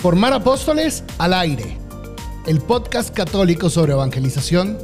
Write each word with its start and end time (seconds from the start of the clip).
Formar 0.00 0.32
Apóstoles 0.34 1.02
al 1.18 1.32
aire, 1.32 1.78
el 2.46 2.60
podcast 2.60 3.14
católico 3.14 3.70
sobre 3.70 3.94
evangelización, 3.94 4.78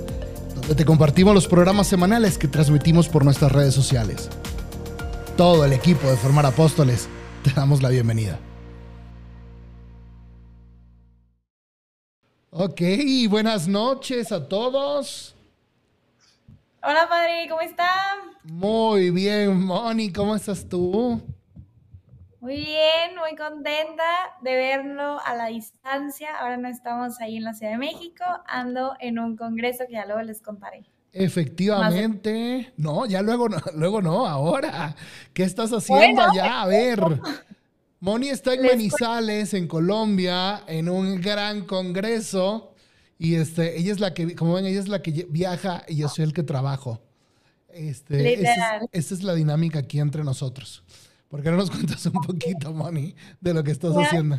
donde 0.55 0.75
te 0.75 0.87
compartimos 0.87 1.35
los 1.35 1.47
programas 1.47 1.87
semanales 1.87 2.39
que 2.39 2.49
transmitimos 2.49 3.09
por 3.11 3.23
nuestras 3.25 3.53
redes 3.53 3.75
sociales. 3.75 4.31
Todo 5.37 5.67
el 5.67 5.75
equipo 5.75 6.09
de 6.09 6.17
Formar 6.17 6.47
Apóstoles 6.47 7.09
te 7.45 7.51
damos 7.53 7.83
la 7.83 7.91
bienvenida. 7.91 8.39
Ok, 12.51 12.81
buenas 13.29 13.69
noches 13.69 14.33
a 14.33 14.49
todos. 14.49 15.35
Hola, 16.83 17.07
padre, 17.09 17.47
¿cómo 17.51 17.61
está? 17.61 17.89
Muy 18.45 19.11
bien, 19.11 19.63
Moni, 19.63 20.11
¿cómo 20.11 20.35
estás 20.35 20.67
tú? 20.67 21.21
Muy 22.43 22.57
bien, 22.57 23.15
muy 23.17 23.37
contenta 23.37 24.03
de 24.43 24.57
verlo 24.57 25.21
a 25.25 25.37
la 25.37 25.47
distancia. 25.47 26.37
Ahora 26.41 26.57
no 26.57 26.67
estamos 26.67 27.21
ahí 27.21 27.37
en 27.37 27.45
la 27.45 27.55
Ciudad 27.55 27.71
de 27.71 27.79
México, 27.79 28.25
ando 28.49 28.95
en 28.99 29.21
un 29.21 29.37
congreso 29.37 29.85
que 29.87 29.93
ya 29.93 30.07
luego 30.07 30.23
les 30.23 30.43
contaré. 30.43 30.85
Efectivamente. 31.13 32.73
No, 32.77 33.07
ya 33.07 33.23
luego 33.23 33.49
no, 33.49 33.59
luego 33.77 34.03
no, 34.03 34.27
ahora. 34.27 34.97
¿Ququé 35.33 35.45
estás 35.45 35.71
haciendo 35.71 36.21
allá? 36.21 36.63
A 36.63 36.67
ver. 36.67 37.01
Moni 38.01 38.31
está 38.31 38.55
en 38.55 38.63
Manizales, 38.63 39.55
en 39.55 39.69
Colombia, 39.69 40.65
en 40.67 40.89
un 40.89 41.21
gran 41.21 41.65
congreso. 41.65 42.75
Y 43.19 43.37
este, 43.37 43.79
ella 43.79 43.93
es 43.93 44.01
la 44.01 44.15
que, 44.15 44.35
como 44.35 44.55
ven, 44.55 44.67
ella 44.67 44.81
es 44.81 44.89
la 44.89 45.01
que 45.01 45.29
viaja 45.31 45.85
y 45.87 45.99
yo 45.99 46.09
soy 46.09 46.25
el 46.25 46.33
que 46.33 46.43
trabajo. 46.43 47.01
Este, 47.69 48.43
esa 48.43 49.15
es 49.15 49.23
la 49.23 49.35
dinámica 49.35 49.79
aquí 49.79 50.01
entre 50.01 50.25
nosotros. 50.25 50.83
¿Por 51.33 51.43
qué 51.43 51.51
no 51.51 51.57
nos 51.57 51.71
cuentas 51.71 52.05
un 52.05 52.13
poquito, 52.13 52.75
Moni, 52.75 53.17
de 53.41 53.55
lo 53.55 53.65
que 53.65 53.71
estás 53.71 53.97
haciendo? 53.97 54.39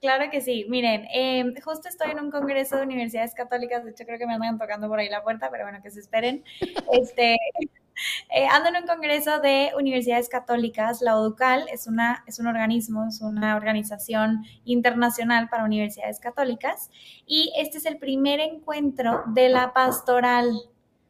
Claro 0.00 0.28
que 0.32 0.40
sí. 0.40 0.66
Miren, 0.68 1.06
em, 1.14 1.54
justo 1.62 1.88
estoy 1.88 2.10
en 2.10 2.18
un 2.18 2.32
congreso 2.32 2.76
de 2.76 2.82
universidades 2.82 3.34
católicas. 3.34 3.84
De 3.84 3.92
hecho, 3.92 4.04
creo 4.04 4.18
que 4.18 4.26
me 4.26 4.34
andan 4.34 4.58
tocando 4.58 4.88
por 4.88 4.98
ahí 4.98 5.08
la 5.08 5.22
puerta, 5.22 5.48
pero 5.48 5.62
bueno, 5.62 5.78
que 5.80 5.92
se 5.92 6.00
esperen. 6.00 6.42
Este, 6.92 7.36
eh, 8.34 8.46
ando 8.50 8.70
en 8.70 8.82
un 8.82 8.88
congreso 8.88 9.38
de 9.38 9.70
universidades 9.78 10.28
católicas. 10.28 11.02
La 11.02 11.16
ODUCAL 11.16 11.68
es, 11.72 11.86
una, 11.86 12.24
es 12.26 12.40
un 12.40 12.48
organismo, 12.48 13.06
es 13.06 13.20
una 13.20 13.54
organización 13.54 14.44
internacional 14.64 15.48
para 15.48 15.62
universidades 15.62 16.18
católicas. 16.18 16.90
Y 17.26 17.52
este 17.56 17.78
es 17.78 17.86
el 17.86 17.98
primer 17.98 18.40
encuentro 18.40 19.22
de 19.28 19.50
la 19.50 19.72
pastoral 19.72 20.50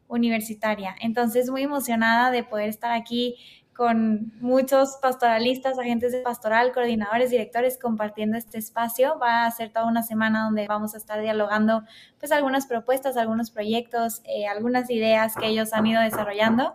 universitaria. 0.09 0.95
Entonces, 0.99 1.49
muy 1.49 1.63
emocionada 1.63 2.31
de 2.31 2.43
poder 2.43 2.67
estar 2.67 2.91
aquí 2.91 3.37
con 3.79 4.33
muchos 4.41 4.97
pastoralistas, 5.01 5.79
agentes 5.79 6.11
de 6.11 6.19
pastoral, 6.19 6.73
coordinadores, 6.73 7.29
directores 7.29 7.79
compartiendo 7.81 8.37
este 8.37 8.57
espacio. 8.57 9.17
Va 9.19 9.45
a 9.45 9.51
ser 9.51 9.71
toda 9.71 9.85
una 9.85 10.03
semana 10.03 10.43
donde 10.43 10.67
vamos 10.67 10.95
a 10.95 10.97
estar 10.97 11.21
dialogando 11.21 11.83
pues 12.19 12.33
algunas 12.33 12.65
propuestas, 12.65 13.15
algunos 13.15 13.51
proyectos, 13.51 14.21
eh, 14.25 14.47
algunas 14.47 14.89
ideas 14.89 15.33
que 15.33 15.47
ellos 15.47 15.71
han 15.71 15.87
ido 15.87 16.01
desarrollando. 16.01 16.73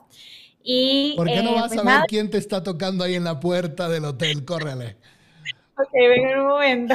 Y, 0.62 1.12
¿Por 1.14 1.26
qué 1.26 1.42
no 1.42 1.50
eh, 1.50 1.54
vas 1.56 1.74
pues 1.74 1.86
a 1.86 1.98
ver 1.98 2.04
quién 2.08 2.30
te 2.30 2.38
está 2.38 2.62
tocando 2.62 3.04
ahí 3.04 3.16
en 3.16 3.24
la 3.24 3.38
puerta 3.38 3.90
del 3.90 4.06
hotel? 4.06 4.46
Córrele. 4.46 4.96
ok, 5.76 5.92
venga 5.92 6.32
en 6.32 6.40
un 6.40 6.48
momento. 6.48 6.94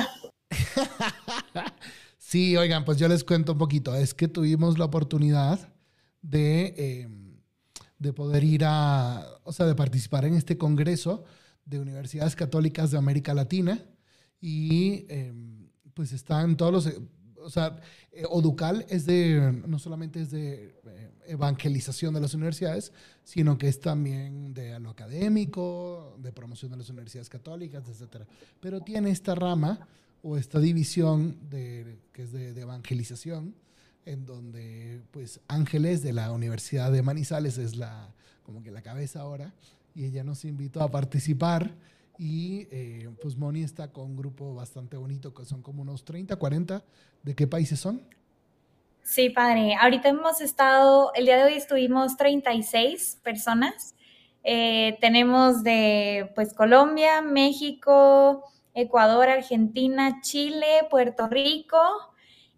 sí, 2.18 2.58
oigan, 2.58 2.84
pues 2.84 2.98
yo 2.98 3.08
les 3.08 3.24
cuento 3.24 3.52
un 3.52 3.60
poquito. 3.60 3.94
Es 3.94 4.16
que 4.16 4.28
tuvimos 4.28 4.80
la 4.80 4.86
oportunidad 4.86 5.72
de... 6.24 6.74
Eh, 6.78 7.29
de 8.00 8.14
poder 8.14 8.44
ir 8.44 8.64
a, 8.66 9.26
o 9.44 9.52
sea, 9.52 9.66
de 9.66 9.76
participar 9.76 10.26
en 10.26 10.34
este 10.34 10.58
congreso 10.58 11.26
de 11.66 11.80
universidades 11.80 12.36
católicas 12.36 12.92
de 12.92 12.98
América 12.98 13.34
Latina 13.34 13.86
y 14.42 15.06
em, 15.10 15.70
pues 15.94 16.14
están 16.14 16.56
todos 16.56 16.72
los, 16.72 16.94
o 17.42 17.50
sea, 17.50 17.80
eh, 18.12 18.24
Oducal 18.30 18.86
es 18.90 19.06
de, 19.06 19.62
no 19.68 19.80
solamente 19.80 20.22
es 20.22 20.32
de 20.32 20.76
eh, 20.86 21.12
evangelización 21.28 22.14
de 22.14 22.22
las 22.22 22.34
universidades, 22.34 22.94
sino 23.24 23.58
que 23.58 23.68
es 23.68 23.82
también 23.82 24.54
de 24.54 24.80
lo 24.80 24.90
académico, 24.90 26.16
de 26.20 26.32
promoción 26.32 26.72
de 26.72 26.78
las 26.78 26.90
universidades 26.90 27.30
católicas, 27.30 27.84
etc. 27.88 28.24
Pero 28.62 28.82
tiene 28.82 29.12
esta 29.12 29.36
rama 29.36 29.88
o 30.22 30.38
esta 30.38 30.60
división 30.60 31.38
de, 31.50 32.00
que 32.14 32.24
es 32.24 32.32
de 32.32 32.60
evangelización, 32.60 33.56
en 34.10 34.26
donde 34.26 35.02
pues 35.12 35.40
Ángeles 35.48 36.02
de 36.02 36.14
la 36.14 36.32
Universidad 36.32 36.92
de 36.92 37.02
Manizales 37.04 37.58
es 37.58 37.76
la 37.76 38.14
como 38.44 38.64
que 38.64 38.72
la 38.72 38.82
cabeza 38.82 39.22
ahora 39.22 39.54
y 39.94 40.06
ella 40.06 40.24
nos 40.24 40.46
invitó 40.46 40.82
a 40.82 40.90
participar 40.90 41.76
y 42.18 42.68
eh, 42.72 43.10
pues 43.22 43.38
Moni 43.38 43.64
está 43.64 43.92
con 43.92 44.06
un 44.06 44.18
grupo 44.18 44.56
bastante 44.56 44.98
bonito 44.98 45.34
que 45.34 45.46
son 45.46 45.62
como 45.62 45.84
unos 45.84 46.04
30, 46.04 46.36
40. 46.36 46.84
¿De 47.24 47.36
qué 47.36 47.48
países 47.48 47.80
son? 47.80 48.02
Sí, 49.04 49.30
padre. 49.30 49.76
Ahorita 49.76 50.10
hemos 50.10 50.42
estado, 50.42 51.14
el 51.16 51.26
día 51.26 51.38
de 51.38 51.44
hoy 51.44 51.54
estuvimos 51.54 52.18
36 52.18 53.20
personas. 53.24 53.96
Eh, 54.44 54.98
tenemos 55.00 55.64
de 55.64 56.32
pues 56.36 56.54
Colombia, 56.54 57.22
México, 57.22 58.44
Ecuador, 58.74 59.30
Argentina, 59.30 60.20
Chile, 60.22 60.88
Puerto 60.90 61.28
Rico, 61.28 61.80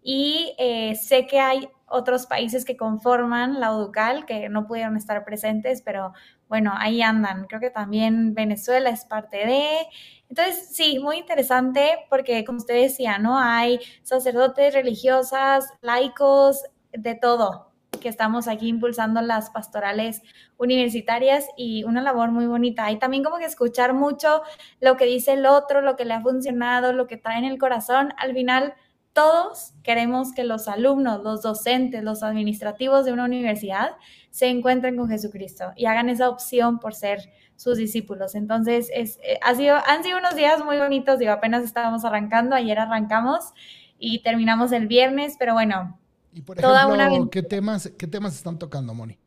y 0.02 0.54
eh, 0.58 0.94
sé 0.96 1.26
que 1.26 1.38
hay 1.40 1.68
otros 1.86 2.26
países 2.26 2.64
que 2.64 2.76
conforman 2.76 3.60
la 3.60 3.74
UDUCAL 3.74 4.24
que 4.24 4.48
no 4.48 4.66
pudieron 4.66 4.96
estar 4.96 5.24
presentes, 5.24 5.82
pero 5.82 6.12
bueno, 6.48 6.72
ahí 6.76 7.02
andan. 7.02 7.46
Creo 7.46 7.60
que 7.60 7.70
también 7.70 8.34
Venezuela 8.34 8.90
es 8.90 9.04
parte 9.04 9.38
de. 9.38 9.86
Entonces, 10.28 10.68
sí, 10.72 10.98
muy 10.98 11.18
interesante 11.18 11.98
porque, 12.08 12.44
como 12.44 12.58
usted 12.58 12.74
decía, 12.74 13.18
¿no? 13.18 13.38
Hay 13.38 13.80
sacerdotes, 14.02 14.74
religiosas, 14.74 15.68
laicos, 15.82 16.62
de 16.92 17.14
todo, 17.14 17.72
que 18.00 18.08
estamos 18.08 18.48
aquí 18.48 18.68
impulsando 18.68 19.20
las 19.22 19.50
pastorales 19.50 20.22
universitarias 20.58 21.46
y 21.56 21.84
una 21.84 22.02
labor 22.02 22.30
muy 22.30 22.46
bonita. 22.46 22.90
Y 22.90 22.98
también 22.98 23.22
como 23.22 23.38
que 23.38 23.44
escuchar 23.44 23.94
mucho 23.94 24.42
lo 24.80 24.96
que 24.96 25.06
dice 25.06 25.32
el 25.34 25.46
otro, 25.46 25.80
lo 25.80 25.96
que 25.96 26.04
le 26.04 26.14
ha 26.14 26.20
funcionado, 26.20 26.92
lo 26.92 27.06
que 27.06 27.16
trae 27.16 27.38
en 27.38 27.44
el 27.44 27.58
corazón. 27.58 28.12
Al 28.18 28.34
final, 28.34 28.74
todos 29.12 29.74
queremos 29.82 30.32
que 30.32 30.44
los 30.44 30.68
alumnos, 30.68 31.22
los 31.22 31.42
docentes, 31.42 32.02
los 32.02 32.22
administrativos 32.22 33.04
de 33.04 33.12
una 33.12 33.24
universidad 33.24 33.90
se 34.30 34.48
encuentren 34.48 34.96
con 34.96 35.08
Jesucristo 35.08 35.72
y 35.76 35.86
hagan 35.86 36.08
esa 36.08 36.28
opción 36.28 36.78
por 36.78 36.94
ser 36.94 37.30
sus 37.56 37.76
discípulos. 37.76 38.34
Entonces, 38.34 38.90
es, 38.92 39.18
eh, 39.22 39.38
ha 39.42 39.54
sido, 39.54 39.76
han 39.86 40.02
sido 40.02 40.18
unos 40.18 40.34
días 40.34 40.64
muy 40.64 40.78
bonitos, 40.78 41.18
digo, 41.18 41.32
apenas 41.32 41.62
estábamos 41.62 42.04
arrancando, 42.04 42.56
ayer 42.56 42.78
arrancamos 42.78 43.52
y 43.98 44.22
terminamos 44.22 44.72
el 44.72 44.88
viernes, 44.88 45.36
pero 45.38 45.52
bueno. 45.52 45.98
Y 46.32 46.40
por 46.40 46.58
ejemplo, 46.58 47.30
¿qué, 47.30 47.42
temas, 47.42 47.92
¿qué 47.98 48.06
temas 48.06 48.34
están 48.34 48.58
tocando, 48.58 48.94
Moni? 48.94 49.18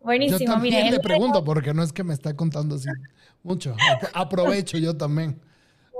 Buenísimo, 0.00 0.40
yo 0.40 0.46
también 0.46 0.90
le 0.90 0.98
pregunto, 0.98 1.44
porque 1.44 1.72
no 1.72 1.84
es 1.84 1.92
que 1.92 2.02
me 2.02 2.12
está 2.12 2.34
contando 2.34 2.74
así 2.74 2.88
mucho. 3.44 3.76
Aprovecho 4.12 4.76
yo 4.78 4.96
también. 4.96 5.40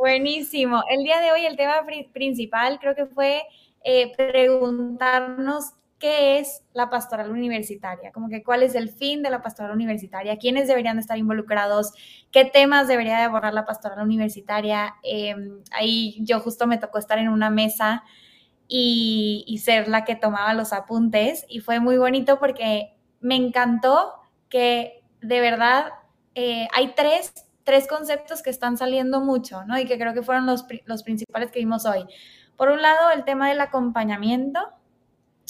Buenísimo. 0.02 0.82
El 0.90 1.04
día 1.04 1.20
de 1.20 1.30
hoy 1.30 1.46
el 1.46 1.56
tema 1.56 1.74
principal 2.12 2.80
creo 2.80 2.96
que 2.96 3.06
fue 3.06 3.44
eh, 3.84 4.10
preguntarnos 4.16 5.74
qué 6.00 6.40
es 6.40 6.64
la 6.72 6.90
pastoral 6.90 7.30
universitaria, 7.30 8.10
como 8.10 8.28
que 8.28 8.42
cuál 8.42 8.64
es 8.64 8.74
el 8.74 8.88
fin 8.88 9.22
de 9.22 9.30
la 9.30 9.42
pastoral 9.42 9.70
universitaria, 9.70 10.38
quiénes 10.38 10.66
deberían 10.66 10.98
estar 10.98 11.18
involucrados, 11.18 11.92
qué 12.32 12.44
temas 12.44 12.88
debería 12.88 13.16
de 13.16 13.22
abordar 13.22 13.54
la 13.54 13.64
pastoral 13.64 14.00
universitaria. 14.04 14.96
Em, 15.04 15.62
ahí 15.70 16.18
yo 16.22 16.40
justo 16.40 16.66
me 16.66 16.78
tocó 16.78 16.98
estar 16.98 17.18
en 17.18 17.28
una 17.28 17.50
mesa 17.50 18.02
y, 18.66 19.60
ser 19.62 19.86
la 19.86 20.04
que 20.04 20.16
tomaba 20.16 20.52
los 20.52 20.72
apuntes 20.72 21.46
y 21.48 21.60
fue 21.60 21.78
muy 21.78 21.96
bonito 21.96 22.40
porque 22.40 22.96
me 23.20 23.36
encantó 23.36 24.14
que 24.48 25.04
de 25.20 25.40
verdad 25.40 25.92
eh, 26.34 26.66
hay 26.72 26.92
tres 26.96 27.51
tres 27.64 27.86
conceptos 27.86 28.42
que 28.42 28.50
están 28.50 28.76
saliendo 28.76 29.20
mucho, 29.20 29.64
¿no? 29.64 29.78
Y 29.78 29.84
que 29.84 29.98
creo 29.98 30.14
que 30.14 30.22
fueron 30.22 30.46
los, 30.46 30.64
los 30.84 31.02
principales 31.02 31.50
que 31.50 31.58
vimos 31.58 31.86
hoy. 31.86 32.04
Por 32.56 32.68
un 32.68 32.82
lado, 32.82 33.10
el 33.10 33.24
tema 33.24 33.48
del 33.48 33.60
acompañamiento, 33.60 34.60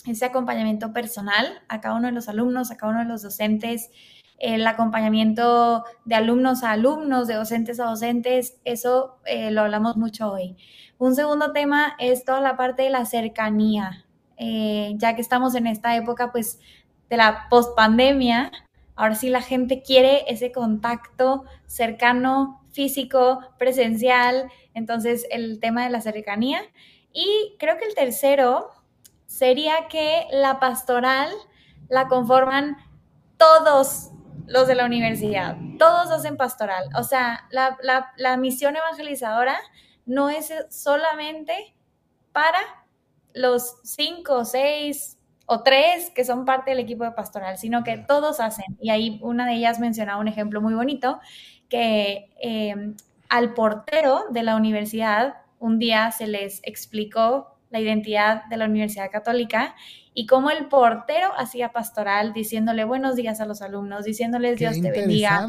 ese 0.07 0.25
acompañamiento 0.25 0.93
personal 0.93 1.63
a 1.69 1.81
cada 1.81 1.95
uno 1.97 2.09
de 2.09 2.13
los 2.13 2.29
alumnos, 2.29 2.71
a 2.71 2.77
cada 2.77 2.93
uno 2.93 3.01
de 3.01 3.09
los 3.09 3.23
docentes, 3.23 3.91
el 4.39 4.67
acompañamiento 4.67 5.85
de 6.05 6.17
alumnos 6.17 6.65
a 6.65 6.73
alumnos, 6.73 7.29
de 7.29 7.35
docentes 7.35 7.79
a 7.79 7.85
docentes, 7.85 8.59
eso 8.65 9.19
eh, 9.25 9.53
lo 9.53 9.61
hablamos 9.63 9.97
mucho 9.97 10.33
hoy. 10.33 10.57
Un 10.99 11.15
segundo 11.15 11.53
tema 11.53 11.95
es 11.99 12.25
toda 12.25 12.41
la 12.41 12.57
parte 12.57 12.83
de 12.83 12.91
la 12.91 13.05
cercanía, 13.05 14.05
eh, 14.37 14.95
ya 14.97 15.15
que 15.15 15.21
estamos 15.21 15.55
en 15.55 15.69
esta 15.69 15.95
época, 15.97 16.33
pues, 16.33 16.59
de 17.09 17.17
la 17.17 17.47
pospandemia, 17.51 18.51
Ahora 18.95 19.15
sí 19.15 19.29
la 19.29 19.43
gente 19.43 19.83
quiere 19.83 20.25
ese 20.29 20.53
contacto 20.53 21.45
cercano, 21.67 22.63
físico, 22.73 23.41
presencial. 23.59 24.51
Entonces, 24.75 25.27
el 25.31 25.61
tema 25.61 25.85
de 25.85 25.91
la 25.91 26.01
cercanía. 26.01 26.61
Y 27.13 27.57
creo 27.59 27.79
que 27.79 27.85
el 27.85 27.95
tercero 27.95 28.71
sería 29.27 29.89
que 29.89 30.27
la 30.31 30.61
pastoral 30.61 31.31
la 31.89 32.09
conforman 32.09 32.77
todos 33.37 34.11
los 34.47 34.67
de 34.67 34.75
la 34.75 34.85
universidad. 34.85 35.57
Todos 35.79 36.11
hacen 36.11 36.37
pastoral. 36.37 36.89
O 36.99 37.03
sea, 37.03 37.49
la, 37.51 38.37
misión 38.37 38.77
evangelizadora 38.77 39.59
no 40.05 40.31
es 40.31 40.53
solamente 40.71 41.75
para 42.33 42.59
los 43.35 43.77
cinco, 43.85 44.45
seis 44.45 45.19
o 45.47 45.63
tres 45.63 46.11
que 46.11 46.25
son 46.25 46.45
parte 46.45 46.71
del 46.71 46.81
equipo 46.81 47.05
de 47.05 47.13
pastoral, 47.13 47.59
sino 47.59 47.85
que 47.85 47.99
todos 47.99 48.41
hacen. 48.41 48.77
Y 48.81 48.91
ahí 48.91 49.19
una 49.23 49.47
de 49.47 49.55
ellas 49.55 49.81
mencionaba 49.81 50.21
un 50.21 50.29
ejemplo 50.29 50.61
muy 50.61 50.75
bonito, 50.75 51.21
que 51.69 52.31
em, 52.41 52.97
al 53.29 53.55
portero 53.55 54.25
de 54.31 54.43
la 54.43 54.57
universidad 54.57 55.37
un 55.59 55.79
día 55.79 56.11
se 56.11 56.27
les 56.27 56.61
explicó 56.65 57.57
la 57.71 57.81
identidad 57.81 58.45
de 58.47 58.57
la 58.59 58.67
Universidad 58.67 59.11
Católica 59.11 59.75
y 60.13 60.27
cómo 60.27 60.51
el 60.51 60.67
portero 60.67 61.29
hacía 61.39 61.73
pastoral 61.73 62.33
diciéndole 62.35 62.85
buenos 62.85 63.17
días 63.17 63.41
a 63.41 63.47
los 63.47 63.63
alumnos, 63.63 64.05
diciéndoles 64.05 64.59
Dios 64.59 64.81
te 64.81 64.91
bendiga. 64.91 65.49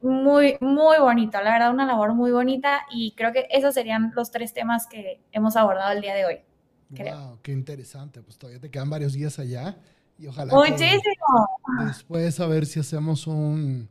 Muy, 0.00 0.56
muy 0.60 0.98
bonito, 0.98 1.40
la 1.40 1.52
verdad, 1.52 1.70
una 1.70 1.86
labor 1.86 2.14
muy 2.14 2.30
bonita 2.30 2.86
y 2.90 3.14
creo 3.16 3.32
que 3.32 3.46
esos 3.50 3.74
serían 3.74 4.12
los 4.14 4.30
tres 4.30 4.52
temas 4.52 4.86
que 4.86 5.20
hemos 5.32 5.56
abordado 5.56 5.92
el 5.92 6.00
día 6.00 6.14
de 6.14 6.24
hoy. 6.26 6.40
Wow, 7.02 7.38
qué 7.42 7.52
interesante. 7.52 8.22
Pues 8.22 8.36
todavía 8.36 8.60
te 8.60 8.70
quedan 8.70 8.90
varios 8.90 9.12
días 9.12 9.38
allá 9.38 9.76
y 10.18 10.26
ojalá. 10.26 10.54
Muchísimo. 10.54 11.48
después 11.86 12.38
a 12.40 12.46
ver 12.46 12.66
si 12.66 12.80
hacemos 12.80 13.26
un, 13.26 13.88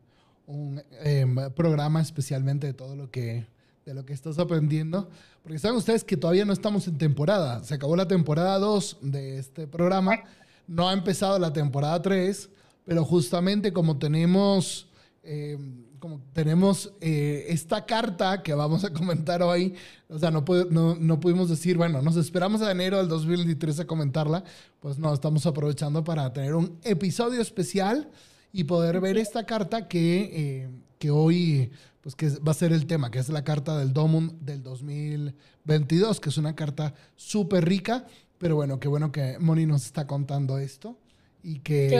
un 0.47 0.81
em, 1.01 1.35
programa 1.53 2.01
especialmente 2.01 2.67
de 2.67 2.73
todo 2.73 2.95
lo 2.95 3.11
que 3.11 3.45
de 3.85 3.94
lo 3.94 4.05
que 4.05 4.13
estás 4.13 4.39
aprendiendo. 4.39 5.09
Porque 5.41 5.59
saben 5.59 5.77
ustedes 5.77 6.03
que 6.03 6.15
todavía 6.17 6.45
no 6.45 6.53
estamos 6.53 6.88
en 6.88 6.97
temporada. 6.97 7.63
Se 7.63 7.75
acabó 7.75 7.95
la 7.95 8.07
temporada 8.07 8.57
2 8.59 8.97
de 9.01 9.39
este 9.39 9.67
programa. 9.67 10.23
No 10.67 10.88
ha 10.88 10.94
empezado 10.94 11.38
la 11.39 11.51
temporada 11.51 12.01
3, 12.01 12.50
pero 12.85 13.03
justamente 13.03 13.73
como 13.73 13.97
tenemos, 13.97 14.88
em, 15.24 15.86
como 16.00 16.22
tenemos 16.34 16.94
eh, 17.00 17.46
esta 17.48 17.86
carta 17.86 18.44
que 18.44 18.54
vamos 18.54 18.84
a 18.84 18.92
comentar 18.94 19.42
hoy, 19.42 19.75
o 20.10 20.20
sea, 20.20 20.31
no, 20.31 20.44
no, 20.70 20.96
no, 20.96 21.20
pudimos 21.20 21.50
decir, 21.50 21.78
bueno, 21.78 22.02
nos 22.02 22.18
esperamos 22.18 22.62
a 22.62 22.72
enero 22.72 22.98
del 22.98 23.08
2023 23.08 23.80
a 23.80 23.88
comentarla, 23.88 24.44
pues 24.80 25.00
no, 25.00 25.14
estamos 25.14 25.46
aprovechando 25.46 26.04
para 26.04 26.31
tener 26.34 26.56
un 26.56 26.78
episodio 26.84 27.42
especial 27.42 28.10
y 28.52 28.66
poder 28.66 29.00
ver 29.00 29.18
esta 29.18 29.46
carta 29.46 29.88
que, 29.88 30.30
eh, 30.34 30.70
que 31.00 31.10
hoy 31.10 31.72
pues 32.02 32.16
que 32.16 32.28
va 32.40 32.52
a 32.52 32.54
ser 32.56 32.74
el 32.74 32.86
tema, 32.86 33.10
que 33.10 33.20
es 33.20 33.30
la 33.30 33.46
carta 33.46 33.78
del 33.78 33.94
DOMUN 33.94 34.38
del 34.42 34.62
2022, 34.62 36.20
que 36.20 36.30
es 36.30 36.38
una 36.38 36.54
carta 36.54 36.94
súper 37.16 37.64
rica, 37.64 38.06
pero 38.38 38.58
bueno, 38.58 38.78
qué 38.78 38.90
bueno 38.90 39.14
que 39.14 39.38
Moni 39.40 39.66
nos 39.66 39.86
está 39.86 40.06
contando 40.06 40.58
esto 40.58 40.98
y 41.42 41.60
que, 41.60 41.98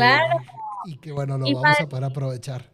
y 0.86 0.98
que 0.98 1.14
bueno, 1.14 1.38
lo 1.38 1.46
vamos 1.46 1.80
a 1.80 1.88
poder 1.88 2.04
aprovechar. 2.04 2.73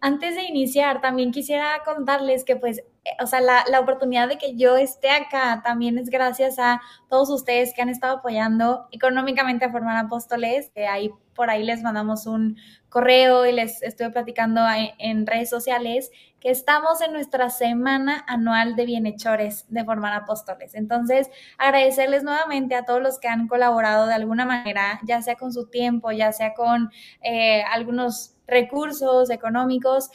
Antes 0.00 0.36
de 0.36 0.44
iniciar, 0.44 1.00
también 1.00 1.32
quisiera 1.32 1.82
contarles 1.84 2.44
que 2.44 2.56
pues, 2.56 2.78
eh, 2.78 2.84
o 3.20 3.26
sea, 3.26 3.40
la, 3.40 3.64
la, 3.70 3.80
oportunidad 3.80 4.28
de 4.28 4.38
que 4.38 4.54
yo 4.54 4.76
esté 4.76 5.10
acá 5.10 5.60
también 5.64 5.98
es 5.98 6.08
gracias 6.08 6.58
a 6.58 6.80
todos 7.08 7.30
ustedes 7.30 7.74
que 7.74 7.82
han 7.82 7.88
estado 7.88 8.18
apoyando 8.18 8.86
económicamente 8.92 9.64
a 9.64 9.72
Formar 9.72 9.96
Apóstoles, 9.96 10.70
ahí 10.88 11.10
por 11.34 11.50
ahí 11.50 11.62
les 11.62 11.82
mandamos 11.82 12.26
un 12.26 12.56
correo 12.88 13.46
y 13.46 13.52
les 13.52 13.82
estuve 13.82 14.10
platicando 14.10 14.60
en 14.98 15.26
redes 15.26 15.48
sociales 15.48 16.10
que 16.40 16.50
estamos 16.50 17.00
en 17.00 17.12
nuestra 17.12 17.50
semana 17.50 18.24
anual 18.26 18.76
de 18.76 18.86
bienhechores 18.86 19.64
de 19.68 19.84
Formar 19.84 20.14
Apóstoles. 20.14 20.74
Entonces, 20.74 21.28
agradecerles 21.58 22.22
nuevamente 22.22 22.74
a 22.74 22.84
todos 22.84 23.02
los 23.02 23.18
que 23.18 23.28
han 23.28 23.48
colaborado 23.48 24.06
de 24.06 24.14
alguna 24.14 24.46
manera, 24.46 25.00
ya 25.04 25.22
sea 25.22 25.36
con 25.36 25.52
su 25.52 25.68
tiempo, 25.68 26.12
ya 26.12 26.32
sea 26.32 26.54
con 26.54 26.90
eh, 27.22 27.62
algunos 27.70 28.37
recursos 28.48 29.30
económicos. 29.30 30.08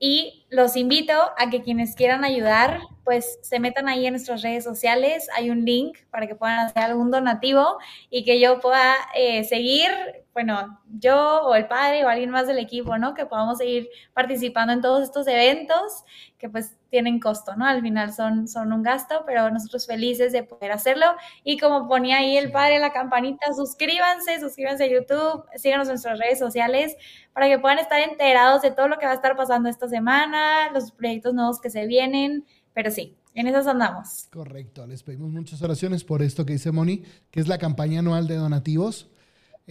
Y 0.00 0.39
los 0.50 0.76
invito 0.76 1.14
a 1.38 1.48
que 1.48 1.62
quienes 1.62 1.94
quieran 1.94 2.24
ayudar, 2.24 2.80
pues 3.04 3.38
se 3.42 3.60
metan 3.60 3.88
ahí 3.88 4.06
en 4.06 4.12
nuestras 4.12 4.42
redes 4.42 4.64
sociales. 4.64 5.28
Hay 5.36 5.50
un 5.50 5.64
link 5.64 5.98
para 6.10 6.26
que 6.26 6.34
puedan 6.34 6.58
hacer 6.58 6.82
algún 6.82 7.10
donativo 7.10 7.78
y 8.10 8.24
que 8.24 8.40
yo 8.40 8.60
pueda 8.60 8.94
eh, 9.14 9.44
seguir 9.44 9.90
bueno, 10.32 10.80
yo 10.98 11.42
o 11.42 11.54
el 11.54 11.66
padre 11.66 12.04
o 12.04 12.08
alguien 12.08 12.30
más 12.30 12.46
del 12.46 12.58
equipo, 12.58 12.96
¿no? 12.98 13.14
Que 13.14 13.26
podamos 13.26 13.58
seguir 13.58 13.88
participando 14.14 14.72
en 14.72 14.80
todos 14.80 15.02
estos 15.02 15.26
eventos 15.26 16.04
que 16.38 16.48
pues 16.48 16.76
tienen 16.88 17.20
costo, 17.20 17.56
¿no? 17.56 17.66
Al 17.66 17.82
final 17.82 18.12
son, 18.12 18.46
son 18.48 18.72
un 18.72 18.82
gasto, 18.82 19.24
pero 19.26 19.50
nosotros 19.50 19.86
felices 19.86 20.32
de 20.32 20.44
poder 20.44 20.72
hacerlo. 20.72 21.06
Y 21.42 21.58
como 21.58 21.88
ponía 21.88 22.18
ahí 22.18 22.36
el 22.36 22.52
padre 22.52 22.78
la 22.78 22.92
campanita, 22.92 23.52
suscríbanse, 23.52 24.40
suscríbanse 24.40 24.84
a 24.84 24.86
YouTube, 24.86 25.44
síganos 25.56 25.88
en 25.88 25.94
nuestras 25.94 26.18
redes 26.18 26.38
sociales 26.38 26.96
para 27.32 27.48
que 27.48 27.58
puedan 27.58 27.78
estar 27.78 28.00
enterados 28.00 28.62
de 28.62 28.70
todo 28.70 28.88
lo 28.88 28.98
que 28.98 29.06
va 29.06 29.12
a 29.12 29.16
estar 29.16 29.36
pasando 29.36 29.68
esta 29.68 29.88
semana, 29.88 30.39
los 30.72 30.92
proyectos 30.92 31.34
nuevos 31.34 31.60
que 31.60 31.70
se 31.70 31.86
vienen, 31.86 32.44
pero 32.74 32.90
sí, 32.90 33.16
en 33.34 33.46
esas 33.46 33.66
andamos. 33.66 34.28
Correcto, 34.32 34.86
les 34.86 35.02
pedimos 35.02 35.30
muchas 35.30 35.62
oraciones 35.62 36.04
por 36.04 36.22
esto 36.22 36.44
que 36.44 36.54
dice 36.54 36.72
Moni, 36.72 37.02
que 37.30 37.40
es 37.40 37.48
la 37.48 37.58
campaña 37.58 38.00
anual 38.00 38.26
de 38.26 38.36
donativos 38.36 39.10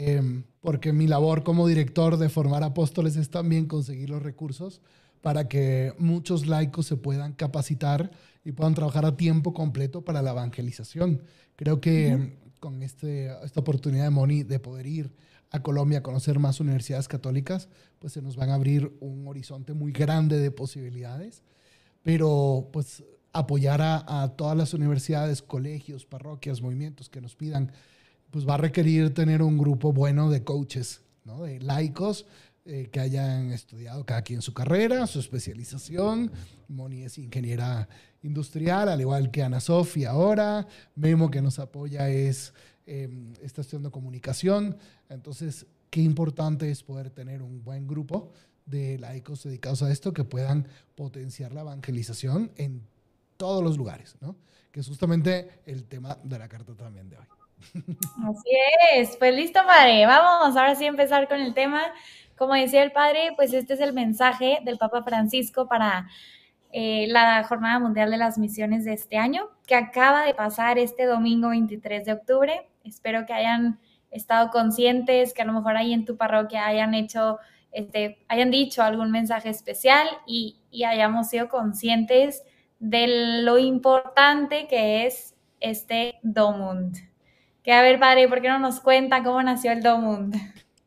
Em, 0.01 0.43
porque 0.61 0.93
mi 0.93 1.07
labor 1.07 1.43
como 1.43 1.67
director 1.67 2.15
de 2.15 2.29
formar 2.29 2.63
apóstoles 2.63 3.17
es 3.17 3.29
también 3.29 3.65
conseguir 3.65 4.09
los 4.09 4.23
recursos 4.23 4.81
para 5.19 5.49
que 5.49 5.93
muchos 5.97 6.47
laicos 6.47 6.85
se 6.85 6.95
puedan 6.95 7.33
capacitar 7.33 8.09
y 8.45 8.53
puedan 8.53 8.75
trabajar 8.75 9.05
a 9.05 9.17
tiempo 9.17 9.53
completo 9.53 10.05
para 10.05 10.21
la 10.21 10.31
evangelización. 10.31 11.21
Creo 11.57 11.81
que 11.81 12.37
con 12.61 12.81
este, 12.81 13.29
esta 13.43 13.59
oportunidad 13.59 14.05
de 14.05 14.09
Moni 14.09 14.43
de 14.43 14.59
poder 14.59 14.87
ir 14.87 15.11
a 15.51 15.61
Colombia 15.61 15.99
a 15.99 16.03
conocer 16.03 16.39
más 16.39 16.59
universidades 16.59 17.07
católicas, 17.07 17.69
pues 17.99 18.13
se 18.13 18.21
nos 18.21 18.35
van 18.35 18.49
a 18.49 18.55
abrir 18.55 18.95
un 18.99 19.27
horizonte 19.27 19.73
muy 19.73 19.91
grande 19.91 20.39
de 20.39 20.51
posibilidades, 20.51 21.43
pero 22.03 22.69
pues 22.71 23.03
apoyar 23.33 23.81
a, 23.81 24.33
todas 24.35 24.57
las 24.57 24.73
universidades, 24.73 25.41
colegios, 25.41 26.05
parroquias, 26.05 26.61
movimientos 26.61 27.09
que 27.09 27.21
nos 27.21 27.35
pidan 27.35 27.71
pues 28.31 28.47
va 28.47 28.55
a 28.55 28.57
requerir 28.57 29.13
tener 29.13 29.41
un 29.41 29.57
grupo 29.57 29.91
bueno 29.91 30.29
de 30.29 30.43
coaches, 30.43 31.01
¿no? 31.25 31.43
de 31.43 31.59
laicos 31.59 32.25
eh, 32.65 32.89
que 32.91 32.99
hayan 32.99 33.51
estudiado 33.51 34.05
cada 34.05 34.21
quien 34.21 34.41
su 34.41 34.53
carrera, 34.53 35.07
su 35.07 35.19
especialización. 35.19 36.31
Moni 36.67 37.03
es 37.03 37.17
ingeniera 37.17 37.89
industrial, 38.21 38.89
al 38.89 39.01
igual 39.01 39.31
que 39.31 39.41
Ana 39.41 39.59
Sofía 39.59 40.11
ahora. 40.11 40.67
Memo 40.95 41.31
que 41.31 41.41
nos 41.41 41.57
apoya 41.57 42.09
es 42.09 42.53
eh, 42.85 43.09
está 43.41 43.61
estudiando 43.61 43.91
comunicación. 43.91 44.77
Entonces, 45.09 45.65
qué 45.89 46.01
importante 46.01 46.69
es 46.69 46.83
poder 46.83 47.09
tener 47.09 47.41
un 47.41 47.63
buen 47.63 47.87
grupo 47.87 48.31
de 48.65 48.97
laicos 48.99 49.43
dedicados 49.43 49.81
a 49.81 49.91
esto 49.91 50.13
que 50.13 50.23
puedan 50.23 50.67
potenciar 50.95 51.51
la 51.53 51.61
evangelización 51.61 52.51
en 52.55 52.83
todos 53.37 53.63
los 53.63 53.77
lugares, 53.77 54.15
¿no? 54.21 54.35
Que 54.71 54.81
es 54.81 54.87
justamente 54.87 55.61
el 55.65 55.85
tema 55.85 56.17
de 56.23 56.37
la 56.37 56.47
carta 56.47 56.75
también 56.75 57.09
de 57.09 57.17
hoy. 57.17 57.25
Así 58.29 58.49
es, 58.93 59.17
pues 59.17 59.35
listo, 59.35 59.59
padre. 59.65 60.05
Vamos 60.05 60.55
ahora 60.55 60.75
sí 60.75 60.85
empezar 60.85 61.27
con 61.27 61.39
el 61.39 61.53
tema. 61.53 61.81
Como 62.37 62.53
decía 62.53 62.83
el 62.83 62.91
padre, 62.91 63.33
pues 63.35 63.53
este 63.53 63.73
es 63.73 63.79
el 63.81 63.93
mensaje 63.93 64.59
del 64.63 64.77
Papa 64.77 65.03
Francisco 65.03 65.67
para 65.67 66.07
eh, 66.71 67.07
la 67.07 67.43
Jornada 67.43 67.79
Mundial 67.79 68.11
de 68.11 68.17
las 68.17 68.37
Misiones 68.37 68.85
de 68.85 68.93
este 68.93 69.17
año, 69.17 69.49
que 69.65 69.75
acaba 69.75 70.23
de 70.23 70.33
pasar 70.33 70.77
este 70.77 71.05
domingo 71.05 71.49
23 71.49 72.05
de 72.05 72.13
octubre. 72.13 72.69
Espero 72.83 73.25
que 73.25 73.33
hayan 73.33 73.79
estado 74.11 74.49
conscientes, 74.49 75.33
que 75.33 75.41
a 75.41 75.45
lo 75.45 75.53
mejor 75.53 75.77
ahí 75.77 75.93
en 75.93 76.05
tu 76.05 76.17
parroquia 76.17 76.65
hayan 76.65 76.93
hecho, 76.93 77.37
este, 77.71 78.19
hayan 78.27 78.51
dicho 78.51 78.81
algún 78.81 79.11
mensaje 79.11 79.49
especial 79.49 80.07
y, 80.25 80.57
y 80.71 80.83
hayamos 80.83 81.29
sido 81.29 81.49
conscientes 81.49 82.43
de 82.79 83.41
lo 83.43 83.57
importante 83.57 84.67
que 84.67 85.05
es 85.05 85.35
este 85.59 86.15
Domund. 86.23 86.97
Que 87.63 87.73
a 87.73 87.81
ver, 87.81 87.99
padre, 87.99 88.27
¿por 88.27 88.41
qué 88.41 88.47
no 88.47 88.59
nos 88.59 88.79
cuenta 88.79 89.23
cómo 89.23 89.43
nació 89.43 89.71
el 89.71 89.83
Domund? 89.83 90.35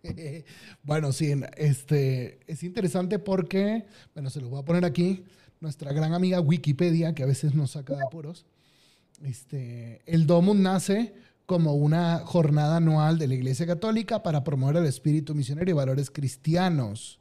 bueno, 0.83 1.13
sí, 1.13 1.35
este, 1.57 2.41
es 2.47 2.63
interesante 2.63 3.19
porque, 3.19 3.87
bueno, 4.15 4.31
se 4.31 4.41
lo 4.41 4.49
voy 4.49 4.61
a 4.61 4.65
poner 4.65 4.85
aquí, 4.85 5.25
nuestra 5.61 5.93
gran 5.93 6.13
amiga 6.13 6.41
Wikipedia, 6.41 7.15
que 7.15 7.23
a 7.23 7.27
veces 7.27 7.55
nos 7.55 7.73
saca 7.73 7.95
de 7.95 8.03
apuros, 8.03 8.47
este, 9.23 10.03
el 10.07 10.27
Domund 10.27 10.61
nace 10.61 11.15
como 11.47 11.75
una 11.75 12.21
jornada 12.21 12.77
anual 12.77 13.19
de 13.19 13.29
la 13.29 13.35
Iglesia 13.35 13.67
Católica 13.67 14.23
para 14.23 14.45
promover 14.45 14.77
el 14.77 14.87
espíritu 14.87 15.35
misionero 15.35 15.71
y 15.71 15.75
valores 15.75 16.11
cristianos. 16.11 17.19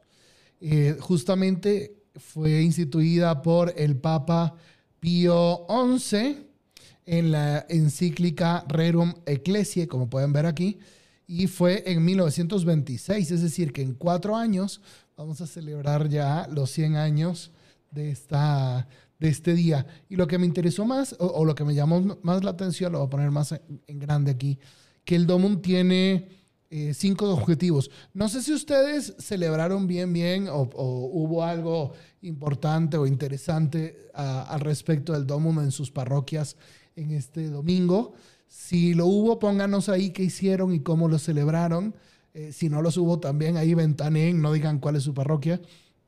Eh, 0.60 0.98
justamente 1.00 1.96
fue 2.16 2.62
instituida 2.62 3.42
por 3.42 3.74
el 3.78 3.98
Papa 3.98 4.56
Pío 5.00 5.66
XI 5.98 6.48
en 7.06 7.32
la 7.32 7.66
encíclica 7.70 8.64
Rerum 8.68 9.14
Ecclesiae, 9.26 9.88
como 9.88 10.10
pueden 10.10 10.34
ver 10.34 10.46
aquí, 10.46 10.80
y 11.28 11.48
fue 11.48 11.84
en 11.86 12.04
1926, 12.04 13.32
es 13.32 13.42
decir, 13.42 13.74
que 13.74 13.82
en 13.82 13.94
cuatro 13.94 14.36
años 14.36 14.82
vamos 15.18 15.42
a 15.42 15.48
celebrar 15.48 16.10
ya 16.10 16.48
los 16.52 16.70
100 16.72 16.96
años 16.98 17.52
de, 17.92 18.12
esta, 18.12 18.88
de 19.22 19.30
este 19.30 19.54
día. 19.54 19.86
Y 20.10 20.16
lo 20.16 20.28
que 20.28 20.40
me 20.40 20.48
interesó 20.48 20.84
más, 20.84 21.16
o, 21.20 21.46
lo 21.46 21.54
que 21.54 21.64
me 21.64 21.76
llamó 21.76 22.18
más 22.24 22.44
la 22.44 22.52
atención, 22.52 22.92
lo 22.92 22.98
voy 22.98 23.08
a 23.08 23.10
poner 23.12 23.32
más 23.32 23.54
en, 23.88 24.00
grande 24.00 24.32
aquí, 24.32 24.58
que 25.06 25.16
el 25.16 25.28
Domum 25.28 25.62
tiene 25.62 26.28
eh, 26.72 26.94
cinco 26.96 27.32
objetivos. 27.32 27.92
No 28.16 28.28
sé 28.30 28.42
si 28.42 28.52
ustedes 28.52 29.14
celebraron 29.20 29.86
bien, 29.86 30.12
bien 30.12 30.48
o, 30.50 30.68
hubo 30.74 31.44
algo 31.44 31.94
importante 32.24 32.98
o 32.98 33.06
interesante 33.06 34.10
al 34.14 34.60
respecto 34.60 35.14
del 35.14 35.28
Domo 35.28 35.62
en 35.62 35.72
sus 35.72 35.92
parroquias 35.92 36.58
en 36.96 37.12
este 37.12 37.48
domingo. 37.48 38.14
Si 38.48 38.96
lo 38.96 39.06
hubo, 39.06 39.38
pónganos 39.38 39.88
ahí 39.88 40.10
qué 40.10 40.24
hicieron 40.24 40.74
y 40.74 40.80
cómo 40.80 41.08
lo 41.08 41.20
celebraron. 41.20 41.96
Eh, 42.34 42.52
si 42.54 42.70
no 42.70 42.82
los 42.82 42.98
hubo, 42.98 43.20
también 43.20 43.58
ahí 43.58 43.76
ventanen, 43.76 44.42
no 44.42 44.52
digan 44.52 44.80
cuál 44.80 44.96
es 44.96 45.04
su 45.04 45.14
parroquia, 45.14 45.62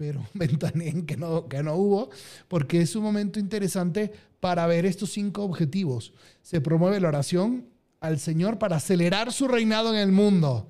pero 0.04 0.28
ventanen 0.34 1.06
que 1.06 1.16
no, 1.16 1.48
que 1.48 1.64
no 1.64 1.76
hubo, 1.76 2.10
porque 2.50 2.82
es 2.82 2.94
un 2.98 3.04
momento 3.04 3.40
interesante 3.40 4.12
para 4.42 4.68
ver 4.68 4.86
estos 4.86 5.12
cinco 5.12 5.44
objetivos. 5.44 6.12
Se 6.42 6.60
promueve 6.60 7.00
la 7.00 7.08
oración, 7.08 7.68
al 8.02 8.20
Señor 8.20 8.60
para 8.60 8.76
acelerar 8.76 9.32
su 9.32 9.48
reinado 9.48 9.94
en 9.94 10.02
el 10.02 10.12
mundo. 10.12 10.68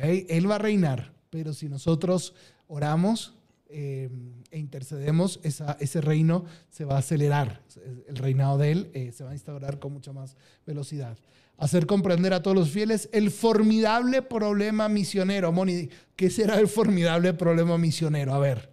Él 0.00 0.50
va 0.50 0.54
a 0.54 0.58
reinar, 0.58 1.12
pero 1.28 1.52
si 1.52 1.68
nosotros 1.68 2.32
oramos 2.66 3.34
eh, 3.68 4.08
e 4.50 4.58
intercedemos, 4.58 5.40
ese 5.42 6.00
reino 6.00 6.46
se 6.70 6.86
va 6.86 6.96
a 6.96 7.00
acelerar. 7.00 7.60
El 8.08 8.16
reinado 8.16 8.56
de 8.56 8.72
Él 8.72 8.90
eh, 8.94 9.12
se 9.12 9.24
va 9.24 9.30
a 9.32 9.34
instaurar 9.34 9.78
con 9.78 9.92
mucha 9.92 10.14
más 10.14 10.38
velocidad. 10.66 11.18
Hacer 11.58 11.84
comprender 11.84 12.32
a 12.32 12.42
todos 12.42 12.56
los 12.56 12.70
fieles 12.70 13.10
el 13.12 13.30
formidable 13.30 14.22
problema 14.22 14.88
misionero. 14.88 15.52
Moni, 15.52 15.90
¿qué 16.16 16.30
será 16.30 16.58
el 16.58 16.68
formidable 16.68 17.34
problema 17.34 17.78
misionero? 17.78 18.34
A 18.34 18.38
ver, 18.38 18.70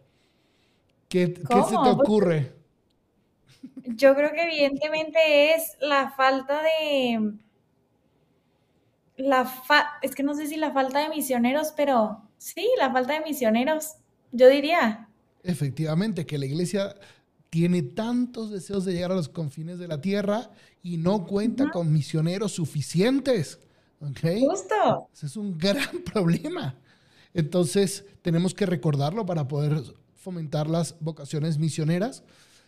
¿qué, 1.10 1.33
¿qué 1.33 1.63
se 1.63 1.69
te 1.69 1.75
pues 1.75 1.93
ocurre? 1.93 2.53
Yo 3.83 4.15
creo 4.15 4.31
que 4.31 4.43
evidentemente 4.43 5.53
es 5.53 5.77
la 5.79 6.12
falta 6.12 6.62
de 6.62 7.33
la 9.17 9.51
es 10.01 10.15
que 10.15 10.24
no 10.24 10.33
sé 10.33 10.48
si 10.48 10.57
la 10.57 10.71
falta 10.71 11.00
de 11.00 11.10
misioneros, 11.10 11.74
pero 11.75 12.21
sí, 12.38 12.67
la 12.77 12.91
falta 12.91 13.13
de 13.13 13.21
misioneros, 13.21 13.95
yo 14.31 14.50
diría. 14.50 15.10
Efectivamente, 15.43 16.25
que 16.25 16.38
la 16.38 16.45
iglesia 16.45 16.95
tiene 17.50 17.81
tantos 17.81 18.50
deseos 18.50 18.86
de 18.86 18.93
llegar 18.93 19.12
a 19.12 19.15
los 19.15 19.29
confines 19.29 19.77
de 19.77 19.88
la 19.88 20.00
tierra 20.00 20.50
y 20.81 20.98
no 20.98 21.25
cuenta 21.25 21.69
con 21.69 21.91
misioneros 21.91 22.53
suficientes. 22.53 23.60
¿okay? 24.00 24.45
Justo. 24.45 25.10
Ese 25.13 25.25
es 25.25 25.36
un 25.36 25.57
gran 25.57 26.01
problema. 26.13 26.75
Entonces, 27.33 28.05
tenemos 28.21 28.53
que 28.53 28.65
recordarlo 28.65 29.25
para 29.25 29.47
poder 29.47 29.83
fomentar 30.15 30.69
las 30.69 30.95
vocaciones 31.00 31.57
misioneras 31.57 32.23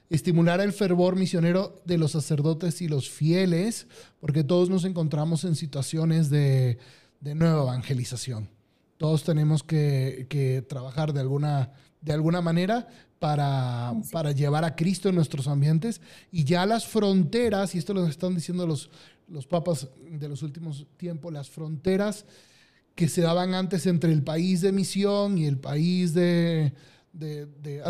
estimular 0.10 0.62
el 0.62 0.74
fervor 0.74 1.16
misionero 1.16 1.82
de 1.86 1.98
los 1.98 2.12
sacerdotes 2.12 2.82
y 2.82 2.88
los 2.88 3.10
fieles, 3.10 3.88
porque 4.20 4.44
todos 4.44 4.70
nos 4.70 4.86
encontramos 4.86 5.44
en 5.44 5.56
situaciones 5.56 6.30
de, 6.30 6.78
nueva 7.22 7.64
evangelización. 7.64 8.50
Todos 8.98 9.24
tenemos 9.24 9.64
que, 9.64 10.64
trabajar 10.70 11.14
de 11.14 11.22
alguna, 11.22 11.72
de 12.02 12.14
alguna 12.14 12.42
manera 12.42 12.88
para, 13.20 13.94
para, 14.12 14.32
llevar 14.34 14.66
a 14.66 14.76
Cristo 14.76 15.10
en 15.10 15.16
nuestros 15.16 15.48
ambientes 15.48 16.00
y 16.32 16.44
ya 16.44 16.66
las 16.66 16.86
fronteras, 16.86 17.74
y 17.74 17.80
esto 17.80 17.94
lo 17.94 18.06
están 18.06 18.36
diciendo 18.36 18.68
los, 18.68 18.92
los 19.28 19.48
papas 19.48 19.88
de 20.12 20.30
los 20.30 20.44
últimos 20.44 20.86
tiempos, 20.98 21.34
las 21.34 21.50
fronteras 21.50 22.26
que 22.96 23.08
se 23.08 23.22
daban 23.22 23.54
antes 23.54 23.86
entre 23.88 24.12
el 24.12 24.24
país 24.24 24.62
de 24.62 24.72
misión 24.72 25.38
y 25.38 25.46
el 25.46 25.58
país 25.58 26.14
de, 26.14 26.74
de, 27.14 27.82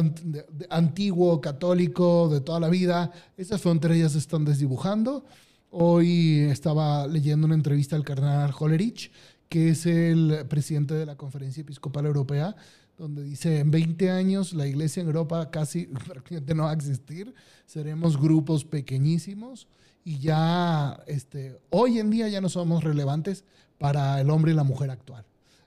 antiguo 0.70 1.42
católico 1.42 2.30
de 2.30 2.42
toda 2.42 2.60
la 2.60 2.70
vida, 2.70 3.12
esas 3.38 3.62
fronteras 3.62 3.98
ya 3.98 4.10
se 4.10 4.18
están 4.18 4.46
desdibujando. 4.46 5.26
Hoy 5.72 6.40
estaba 6.40 7.08
leyendo 7.08 7.46
una 7.46 7.56
entrevista 7.56 7.96
al 7.96 8.04
cardenal 8.04 8.54
Hollerich, 8.58 9.12
que 9.50 9.70
es 9.70 9.86
el 9.86 10.46
presidente 10.48 10.94
de 10.94 11.06
la 11.06 11.16
Conferencia 11.18 11.62
Episcopal 11.62 12.06
Europea, 12.06 12.56
donde 12.98 13.24
dice, 13.24 13.60
en 13.60 13.72
20 13.72 14.12
años 14.12 14.54
la 14.54 14.68
iglesia 14.68 15.02
en 15.02 15.08
Europa 15.08 15.50
casi 15.50 15.90
no 16.56 16.64
va 16.64 16.72
a 16.72 16.74
existir, 16.74 17.34
seremos 17.66 18.20
grupos 18.20 18.66
pequeñísimos 18.66 19.68
y 20.06 20.20
ya 20.20 21.02
este, 21.08 21.60
hoy 21.70 22.00
en 22.00 22.10
día 22.10 22.28
ya 22.28 22.42
no 22.42 22.50
somos 22.50 22.84
relevantes 22.84 23.46
para 23.84 24.22
el 24.22 24.30
hombre 24.30 24.54
y 24.54 24.56
la 24.56 24.64
mujer 24.64 24.90
actual. 24.90 25.26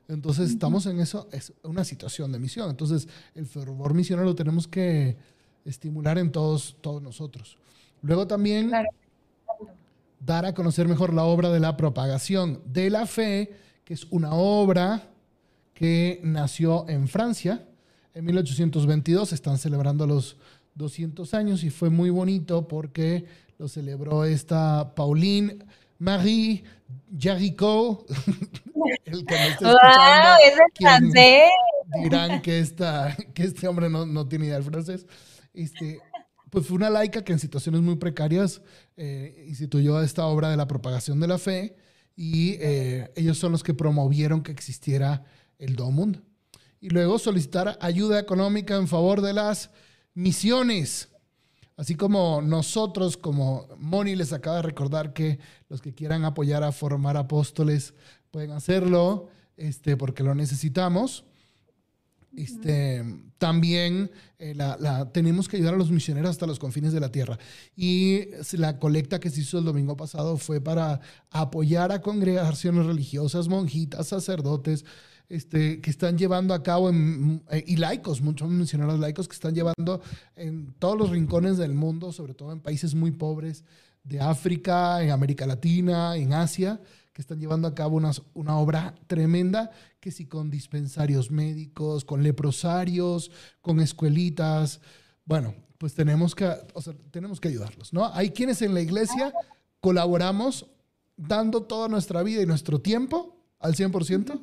Entonces 0.09 0.49
estamos 0.49 0.87
en 0.87 1.01
eso, 1.01 1.29
es 1.33 1.53
una 1.63 1.85
situación 1.85 2.33
de 2.33 2.39
misión. 2.39 2.71
Entonces 2.71 3.07
el 3.35 3.45
fervor 3.45 3.93
misionero 3.93 4.27
lo 4.27 4.35
tenemos 4.35 4.67
que 4.67 5.19
estimular 5.67 6.17
en 6.17 6.33
todos, 6.33 6.79
todos 6.81 7.03
nosotros. 7.03 7.59
Luego 8.01 8.27
también 8.27 8.73
dar 10.19 10.47
a 10.47 10.55
conocer 10.55 10.89
mejor 10.89 11.13
la 11.13 11.25
obra 11.25 11.51
de 11.51 11.61
la 11.61 11.77
propagación 11.77 12.63
de 12.65 12.89
la 12.89 13.05
fe, 13.05 13.53
que 13.85 13.93
es 13.93 14.07
una 14.09 14.33
obra 14.33 15.11
que 15.75 16.19
nació 16.25 16.89
en 16.89 17.09
Francia 17.09 17.69
en 18.15 18.25
1822. 18.25 19.35
Están 19.35 19.59
celebrando 19.59 20.07
los 20.07 20.39
200 20.75 21.35
años 21.35 21.65
y 21.65 21.69
fue 21.69 21.91
muy 21.91 22.09
bonito 22.09 22.67
porque 22.67 23.27
lo 23.59 23.69
celebró 23.69 24.25
esta 24.25 24.95
Pauline 24.95 25.59
Marie 25.99 26.65
Jaricot, 27.19 28.07
el 29.05 29.25
que 29.25 29.35
me 29.35 29.49
está 29.49 29.71
escuchando, 29.71 30.37
es 30.45 30.55
francés. 30.79 31.51
dirán 32.03 32.43
que, 32.43 32.59
esta, 32.59 33.17
que 33.35 33.45
este 33.45 33.67
hombre 33.69 33.89
no, 33.89 34.07
no 34.07 34.29
tiene 34.29 34.47
idea 34.47 34.57
del 34.57 34.65
francés. 34.65 35.07
Este, 35.55 36.01
pues 36.51 36.67
fue 36.67 36.77
una 36.77 36.91
laica 36.91 37.25
que 37.25 37.33
en 37.33 37.39
situaciones 37.39 37.81
muy 37.81 37.97
precarias 37.97 38.63
eh, 38.97 39.45
instituyó 39.49 40.01
esta 40.01 40.27
obra 40.27 40.51
de 40.51 40.57
la 40.57 40.69
propagación 40.69 41.21
de 41.21 41.27
la 41.27 41.39
fe 41.39 41.77
y 42.15 42.57
eh, 42.61 43.11
ellos 43.17 43.39
son 43.39 43.53
los 43.53 43.63
que 43.63 43.75
promovieron 43.75 44.43
que 44.43 44.53
existiera 44.53 45.25
el 45.59 45.77
Domund. 45.77 46.23
Y 46.81 46.91
luego 46.91 47.19
solicitar 47.19 47.79
ayuda 47.81 48.19
económica 48.19 48.77
en 48.77 48.89
favor 48.89 49.23
de 49.23 49.33
las 49.33 49.71
misiones. 50.15 51.09
Así 51.77 51.95
como 51.95 52.41
nosotros, 52.41 53.17
como 53.17 53.69
Moni 53.79 54.17
les 54.17 54.33
acaba 54.33 54.57
de 54.57 54.63
recordar 54.63 55.13
que 55.13 55.39
los 55.69 55.83
que 55.83 55.95
quieran 55.95 56.25
apoyar 56.25 56.63
a 56.65 56.73
formar 56.73 57.17
apóstoles 57.17 57.93
pueden 58.31 58.53
hacerlo, 58.53 59.29
este, 59.57 59.97
porque 59.97 60.23
lo 60.23 60.35
necesitamos. 60.35 61.25
Este, 62.35 63.03
también 63.39 64.11
eh, 64.39 64.55
la, 64.55 65.11
tenemos 65.11 65.49
que 65.49 65.57
ayudar 65.57 65.73
a 65.73 65.79
los 65.79 65.91
misioneros 65.91 66.31
hasta 66.31 66.47
los 66.47 66.59
confines 66.59 66.93
de 66.93 67.01
la 67.01 67.11
tierra. 67.11 67.39
Y 67.75 68.27
la 68.53 68.79
colecta 68.79 69.21
que 69.21 69.31
se 69.31 69.41
hizo 69.41 69.59
el 69.59 69.65
domingo 69.65 69.97
pasado 69.97 70.37
fue 70.37 70.61
para 70.61 71.01
apoyar 71.31 71.93
a 71.93 72.03
congregaciones 72.03 72.87
religiosas, 72.87 73.49
monjitas, 73.49 74.09
sacerdotes, 74.09 74.85
este, 75.29 75.81
que 75.81 75.91
están 75.91 76.19
llevando 76.19 76.55
a 76.55 76.63
cabo, 76.63 76.91
eh, 76.91 77.65
y 77.67 77.77
laicos, 77.77 78.21
muchos 78.21 78.49
misioneros 78.49 78.99
laicos 79.01 79.29
que 79.29 79.35
están 79.35 79.55
llevando 79.55 80.01
en 80.35 80.73
todos 80.79 80.97
los 80.97 81.11
rincones 81.11 81.57
del 81.57 81.75
mundo, 81.75 82.13
sobre 82.13 82.35
todo 82.35 82.53
en 82.53 82.61
países 82.61 82.95
muy 82.95 83.11
pobres 83.11 83.65
de 84.05 84.21
África, 84.21 85.03
en 85.03 85.11
América 85.11 85.47
Latina, 85.47 86.17
en 86.17 86.33
Asia, 86.33 86.81
que 87.13 87.23
están 87.23 87.41
llevando 87.41 87.67
a 87.67 87.75
cabo 87.75 87.97
una, 87.97 88.57
obra 88.57 88.95
tremenda, 89.07 89.71
que 90.01 90.11
sí 90.11 90.27
con 90.27 90.51
dispensarios 90.51 91.31
médicos, 91.31 92.05
con 92.05 92.23
leprosarios, 92.23 93.31
con 93.63 93.81
escuelitas. 93.81 94.81
Bueno, 95.25 95.55
pues 95.79 95.95
tenemos 95.95 96.35
que, 96.35 96.49
tenemos 97.11 97.41
que 97.41 97.49
ayudarlos, 97.49 97.93
¿no? 97.93 98.13
Hay 98.13 98.31
quienes 98.31 98.63
en 98.63 98.75
la 98.75 98.81
iglesia 98.81 99.33
colaboramos 99.81 100.67
dando 101.17 101.63
toda 101.63 101.89
nuestra 101.89 102.23
vida 102.23 102.43
y 102.43 102.47
nuestro 102.47 102.81
tiempo 102.81 103.37
al 103.59 103.75
100%, 103.75 104.41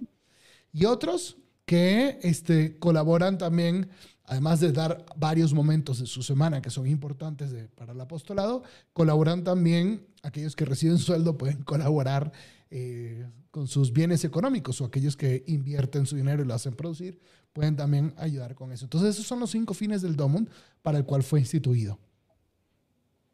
y 0.73 0.85
otros 0.85 1.37
que 1.65 2.19
este, 2.23 2.77
colaboran 2.79 3.37
también, 3.37 3.89
además 4.25 4.59
de 4.59 4.71
dar 4.71 5.05
varios 5.15 5.53
momentos 5.53 5.99
de 5.99 6.07
su 6.07 6.23
semana 6.23 6.61
que 6.61 6.69
son 6.69 6.87
importantes 6.87 7.53
para 7.75 7.93
el 7.93 8.01
apostolado, 8.01 8.63
colaboran 8.91 9.43
también, 9.43 10.05
aquellos 10.23 10.55
que 10.55 10.65
reciben 10.65 10.97
sueldo 10.97 11.37
pueden 11.37 11.63
colaborar 11.63 12.31
eh, 12.69 13.25
con 13.51 13.67
sus 13.67 13.93
bienes 13.93 14.25
económicos 14.25 14.81
o 14.81 14.85
aquellos 14.85 15.15
que 15.15 15.43
invierten 15.47 16.07
su 16.07 16.15
dinero 16.15 16.43
y 16.43 16.47
lo 16.47 16.55
hacen 16.55 16.73
producir, 16.73 17.19
pueden 17.53 17.75
también 17.75 18.13
ayudar 18.17 18.55
con 18.55 18.71
eso. 18.71 18.85
Entonces, 18.85 19.11
esos 19.11 19.27
son 19.27 19.39
los 19.39 19.51
cinco 19.51 19.75
fines 19.75 20.01
del 20.01 20.15
DOMUN 20.15 20.49
para 20.81 20.97
el 20.97 21.05
cual 21.05 21.21
fue 21.21 21.39
instituido. 21.39 21.99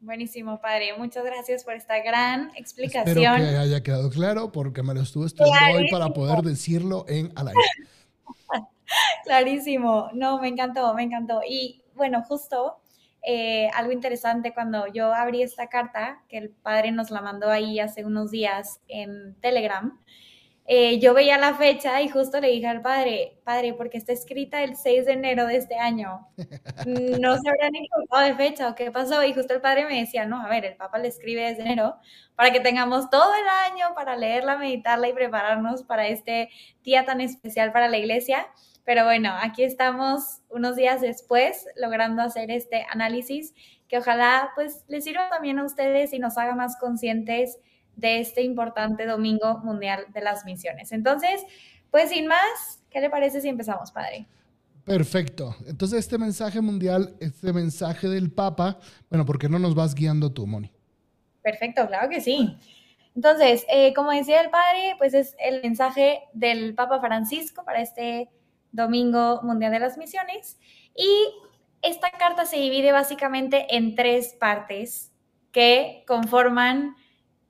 Buenísimo, 0.00 0.58
padre. 0.62 0.96
Muchas 0.96 1.24
gracias 1.24 1.62
por 1.62 1.74
esta 1.74 1.98
gran 2.02 2.50
explicación. 2.56 3.18
Espero 3.18 3.36
que 3.36 3.56
haya 3.58 3.82
quedado 3.82 4.08
claro 4.08 4.50
porque 4.50 4.82
me 4.82 4.94
lo 4.94 5.02
estuve 5.02 5.26
estudiando 5.26 5.78
hoy 5.78 5.90
para 5.90 6.08
poder 6.08 6.40
decirlo 6.42 7.04
en 7.06 7.30
al 7.36 7.48
aire. 7.48 7.60
Clarísimo. 9.24 10.08
No, 10.14 10.40
me 10.40 10.48
encantó, 10.48 10.94
me 10.94 11.02
encantó. 11.02 11.42
Y 11.46 11.82
bueno, 11.94 12.22
justo 12.22 12.80
eh, 13.22 13.68
algo 13.74 13.92
interesante 13.92 14.54
cuando 14.54 14.86
yo 14.86 15.12
abrí 15.12 15.42
esta 15.42 15.68
carta, 15.68 16.22
que 16.28 16.38
el 16.38 16.48
padre 16.48 16.92
nos 16.92 17.10
la 17.10 17.20
mandó 17.20 17.50
ahí 17.50 17.78
hace 17.78 18.04
unos 18.04 18.30
días 18.30 18.80
en 18.88 19.34
Telegram, 19.40 20.00
eh, 20.72 21.00
yo 21.00 21.14
veía 21.14 21.36
la 21.36 21.54
fecha 21.54 22.00
y 22.00 22.08
justo 22.08 22.40
le 22.40 22.46
dije 22.46 22.68
al 22.68 22.80
padre, 22.80 23.40
padre, 23.42 23.74
porque 23.74 23.98
está 23.98 24.12
escrita 24.12 24.62
el 24.62 24.76
6 24.76 25.04
de 25.04 25.12
enero 25.14 25.46
de 25.46 25.56
este 25.56 25.74
año. 25.74 26.28
No 27.20 27.36
se 27.38 27.48
habrán 27.48 27.74
equivocado 27.74 28.24
de 28.24 28.36
fecha 28.36 28.68
o 28.68 28.76
qué 28.76 28.92
pasó. 28.92 29.24
Y 29.24 29.34
justo 29.34 29.52
el 29.52 29.60
padre 29.60 29.84
me 29.86 29.98
decía, 29.98 30.26
no, 30.26 30.40
a 30.40 30.48
ver, 30.48 30.64
el 30.64 30.76
Papa 30.76 30.98
le 30.98 31.08
escribe 31.08 31.42
desde 31.42 31.62
enero 31.62 31.96
para 32.36 32.52
que 32.52 32.60
tengamos 32.60 33.10
todo 33.10 33.32
el 33.34 33.48
año 33.72 33.96
para 33.96 34.16
leerla, 34.16 34.58
meditarla 34.58 35.08
y 35.08 35.12
prepararnos 35.12 35.82
para 35.82 36.06
este 36.06 36.50
día 36.84 37.04
tan 37.04 37.20
especial 37.20 37.72
para 37.72 37.88
la 37.88 37.98
iglesia. 37.98 38.46
Pero 38.84 39.02
bueno, 39.02 39.34
aquí 39.42 39.64
estamos 39.64 40.38
unos 40.50 40.76
días 40.76 41.00
después 41.00 41.66
logrando 41.74 42.22
hacer 42.22 42.52
este 42.52 42.86
análisis 42.90 43.54
que 43.88 43.98
ojalá 43.98 44.52
pues 44.54 44.84
les 44.86 45.02
sirva 45.02 45.28
también 45.30 45.58
a 45.58 45.64
ustedes 45.64 46.12
y 46.12 46.20
nos 46.20 46.38
haga 46.38 46.54
más 46.54 46.78
conscientes 46.78 47.58
de 47.96 48.20
este 48.20 48.42
importante 48.42 49.06
Domingo 49.06 49.58
Mundial 49.58 50.06
de 50.12 50.20
las 50.20 50.44
Misiones. 50.44 50.92
Entonces, 50.92 51.42
pues 51.90 52.10
sin 52.10 52.26
más, 52.26 52.82
¿qué 52.90 53.00
le 53.00 53.10
parece 53.10 53.40
si 53.40 53.48
empezamos, 53.48 53.92
padre? 53.92 54.26
Perfecto. 54.84 55.54
Entonces, 55.66 56.00
este 56.00 56.18
mensaje 56.18 56.60
mundial, 56.60 57.14
este 57.20 57.52
mensaje 57.52 58.08
del 58.08 58.32
Papa, 58.32 58.78
bueno, 59.08 59.24
¿por 59.24 59.38
qué 59.38 59.48
no 59.48 59.58
nos 59.58 59.74
vas 59.74 59.94
guiando 59.94 60.32
tú, 60.32 60.46
Moni? 60.46 60.72
Perfecto, 61.42 61.86
claro 61.86 62.08
que 62.08 62.20
sí. 62.20 62.56
Entonces, 63.14 63.64
eh, 63.68 63.92
como 63.94 64.12
decía 64.12 64.40
el 64.40 64.50
padre, 64.50 64.94
pues 64.98 65.14
es 65.14 65.36
el 65.38 65.62
mensaje 65.62 66.22
del 66.32 66.74
Papa 66.74 67.00
Francisco 67.00 67.64
para 67.64 67.80
este 67.80 68.30
Domingo 68.72 69.40
Mundial 69.42 69.72
de 69.72 69.80
las 69.80 69.98
Misiones. 69.98 70.58
Y 70.96 71.10
esta 71.82 72.10
carta 72.10 72.44
se 72.44 72.56
divide 72.56 72.92
básicamente 72.92 73.76
en 73.76 73.94
tres 73.94 74.34
partes 74.38 75.12
que 75.50 76.04
conforman 76.06 76.94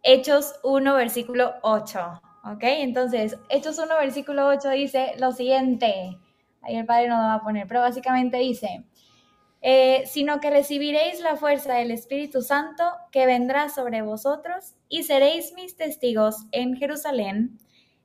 Hechos 0.03 0.55
1, 0.63 0.95
versículo 0.95 1.55
8. 1.63 2.23
¿Ok? 2.45 2.63
Entonces, 2.63 3.37
Hechos 3.51 3.79
1, 3.79 3.87
versículo 3.99 4.47
8 4.47 4.71
dice 4.71 5.13
lo 5.19 5.33
siguiente. 5.33 6.19
Ahí 6.63 6.77
el 6.77 6.87
Padre 6.87 7.09
no 7.09 7.17
lo 7.17 7.23
va 7.23 7.35
a 7.35 7.43
poner, 7.43 7.67
pero 7.67 7.81
básicamente 7.81 8.39
dice, 8.39 8.85
eh, 9.63 10.05
sino 10.07 10.41
que 10.41 10.51
recibiréis 10.51 11.21
la 11.21 11.37
fuerza 11.37 11.75
del 11.75 11.91
Espíritu 11.91 12.41
Santo 12.41 12.85
que 13.13 13.27
vendrá 13.27 13.69
sobre 13.69 14.01
vosotros 14.01 14.75
y 14.89 15.03
seréis 15.03 15.53
mis 15.53 15.77
testigos 15.77 16.47
en 16.53 16.77
Jerusalén, 16.77 17.59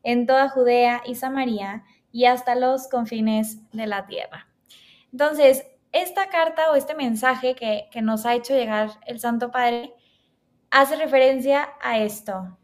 en 0.04 0.26
toda 0.26 0.50
Judea 0.50 1.02
y 1.06 1.16
Samaria 1.16 1.84
y 2.12 2.26
hasta 2.26 2.56
los 2.56 2.88
confines 2.90 3.60
de 3.72 3.88
la 3.88 4.06
tierra. 4.06 4.48
Entonces, 5.12 5.66
esta 5.94 6.28
carta 6.28 6.72
o 6.72 6.76
este 6.76 6.94
mensaje 6.94 7.56
que, 7.56 7.88
que 7.90 8.02
nos 8.02 8.26
ha 8.26 8.36
hecho 8.36 8.54
llegar 8.54 8.90
el 9.06 9.22
Santo 9.22 9.50
Padre 9.50 9.94
hace 10.76 10.98
referencia 10.98 11.70
a 11.82 12.00
esto, 12.00 12.58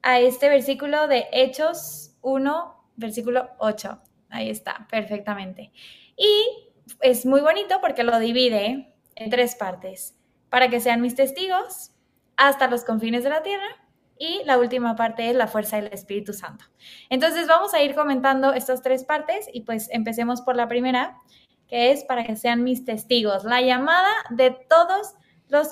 a 0.00 0.20
este 0.20 0.48
versículo 0.48 1.08
de 1.08 1.26
Hechos 1.32 2.14
1, 2.20 2.84
versículo 2.94 3.50
8. 3.58 4.00
Ahí 4.30 4.48
está, 4.48 4.86
perfectamente. 4.88 5.72
Y 6.16 6.30
es 7.00 7.26
muy 7.26 7.40
bonito 7.40 7.80
porque 7.80 8.04
lo 8.04 8.16
divide 8.20 8.94
en 9.16 9.28
tres 9.28 9.56
partes, 9.56 10.16
para 10.50 10.68
que 10.68 10.78
sean 10.78 11.00
mis 11.00 11.16
testigos 11.16 11.90
hasta 12.36 12.68
los 12.68 12.84
confines 12.84 13.24
de 13.24 13.30
la 13.30 13.42
tierra. 13.42 13.66
Y 14.16 14.44
la 14.44 14.56
última 14.56 14.94
parte 14.94 15.28
es 15.30 15.34
la 15.34 15.48
fuerza 15.48 15.80
del 15.80 15.92
Espíritu 15.92 16.32
Santo. 16.32 16.64
Entonces 17.10 17.48
vamos 17.48 17.74
a 17.74 17.82
ir 17.82 17.96
comentando 17.96 18.52
estas 18.52 18.82
tres 18.82 19.02
partes 19.02 19.48
y 19.52 19.62
pues 19.62 19.88
empecemos 19.90 20.42
por 20.42 20.54
la 20.54 20.68
primera, 20.68 21.18
que 21.66 21.90
es 21.90 22.04
para 22.04 22.22
que 22.24 22.36
sean 22.36 22.62
mis 22.62 22.84
testigos, 22.84 23.42
la 23.42 23.62
llamada 23.62 24.12
de 24.30 24.52
todos 24.52 25.16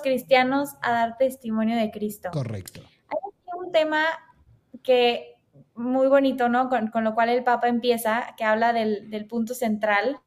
cristianos 0.03 0.71
a 0.83 0.93
dar 0.93 1.17
testimonio 1.17 1.77
de 1.77 1.91
Cristo. 1.91 2.31
Correcto. 2.33 2.81
Hay 3.09 3.65
un 3.65 3.73
tema 3.73 4.05
que 4.83 5.35
muy 5.75 6.09
bonito, 6.09 6.49
¿no? 6.49 6.69
Con, 6.69 6.91
lo 7.05 7.15
cual 7.15 7.29
el 7.29 7.45
Papa 7.45 7.69
empieza, 7.69 8.35
que 8.37 8.45
habla 8.45 8.73
del, 8.73 9.11
del 9.11 9.27
punto 9.27 9.55
central, 9.55 10.21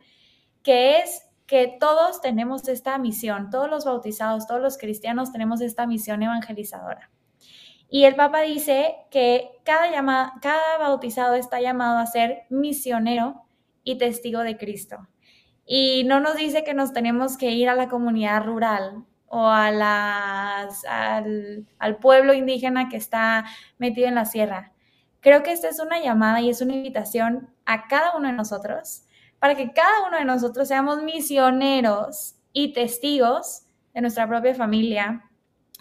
que 0.64 1.00
es 1.00 1.24
que 1.48 1.78
todos 1.80 2.22
tenemos 2.22 2.68
esta 2.68 2.98
misión, 3.00 3.50
todos 3.50 3.70
los 3.70 3.86
bautizados, 3.86 4.46
todos 4.46 4.62
los 4.62 4.78
cristianos 4.78 5.32
tenemos 5.32 5.62
esta 5.62 5.88
misión 5.88 6.22
evangelizadora. 6.22 7.10
Y 7.90 8.04
el 8.04 8.16
Papa 8.16 8.42
dice 8.42 8.96
que 9.10 9.50
cada, 9.64 9.92
llama, 9.92 10.34
cada 10.44 10.78
bautizado 10.78 11.34
está 11.34 11.60
llamado 11.60 11.98
a 11.98 12.06
ser 12.06 12.44
misionero 12.50 13.46
y 13.84 13.98
testigo 13.98 14.42
de 14.42 14.58
Cristo. 14.58 15.08
Y 15.66 16.04
no 16.04 16.20
nos 16.20 16.36
dice 16.36 16.64
que 16.64 16.76
nos 16.76 16.94
tenemos 16.94 17.36
que 17.38 17.52
ir 17.52 17.68
a 17.68 17.76
la 17.76 17.90
comunidad 17.90 18.44
rural 18.44 19.06
o 19.30 19.48
al 19.48 20.70
pueblo 22.02 22.34
indígena 22.34 22.90
que 22.90 22.98
está 22.98 23.46
metido 23.78 24.08
en 24.08 24.16
la 24.16 24.26
sierra. 24.26 24.74
Creo 25.22 25.44
que 25.44 25.52
esta 25.52 25.70
es 25.70 25.80
una 25.80 26.02
llamada 26.02 26.42
y 26.42 26.50
es 26.50 26.62
una 26.62 26.76
invitación 26.76 27.50
a 27.66 27.88
cada 27.88 28.16
uno 28.16 28.28
de 28.28 28.34
nosotros 28.34 29.04
para 29.40 29.56
que 29.56 29.72
cada 29.72 30.08
uno 30.08 30.18
de 30.18 30.26
nosotros 30.26 30.68
seamos 30.68 31.02
misioneros 31.04 32.36
y 32.54 32.74
testigos 32.74 33.64
de 33.94 34.02
nuestra 34.02 34.28
propia 34.28 34.54
familia, 34.54 35.30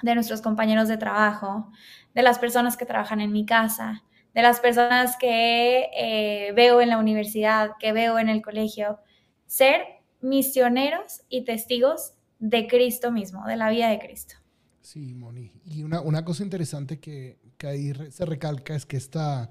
de 0.02 0.14
nuestros 0.14 0.40
compañeros 0.40 0.88
de 0.88 0.96
trabajo, 0.96 1.70
de 2.14 2.22
las 2.22 2.38
personas 2.38 2.76
que 2.76 2.86
trabajan 2.86 3.20
en 3.20 3.32
mi 3.32 3.44
casa, 3.44 4.04
de 4.34 4.42
las 4.42 4.60
personas 4.60 5.16
que 5.16 5.90
eh, 5.96 6.52
veo 6.52 6.80
en 6.80 6.90
la 6.90 6.98
universidad, 6.98 7.72
que 7.80 7.92
veo 7.92 8.18
en 8.18 8.28
el 8.28 8.42
colegio. 8.42 9.00
Ser 9.46 9.82
misioneros 10.20 11.22
y 11.28 11.44
testigos 11.44 12.14
de 12.38 12.66
Cristo 12.66 13.10
mismo, 13.10 13.46
de 13.46 13.56
la 13.56 13.70
vida 13.70 13.88
de 13.90 13.98
Cristo. 13.98 14.34
Sí, 14.80 15.14
Moni. 15.14 15.52
Y 15.64 15.82
una, 15.82 16.24
cosa 16.24 16.42
interesante 16.42 16.98
que, 16.98 17.38
ahí 17.62 17.92
se 18.10 18.24
recalca 18.24 18.74
es 18.74 18.86
que 18.86 18.96
esta 18.96 19.50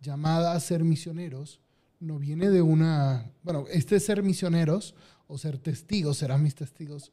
llamada 0.00 0.52
a 0.52 0.60
ser 0.60 0.84
misioneros 0.84 1.60
no 2.00 2.18
viene 2.18 2.50
de 2.50 2.60
una, 2.60 3.30
bueno, 3.42 3.64
este 3.70 3.98
ser 4.00 4.22
misioneros 4.22 4.94
o 5.26 5.38
ser 5.38 5.58
testigos, 5.58 6.18
serán 6.18 6.42
mis 6.42 6.54
testigos, 6.54 7.12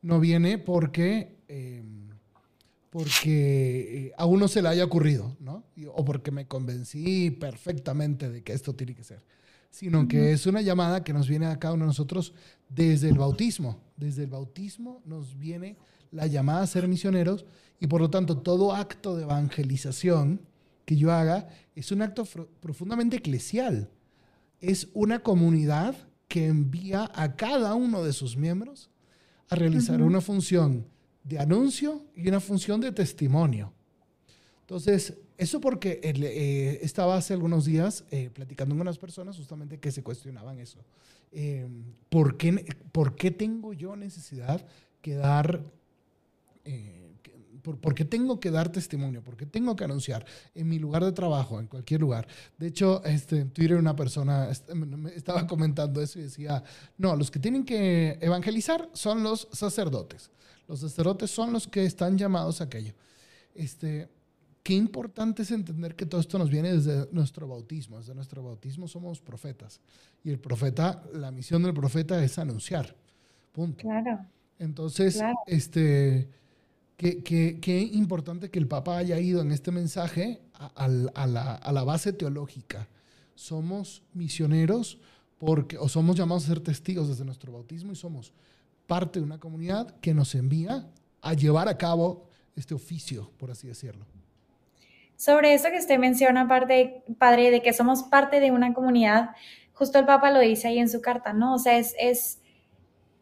no 0.00 0.18
viene 0.18 0.58
porque, 0.58 1.36
em, 1.46 2.08
porque 2.90 4.06
eh, 4.08 4.12
a 4.16 4.26
uno 4.26 4.48
se 4.48 4.62
le 4.62 4.68
haya 4.68 4.84
ocurrido, 4.84 5.36
¿no? 5.38 5.64
O 5.94 6.04
porque 6.04 6.32
me 6.32 6.48
convencí 6.48 7.30
perfectamente 7.30 8.30
de 8.30 8.42
que 8.42 8.52
esto 8.52 8.74
tiene 8.74 8.94
que 8.94 9.04
ser 9.04 9.24
sino 9.72 10.06
que 10.06 10.32
es 10.32 10.46
una 10.46 10.60
llamada 10.60 11.02
que 11.02 11.14
nos 11.14 11.26
viene 11.26 11.46
a 11.46 11.58
cada 11.58 11.74
uno 11.74 11.84
de 11.84 11.88
nosotros 11.88 12.34
desde 12.68 13.08
el 13.08 13.16
bautismo. 13.16 13.80
Desde 13.96 14.24
el 14.24 14.28
bautismo 14.28 15.00
nos 15.06 15.38
viene 15.38 15.78
la 16.10 16.26
llamada 16.26 16.62
a 16.62 16.66
ser 16.66 16.86
misioneros 16.86 17.46
y 17.80 17.86
por 17.86 18.02
lo 18.02 18.10
tanto 18.10 18.36
todo 18.36 18.74
acto 18.74 19.16
de 19.16 19.22
evangelización 19.22 20.42
que 20.84 20.96
yo 20.96 21.10
haga 21.10 21.48
es 21.74 21.90
un 21.90 22.02
acto 22.02 22.28
profundamente 22.60 23.16
eclesial. 23.16 23.90
Es 24.60 24.88
una 24.92 25.20
comunidad 25.20 25.96
que 26.28 26.46
envía 26.46 27.10
a 27.14 27.34
cada 27.34 27.74
uno 27.74 28.04
de 28.04 28.12
sus 28.12 28.36
miembros 28.36 28.90
a 29.48 29.56
realizar 29.56 30.02
una 30.02 30.20
función 30.20 30.86
de 31.24 31.38
anuncio 31.38 32.04
y 32.14 32.28
una 32.28 32.40
función 32.40 32.78
de 32.82 32.92
testimonio. 32.92 33.72
Entonces, 34.60 35.14
eso 35.42 35.60
porque 35.60 36.00
eh, 36.02 36.78
estaba 36.82 37.16
hace 37.16 37.34
algunos 37.34 37.64
días 37.64 38.04
eh, 38.10 38.30
platicando 38.32 38.74
con 38.74 38.82
unas 38.82 38.98
personas 38.98 39.36
justamente 39.36 39.78
que 39.78 39.90
se 39.90 40.02
cuestionaban 40.02 40.58
eso. 40.60 40.78
Eh, 41.32 41.68
¿por, 42.08 42.36
qué, 42.36 42.64
¿por, 42.92 43.16
qué, 43.16 43.30
tengo 43.30 43.72
yo 43.72 43.96
necesidad 43.96 44.64
que 45.00 45.14
dar... 45.14 45.62
Por, 47.62 47.94
qué 47.94 48.04
tengo 48.04 48.40
que 48.40 48.50
dar 48.50 48.70
testimonio? 48.70 49.22
¿Por 49.22 49.36
qué 49.36 49.46
tengo 49.46 49.76
que 49.76 49.84
anunciar 49.84 50.26
en 50.52 50.68
mi 50.68 50.80
lugar 50.80 51.04
de 51.04 51.12
trabajo, 51.12 51.60
en 51.60 51.68
cualquier 51.68 52.00
lugar? 52.00 52.26
De 52.58 52.66
hecho, 52.66 53.04
este, 53.04 53.38
en 53.38 53.50
Twitter 53.50 53.76
una 53.76 53.94
persona 53.94 54.50
estaba 55.14 55.46
comentando 55.46 56.00
eso 56.02 56.18
y 56.18 56.22
decía, 56.22 56.64
no, 56.98 57.14
los 57.14 57.30
que 57.30 57.38
tienen 57.38 57.64
que 57.64 58.18
evangelizar 58.20 58.90
son 58.94 59.22
los 59.22 59.48
sacerdotes. 59.52 60.30
Los 60.66 60.80
sacerdotes 60.80 61.30
son 61.30 61.52
los 61.52 61.68
que 61.68 61.84
están 61.84 62.18
llamados 62.18 62.60
a 62.60 62.64
aquello. 62.64 62.94
Este, 63.54 64.08
qué 64.62 64.74
importante 64.74 65.42
es 65.42 65.50
entender 65.50 65.96
que 65.96 66.06
todo 66.06 66.20
esto 66.20 66.38
nos 66.38 66.50
viene 66.50 66.72
desde 66.72 67.08
nuestro 67.12 67.48
bautismo. 67.48 67.98
Desde 67.98 68.14
nuestro 68.14 68.42
bautismo 68.42 68.88
somos 68.88 69.20
profetas. 69.20 69.80
Y 70.24 70.30
el 70.30 70.38
profeta, 70.38 71.02
la 71.12 71.30
misión 71.30 71.62
del 71.62 71.74
profeta 71.74 72.22
es 72.22 72.38
anunciar. 72.38 72.94
Punto. 73.52 73.82
Claro. 73.82 74.24
Entonces, 74.58 75.20
este, 75.46 76.28
qué, 76.96 77.22
qué, 77.22 77.58
qué, 77.60 77.80
importante 77.80 78.50
que 78.50 78.60
el 78.60 78.68
Papa 78.68 78.96
haya 78.96 79.18
ido 79.18 79.42
en 79.42 79.50
este 79.50 79.72
mensaje 79.72 80.40
a, 80.54 80.86
la, 80.86 81.10
a, 81.56 81.72
la, 81.72 81.82
base 81.82 82.12
teológica. 82.12 82.88
Somos 83.34 84.02
misioneros 84.14 84.98
porque, 85.38 85.76
o 85.78 85.88
somos 85.88 86.16
llamados 86.16 86.44
a 86.44 86.48
ser 86.48 86.60
testigos 86.60 87.08
desde 87.08 87.24
nuestro 87.24 87.50
bautismo 87.50 87.92
y 87.92 87.96
somos 87.96 88.32
parte 88.86 89.18
de 89.18 89.24
una 89.24 89.40
comunidad 89.40 89.96
que 90.00 90.14
nos 90.14 90.34
envía 90.36 90.88
a 91.20 91.34
llevar 91.34 91.68
a 91.68 91.76
cabo 91.76 92.28
este 92.54 92.74
oficio, 92.74 93.30
por 93.38 93.50
así 93.50 93.66
decirlo. 93.66 94.06
Sobre 95.22 95.54
eso 95.54 95.70
que 95.70 95.78
usted 95.78 96.00
menciona, 96.00 96.40
aparte, 96.40 97.04
padre, 97.16 97.52
de 97.52 97.62
que 97.62 97.72
somos 97.72 98.02
parte 98.02 98.40
de 98.40 98.50
una 98.50 98.74
comunidad, 98.74 99.30
justo 99.72 100.00
el 100.00 100.04
Papa 100.04 100.32
lo 100.32 100.40
dice 100.40 100.66
ahí 100.66 100.80
en 100.80 100.88
su 100.88 101.00
carta, 101.00 101.32
¿no? 101.32 101.54
O 101.54 101.58
sea, 101.60 101.78
es, 101.78 102.40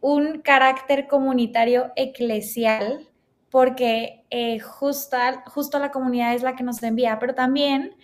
un 0.00 0.40
carácter 0.40 1.08
comunitario 1.08 1.92
eclesial 1.96 3.06
porque 3.50 4.24
eh, 4.30 4.60
justo, 4.60 5.18
justo 5.48 5.78
la 5.78 5.90
comunidad 5.90 6.32
es 6.32 6.42
la 6.42 6.56
que 6.56 6.64
nos 6.64 6.82
envía, 6.82 7.18
pero 7.18 7.34
también 7.34 7.94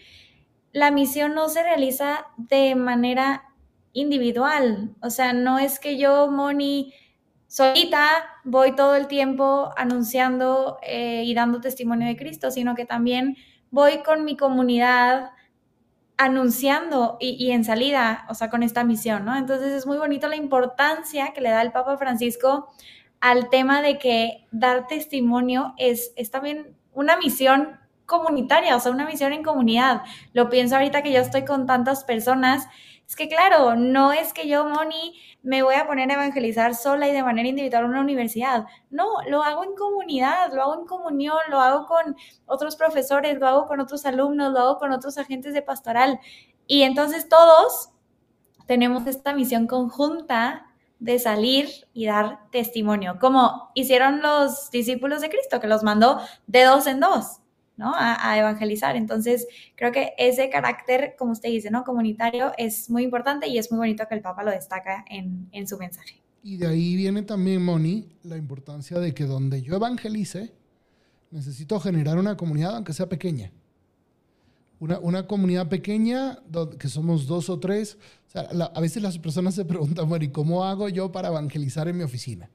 la 0.73 0.91
misión 0.91 1.35
no 1.35 1.49
se 1.49 1.63
realiza 1.63 2.27
de 2.37 2.75
manera 2.75 3.45
individual. 3.95 4.95
O 5.01 5.09
sea, 5.09 5.33
no 5.33 5.59
es 5.59 5.79
que 5.79 5.97
yo, 5.97 6.31
Moni, 6.31 6.93
solita 7.47 8.27
voy 8.45 8.77
todo 8.77 8.95
el 8.95 9.07
tiempo 9.07 9.73
anunciando 9.75 10.77
eh, 10.83 11.23
y 11.25 11.33
dando 11.33 11.63
testimonio 11.63 12.07
de 12.07 12.17
Cristo, 12.19 12.51
sino 12.51 12.75
que 12.75 12.85
también 12.85 13.39
voy 13.71 14.03
con 14.03 14.25
mi 14.25 14.37
comunidad 14.37 15.31
anunciando 16.17 17.19
y, 17.21 17.51
en 17.51 17.65
salida, 17.65 18.25
o 18.31 18.35
sea, 18.35 18.49
con 18.49 18.63
esta 18.63 18.85
misión, 18.85 19.25
¿no? 19.25 19.37
Entonces 19.37 19.73
es 19.73 19.87
muy 19.87 19.99
bonito 19.99 20.29
la 20.29 20.37
importancia 20.37 21.33
que 21.35 21.43
le 21.43 21.51
da 21.51 21.61
el 21.61 21.73
Papa 21.73 21.99
Francisco 21.99 22.69
al 23.21 23.51
tema 23.51 23.83
de 23.83 23.99
que 23.99 24.47
dar 24.51 24.87
testimonio 24.87 25.75
es, 25.77 26.13
es 26.17 26.31
también 26.31 26.75
una 26.93 27.19
misión 27.19 27.79
comunitaria, 28.07 28.77
o 28.77 28.81
sea, 28.81 28.93
una 28.93 29.07
misión 29.07 29.33
en 29.33 29.43
comunidad. 29.43 30.03
Lo 30.33 30.49
pienso 30.49 30.77
ahorita 30.77 31.03
que 31.03 31.13
yo 31.13 31.21
estoy 31.21 31.45
con 31.45 31.67
tantas 31.67 32.05
personas. 32.05 32.67
Es 33.09 33.15
que 33.15 33.29
claro, 33.29 33.77
no 33.77 34.13
es 34.13 34.33
que 34.33 34.49
yo, 34.49 34.65
Moni, 34.65 35.15
me 35.43 35.63
voy 35.63 35.77
a 35.77 35.87
poner 35.87 36.11
a 36.11 36.15
evangelizar 36.15 36.75
sola 36.75 37.09
y 37.09 37.13
de 37.13 37.23
manera 37.23 37.49
individual 37.49 37.85
en 37.85 37.91
una 37.91 38.01
universidad. 38.01 38.67
No, 38.91 39.07
lo 39.29 39.45
hago 39.45 39.63
en 39.63 39.77
comunidad, 39.77 40.53
lo 40.53 40.63
hago 40.63 40.81
en 40.81 40.87
comunión, 40.87 41.39
lo 41.49 41.61
hago 41.61 41.87
con 41.87 42.17
otros 42.47 42.75
profesores, 42.75 43.39
lo 43.39 43.47
hago 43.47 43.67
con 43.67 43.79
otros 43.79 44.05
alumnos, 44.07 44.53
lo 44.53 44.59
hago 44.59 44.79
con 44.79 44.91
otros 44.91 45.19
agentes 45.19 45.55
de 45.55 45.63
pastoral. 45.63 46.19
Y 46.67 46.83
entonces 46.83 47.29
todos 47.29 47.91
tenemos 48.67 49.07
esta 49.07 49.33
misión 49.35 49.69
conjunta 49.69 50.67
de 50.99 51.19
salir 51.21 51.69
y 51.93 52.07
dar 52.07 52.51
testimonio, 52.51 53.19
como 53.21 53.71
hicieron 53.75 54.21
los 54.21 54.71
discípulos 54.71 55.21
de 55.21 55.29
Cristo, 55.31 55.61
que 55.61 55.69
los 55.69 55.85
mandó 55.85 56.21
de 56.49 56.65
dos 56.65 56.87
en 56.89 57.01
dos. 57.01 57.41
¿No? 57.77 57.93
A, 57.97 58.39
evangelizar. 58.39 58.97
Entonces, 58.97 59.47
creo 59.75 59.93
que 59.93 60.15
ese 60.19 60.49
carácter, 60.51 61.15
como 61.19 61.33
usted 61.33 61.51
dice, 61.51 61.71
¿no? 61.71 61.85
Comunitario 61.85 62.53
es 62.57 62.89
muy 62.91 63.03
importante 63.03 63.49
y 63.49 63.59
es 63.59 63.71
muy 63.71 63.79
bonito 63.79 64.07
que 64.09 64.15
el 64.15 64.23
Papa 64.23 64.43
lo 64.43 64.51
destaca 64.51 65.05
en, 65.09 65.49
en 65.53 65.69
su 65.69 65.77
mensaje. 65.77 66.23
Y 66.43 66.57
de 66.57 66.67
ahí 66.69 66.97
viene 66.97 67.23
también, 67.23 67.65
Moni, 67.65 68.09
la 68.23 68.37
importancia 68.37 68.99
de 68.99 69.13
que 69.13 69.25
donde 69.25 69.63
yo 69.63 69.77
evangelice, 69.77 70.53
necesito 71.31 71.79
generar 71.81 72.19
una 72.19 72.37
comunidad, 72.37 72.77
aunque 72.77 72.93
sea 72.93 73.09
pequeña. 73.09 73.53
Una, 74.79 74.99
una 75.01 75.27
comunidad 75.27 75.69
pequeña, 75.69 76.39
que 76.79 76.89
somos 76.89 77.27
dos 77.27 77.51
o 77.51 77.59
tres. 77.59 77.99
O 78.29 78.31
sea, 78.31 78.43
a 78.43 78.81
veces 78.81 79.03
las 79.03 79.19
personas 79.19 79.55
se 79.55 79.65
preguntan, 79.65 80.09
bueno, 80.09 80.25
¿y 80.25 80.29
cómo 80.29 80.65
hago 80.65 80.89
yo 80.89 81.11
para 81.11 81.29
evangelizar 81.29 81.89
en 81.89 81.97
mi 81.97 82.05
oficina? 82.05 82.51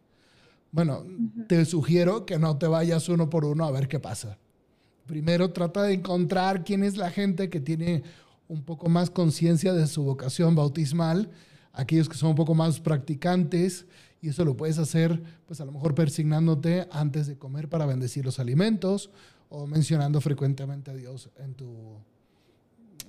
Bueno, 0.71 1.03
te 1.47 1.65
sugiero 1.65 2.25
que 2.25 2.39
no 2.39 2.57
te 2.57 2.67
vayas 2.67 3.10
uno 3.10 3.29
por 3.29 3.43
uno 3.43 3.65
a 3.65 3.71
ver 3.71 3.88
qué 3.88 3.99
pasa. 3.99 4.38
Primero 5.12 5.52
trata 5.52 5.84
de 5.84 5.91
encontrar 5.95 6.63
quién 6.63 6.86
es 6.86 6.95
la 6.95 7.12
gente 7.12 7.50
que 7.50 7.60
tiene 7.60 8.02
un 8.47 8.63
poco 8.63 8.88
más 8.88 9.10
conciencia 9.10 9.74
de 9.74 9.86
su 9.88 10.04
vocación 10.04 10.56
bautismal, 10.56 11.30
aquellos 11.74 12.08
que 12.08 12.15
son 12.15 12.30
un 12.30 12.38
poco 12.38 12.56
más 12.56 12.80
practicantes, 12.80 13.88
y 14.21 14.30
eso 14.30 14.45
lo 14.45 14.56
puedes 14.56 14.78
hacer, 14.78 15.21
pues 15.47 15.60
a 15.60 15.65
lo 15.65 15.74
mejor 15.74 15.95
persignándote 15.95 16.88
antes 16.93 17.28
de 17.28 17.38
comer 17.38 17.67
para 17.67 17.86
bendecir 17.86 18.24
los 18.24 18.39
alimentos 18.39 19.10
o 19.50 19.67
mencionando 19.67 20.21
frecuentemente 20.21 20.91
a 20.91 20.93
Dios 20.93 21.30
en 21.39 21.56
tu, 21.56 21.76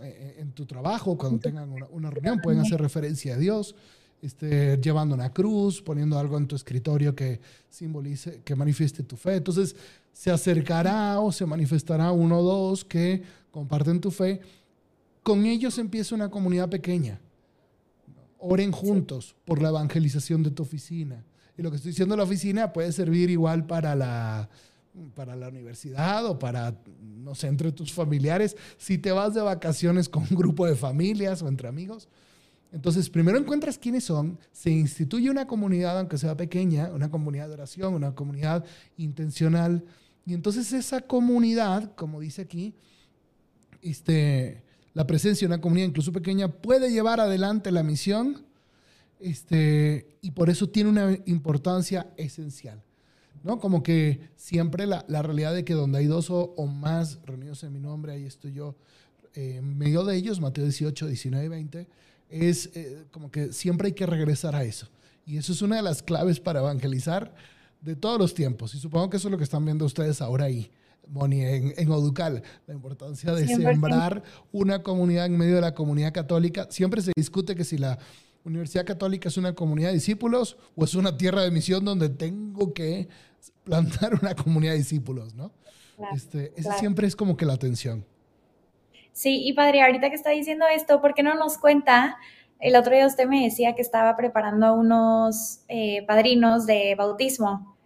eh, 0.01 0.39
en 0.41 0.51
tu 0.51 0.67
trabajo, 0.67 1.17
cuando 1.17 1.39
tengan 1.39 1.71
una, 1.71 1.87
una 1.87 2.11
reunión, 2.11 2.41
pueden 2.41 2.63
hacer 2.63 2.81
referencia 2.81 3.35
a 3.35 3.39
Dios 3.39 3.77
este, 4.23 4.79
llevando 4.79 5.17
una 5.17 5.33
cruz, 5.33 5.83
poniendo 5.83 6.19
algo 6.19 6.39
en 6.39 6.47
tu 6.47 6.55
escritorio 6.55 7.15
que 7.15 7.41
simbolice, 7.69 8.41
que 8.45 8.55
manifieste 8.55 9.03
tu 9.03 9.17
fe. 9.17 9.35
Entonces, 9.35 9.75
se 10.13 10.31
acercará 10.31 11.19
o 11.21 11.33
se 11.33 11.47
manifestará 11.47 12.13
uno 12.13 12.41
o 12.41 12.43
dos 12.43 12.85
que 12.85 13.23
comparten 13.51 14.01
tu 14.01 14.11
fe. 14.11 14.41
Con 15.23 15.47
ellos 15.47 15.79
empieza 15.79 16.15
una 16.15 16.31
comunidad 16.31 16.69
pequeña. 16.69 17.21
Oren 18.39 18.73
juntos 18.73 19.37
por 19.45 19.63
la 19.63 19.69
evangelización 19.69 20.43
de 20.43 20.51
tu 20.51 20.63
oficina. 20.63 21.25
Y 21.57 21.63
lo 21.63 21.71
que 21.71 21.77
estoy 21.77 21.91
diciendo 21.91 22.15
de 22.15 22.19
la 22.19 22.25
oficina 22.25 22.73
puede 22.73 22.93
servir 22.93 23.31
igual 23.31 23.67
para 23.67 23.95
la, 23.95 24.49
para 25.15 25.37
la 25.37 25.49
universidad 25.49 26.27
o 26.27 26.39
para, 26.39 26.77
no 27.01 27.35
sé, 27.35 27.47
entre 27.47 27.73
tus 27.73 27.93
familiares. 27.93 28.57
Si 28.79 28.99
te 28.99 29.13
vas 29.13 29.35
de 29.35 29.43
vacaciones 29.43 30.09
con 30.09 30.25
un 30.29 30.37
grupo 30.37 30.67
de 30.67 30.75
familias 30.75 31.43
o 31.43 31.49
entre 31.49 31.69
amigos, 31.69 32.09
entonces, 32.73 33.11
primero 33.11 33.37
encuentras 33.37 33.77
quiénes 33.77 34.05
son, 34.05 34.39
se 34.51 34.71
instituye 34.71 35.31
una 35.31 35.47
comunidad, 35.47 35.99
aunque 35.99 36.17
sea 36.17 36.39
pequeña, 36.39 36.91
una 36.95 37.11
comunidad 37.11 37.49
de 37.49 37.55
oración, 37.55 37.93
una 37.93 38.15
comunidad 38.15 38.65
intencional, 38.97 39.85
y 40.25 40.35
entonces 40.35 40.73
esa 40.73 41.01
comunidad, 41.01 41.95
como 41.95 42.21
dice 42.21 42.43
aquí, 42.43 42.75
este, 43.83 44.63
la 44.95 45.07
presencia 45.07 45.47
de 45.47 45.55
una 45.55 45.61
comunidad 45.61 45.89
incluso 45.89 46.13
pequeña 46.13 46.49
puede 46.49 46.93
llevar 46.93 47.21
adelante 47.21 47.73
la 47.73 47.83
misión, 47.83 48.45
este, 49.19 50.17
y 50.21 50.33
por 50.33 50.51
eso 50.51 50.69
tiene 50.69 50.91
una 50.91 51.19
importancia 51.27 52.13
esencial. 52.17 52.83
¿no? 53.43 53.59
Como 53.59 53.83
que 53.83 54.21
siempre 54.37 54.87
la, 54.87 55.05
la 55.09 55.23
realidad 55.23 55.55
de 55.55 55.65
que 55.65 55.75
donde 55.75 55.99
hay 55.99 56.07
dos 56.07 56.29
o, 56.31 56.55
más 56.67 57.19
reunidos 57.25 57.63
en 57.65 57.73
mi 57.73 57.81
nombre, 57.81 58.13
ahí 58.13 58.25
estoy 58.25 58.53
yo 58.53 58.77
eh, 59.35 59.57
en 59.59 59.79
medio 59.79 60.05
de 60.05 60.17
ellos, 60.17 60.41
Mateo 60.41 60.65
18, 60.65 61.07
19 61.07 61.45
y 61.45 61.49
20, 61.49 61.87
es 62.31 62.71
eh, 62.75 63.05
como 63.11 63.31
que 63.31 63.53
siempre 63.53 63.89
hay 63.89 63.93
que 63.93 64.07
regresar 64.07 64.55
a 64.55 64.65
eso. 64.65 64.89
Y 65.27 65.37
eso 65.37 65.53
es 65.53 65.63
una 65.63 65.77
de 65.77 65.83
las 65.83 66.03
claves 66.03 66.41
para 66.41 66.61
evangelizar 66.61 67.35
de 67.83 67.97
todos 67.97 68.19
los 68.19 68.33
tiempos. 68.35 68.75
Y 68.75 68.79
supongo 68.79 69.11
que 69.11 69.19
eso 69.19 69.29
es 69.29 69.33
lo 69.33 69.39
que 69.39 69.45
están 69.45 69.65
viendo 69.65 69.85
ustedes 69.85 70.23
ahora 70.23 70.47
ahí, 70.47 70.71
Moni, 71.07 71.43
en, 71.43 71.75
en 71.77 71.91
Oducal. 71.91 72.43
La 72.67 72.75
importancia 72.75 73.33
de 73.33 73.47
sembrar 73.47 74.23
una 74.53 74.83
comunidad 74.83 75.27
en 75.27 75.37
medio 75.37 75.57
de 75.57 75.61
la 75.61 75.75
comunidad 75.75 76.13
católica. 76.13 76.69
Siempre 76.71 77.03
se 77.03 77.13
discute 77.15 77.55
que 77.55 77.65
si 77.65 77.77
la 77.77 77.99
Universidad 78.45 78.85
Católica 78.85 79.29
es 79.29 79.37
una 79.37 79.55
comunidad 79.55 79.89
de 79.89 79.95
discípulos 79.95 80.57
o 80.75 80.85
es 80.85 80.95
una 80.95 81.17
tierra 81.17 81.43
de 81.43 81.51
misión 81.51 81.85
donde 81.85 82.09
tengo 82.09 82.73
que 82.73 83.09
plantar 83.65 84.15
una 84.21 84.35
comunidad 84.35 84.73
de 84.73 84.79
discípulos, 84.79 85.35
¿no? 85.35 85.53
este, 86.15 86.53
esa 86.57 86.79
siempre 86.79 87.07
es 87.07 87.15
como 87.15 87.37
que 87.37 87.47
la 87.47 87.53
atención. 87.53 88.05
Sí, 89.13 89.47
y 89.47 89.53
padre, 89.53 89.83
ahorita 89.83 90.09
que 90.09 90.17
está 90.17 90.31
diciendo 90.31 90.65
esto, 90.67 91.01
¿por 91.01 91.15
qué 91.15 91.23
no 91.23 91.35
nos 91.35 91.59
cuenta? 91.59 92.17
El 92.63 92.77
otro 92.77 92.95
día 92.95 93.09
usted 93.09 93.27
me 93.27 93.43
decía 93.43 93.75
que 93.75 93.83
estaba 93.83 94.17
preparando 94.17 94.67
a 94.67 94.73
unos 94.73 95.63
eh, 95.67 96.07
padrinos 96.07 96.65
de 96.65 96.95
bautismo 96.95 97.77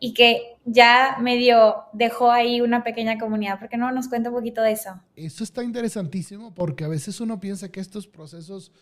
y 0.00 0.14
que 0.14 0.56
ya 0.64 1.18
medio 1.20 1.74
dejó 1.92 2.30
ahí 2.30 2.62
una 2.62 2.82
pequeña 2.82 3.18
comunidad. 3.18 3.58
¿Por 3.58 3.68
qué 3.68 3.76
no 3.76 3.92
nos 3.92 4.08
cuenta 4.08 4.30
un 4.30 4.36
poquito 4.36 4.62
de 4.62 4.72
eso? 4.72 4.98
Eso 5.16 5.44
está 5.44 5.62
interesantísimo 5.62 6.54
porque 6.54 6.84
a 6.84 6.88
veces 6.88 7.20
uno 7.20 7.38
piensa 7.40 7.70
que 7.70 7.78
estos 7.78 8.06
procesos 8.06 8.72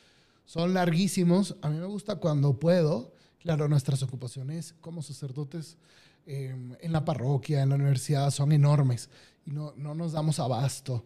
son 0.44 0.72
larguísimos. 0.72 1.56
A 1.62 1.68
mí 1.68 1.78
me 1.78 1.86
gusta 1.86 2.14
cuando 2.14 2.60
puedo. 2.60 3.12
Claro, 3.40 3.66
nuestras 3.66 4.04
ocupaciones 4.04 4.76
como 4.80 5.02
sacerdotes 5.02 5.78
em, 6.26 6.76
en 6.80 6.92
la 6.92 7.04
parroquia, 7.04 7.60
en 7.60 7.70
la 7.70 7.74
universidad, 7.74 8.30
son 8.30 8.52
enormes 8.52 9.10
y 9.44 9.50
no, 9.50 9.72
no 9.76 9.96
nos 9.96 10.12
damos 10.12 10.38
abasto. 10.38 11.04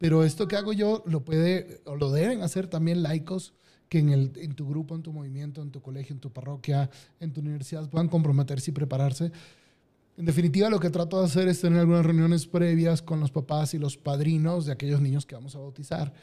Pero 0.00 0.22
esto 0.22 0.48
que 0.48 0.56
hago 0.56 0.74
yo 0.74 1.02
lo 1.06 1.24
puede 1.24 1.80
o 1.86 1.96
lo 1.96 2.10
deben 2.10 2.42
hacer 2.42 2.66
también 2.66 3.02
laicos 3.02 3.54
que 3.90 3.98
en, 3.98 4.08
el, 4.08 4.32
en 4.36 4.54
tu 4.54 4.66
grupo, 4.66 4.94
en 4.94 5.02
tu 5.02 5.12
movimiento, 5.12 5.60
en 5.60 5.70
tu 5.70 5.82
colegio, 5.82 6.14
en 6.14 6.20
tu 6.20 6.30
parroquia, 6.30 6.88
en 7.20 7.32
tu 7.32 7.42
universidad 7.42 7.90
puedan 7.90 8.08
comprometerse 8.08 8.70
y 8.70 8.74
prepararse. 8.74 9.30
En 10.16 10.24
definitiva, 10.24 10.70
lo 10.70 10.80
que 10.80 10.88
trato 10.88 11.18
de 11.18 11.26
hacer 11.26 11.48
es 11.48 11.60
tener 11.60 11.80
algunas 11.80 12.06
reuniones 12.06 12.46
previas 12.46 13.02
con 13.02 13.20
los 13.20 13.30
papás 13.30 13.74
y 13.74 13.78
los 13.78 13.98
padrinos 13.98 14.64
de 14.64 14.72
aquellos 14.72 15.02
niños 15.02 15.26
que 15.26 15.34
vamos 15.34 15.54
a 15.56 15.58
bautizar. 15.58 16.14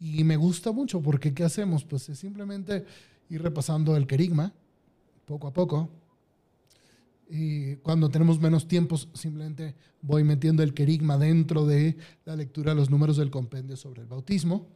Y 0.00 0.24
me 0.24 0.36
gusta 0.36 0.72
mucho 0.72 1.02
porque 1.02 1.34
¿qué 1.34 1.44
hacemos? 1.44 1.84
Pues 1.84 2.08
es 2.08 2.18
simplemente 2.18 2.86
ir 3.28 3.42
repasando 3.42 3.96
el 3.96 4.06
querigma 4.06 4.54
poco 5.26 5.48
a 5.48 5.52
poco, 5.52 5.90
y 7.28 7.76
cuando 7.76 8.08
tenemos 8.08 8.40
menos 8.40 8.68
tiempo, 8.68 8.96
simplemente 8.96 9.74
voy 10.00 10.22
metiendo 10.22 10.62
el 10.62 10.74
querigma 10.74 11.18
dentro 11.18 11.66
de 11.66 11.96
la 12.24 12.36
lectura 12.36 12.70
de 12.70 12.76
los 12.76 12.88
números 12.88 13.16
del 13.16 13.30
compendio 13.30 13.76
sobre 13.76 14.02
el 14.02 14.06
bautismo. 14.06 14.68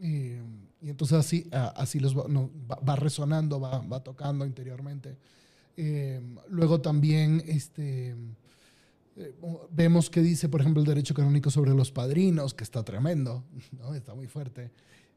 Y, 0.00 0.32
entonces 0.82 1.16
así, 1.16 1.48
así 1.52 1.98
los 1.98 2.14
va, 2.14 2.96
resonando, 2.96 3.58
va, 3.58 3.78
va, 3.78 4.02
tocando 4.02 4.44
interiormente. 4.44 5.16
Eh, 5.76 6.20
luego 6.48 6.80
también 6.80 7.42
este, 7.46 8.14
eh, 9.16 9.34
vemos 9.70 10.10
que 10.10 10.20
dice, 10.20 10.48
por 10.48 10.60
ejemplo, 10.60 10.80
el 10.80 10.86
derecho 10.86 11.14
canónico 11.14 11.50
sobre 11.50 11.74
los 11.74 11.90
padrinos, 11.90 12.54
que 12.54 12.64
está 12.64 12.84
tremendo, 12.84 13.44
¿no? 13.72 13.94
está 13.94 14.14
muy 14.14 14.26
fuerte. 14.26 14.70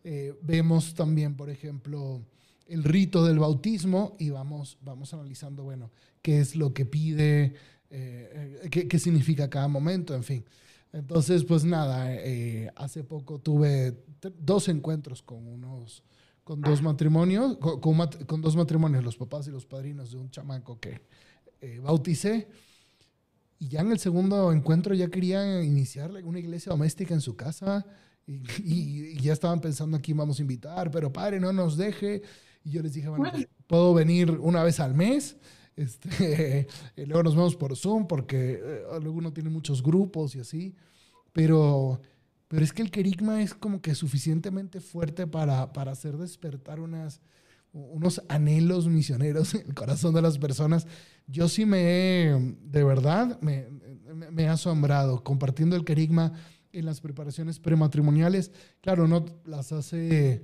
Eh, 0.03 0.33
vemos 0.41 0.93
también, 0.93 1.35
por 1.35 1.49
ejemplo, 1.49 2.21
el 2.67 2.83
rito 2.83 3.25
del 3.25 3.39
bautismo 3.39 4.15
y 4.19 4.29
vamos, 4.29 4.77
vamos 4.81 5.13
analizando, 5.13 5.63
bueno, 5.63 5.91
qué 6.21 6.39
es 6.39 6.55
lo 6.55 6.73
que 6.73 6.85
pide, 6.85 7.53
qué, 7.89 8.87
qué, 8.89 8.99
significa 8.99 9.49
cada 9.49 9.67
momento, 9.67 10.13
en 10.15 10.23
fin. 10.23 10.45
Entonces, 10.99 11.43
pues 11.43 11.63
nada, 11.63 12.13
eh, 12.13 12.71
hace 12.75 13.03
poco 13.03 13.39
tuve 13.39 14.03
dos 14.39 14.67
encuentros 14.67 15.21
con 15.21 15.47
unos, 15.47 16.03
con 16.43 16.61
dos 16.61 16.81
matrimonios, 16.81 17.57
con, 17.57 17.79
con, 17.79 18.41
dos 18.41 18.55
matrimonios, 18.55 19.03
los 19.03 19.17
papás 19.17 19.47
y 19.47 19.51
los 19.51 19.65
padrinos 19.65 20.11
de 20.11 20.17
un 20.17 20.29
chamaco 20.29 20.79
que 20.79 21.01
bauticé. 21.81 22.47
Y 23.59 23.69
ya 23.69 23.81
en 23.81 23.91
el 23.91 23.99
segundo 23.99 24.51
encuentro 24.51 24.93
ya 24.93 25.07
querían 25.07 25.63
iniciar 25.63 26.11
una 26.23 26.39
iglesia 26.39 26.71
doméstica 26.71 27.13
en 27.13 27.21
su 27.21 27.35
casa 27.35 27.85
y, 28.27 29.19
ya 29.21 29.33
estaban 29.33 29.61
pensando 29.61 29.97
a 29.97 30.01
quién 30.01 30.17
vamos 30.17 30.39
a 30.39 30.41
invitar, 30.41 30.91
pero 30.91 31.11
padre, 31.11 31.39
no 31.39 31.51
nos 31.53 31.77
deje. 31.77 32.21
Y 32.63 32.71
yo 32.71 32.81
les 32.81 32.93
dije, 32.93 33.07
bueno, 33.07 33.31
puedo 33.65 33.93
venir 33.93 34.31
una 34.31 34.63
vez 34.63 34.79
al 34.79 34.93
mes. 34.93 35.37
Este, 35.77 36.67
luego 36.97 37.23
nos 37.23 37.35
vemos 37.35 37.55
por 37.55 37.77
Zoom 37.77 38.07
porque 38.07 38.59
eh, 38.61 38.83
luego 39.01 39.19
uno 39.19 39.31
tiene 39.31 39.49
muchos 39.49 39.81
grupos 39.81 40.35
y 40.35 40.39
así. 40.39 40.75
Pero, 41.31 42.01
pero 42.47 42.65
es 42.65 42.73
que 42.73 42.81
el 42.81 42.91
querigma 42.91 43.41
es 43.41 43.53
como 43.53 43.81
que 43.81 43.95
suficientemente 43.95 44.81
fuerte 44.81 45.27
para, 45.27 45.71
para 45.71 45.91
hacer 45.91 46.17
despertar 46.17 46.79
unas, 46.79 47.21
unos 47.71 48.21
anhelos 48.27 48.87
misioneros 48.87 49.53
en 49.55 49.67
el 49.67 49.73
corazón 49.75 50.13
de 50.13 50.23
las 50.23 50.37
personas. 50.39 50.87
Yo 51.27 51.47
sí 51.47 51.65
me 51.65 51.79
he, 51.79 52.55
de 52.63 52.83
verdad, 52.83 53.39
me, 53.41 53.67
me 54.31 54.43
he 54.43 54.47
asombrado 54.47 55.23
compartiendo 55.23 55.75
el 55.75 55.85
querigma 55.85 56.33
en 56.71 56.85
las 56.85 57.01
preparaciones 57.01 57.59
prematrimoniales. 57.59 58.51
Claro, 58.81 59.07
no 59.07 59.25
las 59.45 59.71
hace 59.71 60.43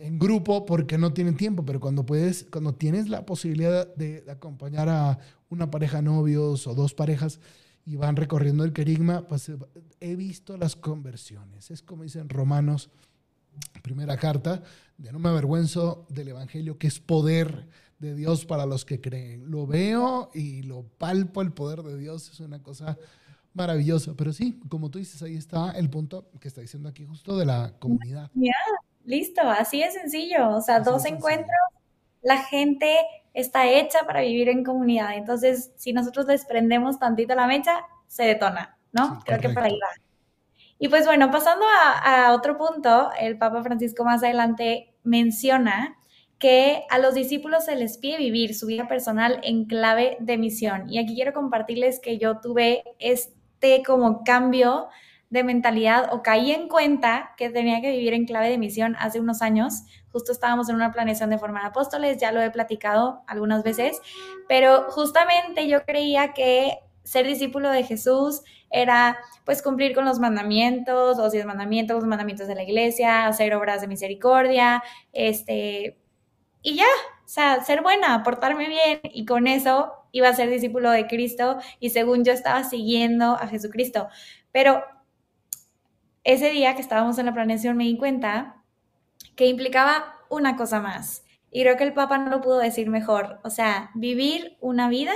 en 0.00 0.18
grupo 0.18 0.66
porque 0.66 0.98
no 0.98 1.12
tienen 1.12 1.36
tiempo, 1.36 1.64
pero 1.64 1.80
cuando 1.80 2.04
puedes, 2.04 2.46
cuando 2.50 2.74
tienes 2.74 3.08
la 3.08 3.24
posibilidad 3.24 3.92
de, 3.96 4.24
acompañar 4.28 4.88
a 4.88 5.18
una 5.48 5.70
pareja 5.70 5.98
de 5.98 6.04
novios 6.04 6.66
o 6.66 6.74
dos 6.74 6.94
parejas 6.94 7.40
y 7.84 7.96
van 7.96 8.16
recorriendo 8.16 8.64
el 8.64 8.72
querigma, 8.72 9.26
pues 9.26 9.50
he 10.00 10.16
visto 10.16 10.56
las 10.56 10.76
conversiones. 10.76 11.70
Es 11.70 11.82
como 11.82 12.02
dicen 12.02 12.28
Romanos, 12.28 12.90
primera 13.82 14.16
carta, 14.16 14.62
de 14.98 15.12
no 15.12 15.18
me 15.18 15.28
avergüenzo 15.28 16.06
del 16.08 16.28
Evangelio, 16.28 16.78
que 16.78 16.88
es 16.88 17.00
poder 17.00 17.68
de 17.98 18.14
Dios 18.14 18.44
para 18.44 18.66
los 18.66 18.84
que 18.84 19.00
creen. 19.00 19.50
Lo 19.50 19.66
veo 19.66 20.30
y 20.34 20.62
lo 20.62 20.82
palpo, 20.82 21.42
el 21.42 21.52
poder 21.52 21.82
de 21.82 21.96
Dios 21.96 22.30
es 22.30 22.40
una 22.40 22.62
cosa 22.62 22.98
maravillosa. 23.54 24.14
Pero 24.16 24.32
sí, 24.32 24.60
como 24.68 24.90
tú 24.90 24.98
dices, 24.98 25.22
ahí 25.22 25.36
está 25.36 25.70
el 25.72 25.88
punto 25.88 26.30
que 26.40 26.48
está 26.48 26.60
diciendo 26.60 26.88
aquí 26.88 27.04
justo 27.04 27.38
de 27.38 27.46
la 27.46 27.72
comunidad. 27.78 28.30
Listo, 29.06 29.42
así 29.42 29.82
es 29.82 29.94
sencillo. 29.94 30.50
O 30.50 30.60
sea, 30.60 30.80
dos 30.80 31.04
encuentros, 31.06 31.56
la 32.22 32.38
gente 32.38 32.98
está 33.32 33.66
hecha 33.68 34.00
para 34.04 34.20
vivir 34.20 34.48
en 34.48 34.64
comunidad. 34.64 35.14
Entonces, 35.16 35.72
si 35.76 35.92
nosotros 35.92 36.26
desprendemos 36.26 36.98
tantito 36.98 37.34
la 37.34 37.46
mecha, 37.46 37.84
se 38.08 38.24
detona, 38.24 38.78
¿no? 38.92 39.20
Creo 39.24 39.40
que 39.40 39.50
por 39.50 39.62
ahí 39.62 39.78
va. 39.78 39.88
Y 40.78 40.88
pues 40.88 41.06
bueno, 41.06 41.30
pasando 41.30 41.64
a, 41.64 42.26
a 42.26 42.34
otro 42.34 42.58
punto, 42.58 43.10
el 43.18 43.38
Papa 43.38 43.62
Francisco 43.62 44.04
más 44.04 44.22
adelante 44.22 44.94
menciona 45.04 45.96
que 46.38 46.82
a 46.90 46.98
los 46.98 47.14
discípulos 47.14 47.64
se 47.64 47.76
les 47.76 47.96
pide 47.98 48.18
vivir 48.18 48.54
su 48.54 48.66
vida 48.66 48.88
personal 48.88 49.40
en 49.42 49.64
clave 49.66 50.16
de 50.20 50.36
misión. 50.36 50.88
Y 50.90 50.98
aquí 50.98 51.14
quiero 51.14 51.32
compartirles 51.32 52.00
que 52.00 52.18
yo 52.18 52.40
tuve 52.40 52.82
este 52.98 53.82
como 53.84 54.22
cambio 54.24 54.88
de 55.30 55.42
mentalidad 55.42 56.12
o 56.12 56.22
caí 56.22 56.52
en 56.52 56.68
cuenta 56.68 57.34
que 57.36 57.50
tenía 57.50 57.80
que 57.80 57.90
vivir 57.90 58.14
en 58.14 58.26
clave 58.26 58.48
de 58.48 58.58
misión 58.58 58.96
hace 58.98 59.20
unos 59.20 59.42
años. 59.42 59.82
Justo 60.12 60.32
estábamos 60.32 60.68
en 60.68 60.76
una 60.76 60.92
planeación 60.92 61.30
de 61.30 61.38
formar 61.38 61.64
apóstoles, 61.66 62.18
ya 62.18 62.32
lo 62.32 62.40
he 62.40 62.50
platicado 62.50 63.22
algunas 63.26 63.62
veces, 63.62 64.00
pero 64.48 64.90
justamente 64.90 65.68
yo 65.68 65.84
creía 65.84 66.32
que 66.32 66.78
ser 67.02 67.26
discípulo 67.26 67.70
de 67.70 67.84
Jesús 67.84 68.42
era 68.70 69.18
pues 69.44 69.62
cumplir 69.62 69.94
con 69.94 70.04
los 70.04 70.18
mandamientos, 70.18 71.16
los 71.18 71.32
diez 71.32 71.46
mandamientos, 71.46 71.96
los 71.96 72.06
mandamientos 72.06 72.48
de 72.48 72.54
la 72.56 72.64
iglesia, 72.64 73.26
hacer 73.26 73.54
obras 73.54 73.80
de 73.80 73.86
misericordia, 73.86 74.82
este, 75.12 75.98
y 76.62 76.76
ya, 76.76 76.86
o 77.24 77.28
sea, 77.28 77.62
ser 77.62 77.82
buena, 77.82 78.22
portarme 78.24 78.68
bien 78.68 79.00
y 79.04 79.24
con 79.24 79.46
eso 79.46 79.92
iba 80.10 80.28
a 80.28 80.34
ser 80.34 80.50
discípulo 80.50 80.90
de 80.90 81.06
Cristo 81.06 81.58
y 81.78 81.90
según 81.90 82.24
yo 82.24 82.32
estaba 82.32 82.64
siguiendo 82.64 83.34
a 83.34 83.46
Jesucristo. 83.46 84.08
Pero 84.50 84.82
ese 86.26 86.50
día 86.50 86.74
que 86.74 86.82
estábamos 86.82 87.18
en 87.18 87.26
la 87.26 87.32
planeación 87.32 87.76
me 87.76 87.84
di 87.84 87.96
cuenta 87.96 88.56
que 89.36 89.46
implicaba 89.46 90.16
una 90.28 90.56
cosa 90.56 90.80
más. 90.80 91.24
Y 91.52 91.62
creo 91.62 91.76
que 91.76 91.84
el 91.84 91.94
Papa 91.94 92.18
no 92.18 92.28
lo 92.30 92.40
pudo 92.40 92.58
decir 92.58 92.90
mejor. 92.90 93.38
O 93.44 93.50
sea, 93.50 93.90
vivir 93.94 94.56
una 94.60 94.88
vida 94.88 95.14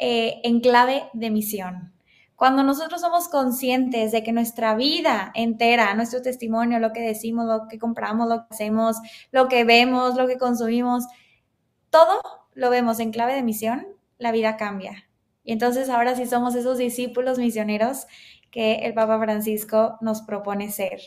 eh, 0.00 0.40
en 0.42 0.60
clave 0.60 1.04
de 1.12 1.30
misión. 1.30 1.92
Cuando 2.34 2.64
nosotros 2.64 3.02
somos 3.02 3.28
conscientes 3.28 4.10
de 4.10 4.24
que 4.24 4.32
nuestra 4.32 4.74
vida 4.74 5.30
entera, 5.34 5.94
nuestro 5.94 6.22
testimonio, 6.22 6.80
lo 6.80 6.92
que 6.92 7.02
decimos, 7.02 7.46
lo 7.46 7.68
que 7.68 7.78
compramos, 7.78 8.28
lo 8.28 8.48
que 8.48 8.54
hacemos, 8.54 8.96
lo 9.30 9.46
que 9.46 9.62
vemos, 9.62 10.16
lo 10.16 10.26
que 10.26 10.38
consumimos, 10.38 11.04
todo 11.90 12.20
lo 12.54 12.68
vemos 12.68 12.98
en 12.98 13.12
clave 13.12 13.34
de 13.34 13.44
misión, 13.44 13.86
la 14.18 14.32
vida 14.32 14.56
cambia. 14.56 15.08
Y 15.44 15.52
entonces 15.52 15.88
ahora 15.88 16.16
sí 16.16 16.26
somos 16.26 16.56
esos 16.56 16.78
discípulos 16.78 17.38
misioneros 17.38 18.06
que 18.50 18.76
el 18.76 18.94
Papa 18.94 19.18
Francisco 19.18 19.96
nos 20.00 20.22
propone 20.22 20.70
ser. 20.70 21.00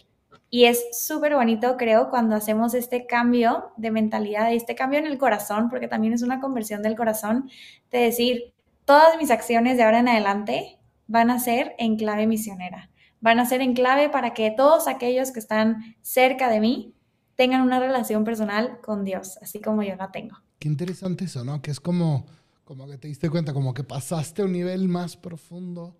Y 0.50 0.66
es 0.66 0.86
súper 0.92 1.34
bonito, 1.34 1.78
creo, 1.78 2.10
cuando 2.10 2.36
hacemos 2.36 2.76
este 2.76 3.08
cambio 3.08 3.72
de 3.76 3.90
mentalidad, 3.90 4.54
este 4.54 4.76
cambio 4.76 5.00
en 5.00 5.08
el 5.08 5.18
corazón, 5.18 5.70
porque 5.70 5.88
también 5.88 6.14
es 6.14 6.22
una 6.22 6.40
conversión 6.40 6.84
del 6.84 6.96
corazón, 6.96 7.50
de 7.92 7.98
decir, 7.98 8.54
todas 8.86 9.18
mis 9.18 9.32
acciones 9.32 9.78
de 9.78 9.84
ahora 9.84 10.00
en 10.00 10.10
adelante 10.10 10.80
van 11.08 11.32
a 11.32 11.40
ser 11.40 11.74
en 11.80 11.98
clave 11.98 12.28
misionera, 12.28 12.92
van 13.20 13.40
a 13.40 13.46
ser 13.48 13.62
en 13.62 13.74
clave 13.74 14.10
para 14.10 14.36
que 14.36 14.52
todos 14.52 14.88
aquellos 14.88 15.32
que 15.32 15.40
están 15.40 15.96
cerca 16.04 16.50
de 16.50 16.60
mí 16.60 16.94
tengan 17.36 17.62
una 17.62 17.80
relación 17.80 18.24
personal 18.24 18.80
con 18.82 19.04
Dios, 19.04 19.40
así 19.42 19.60
como 19.60 19.82
yo 19.82 19.96
la 19.96 20.12
tengo. 20.12 20.38
Qué 20.60 20.68
interesante 20.68 21.26
eso, 21.26 21.44
¿no? 21.44 21.64
Que 21.64 21.72
es 21.72 21.80
como, 21.80 22.28
como 22.64 22.88
que 22.88 23.00
te 23.00 23.08
diste 23.08 23.30
cuenta, 23.30 23.54
como 23.54 23.74
que 23.74 23.84
pasaste 23.84 24.44
a 24.44 24.46
un 24.46 24.52
nivel 24.52 24.88
más 24.88 25.18
profundo 25.18 25.98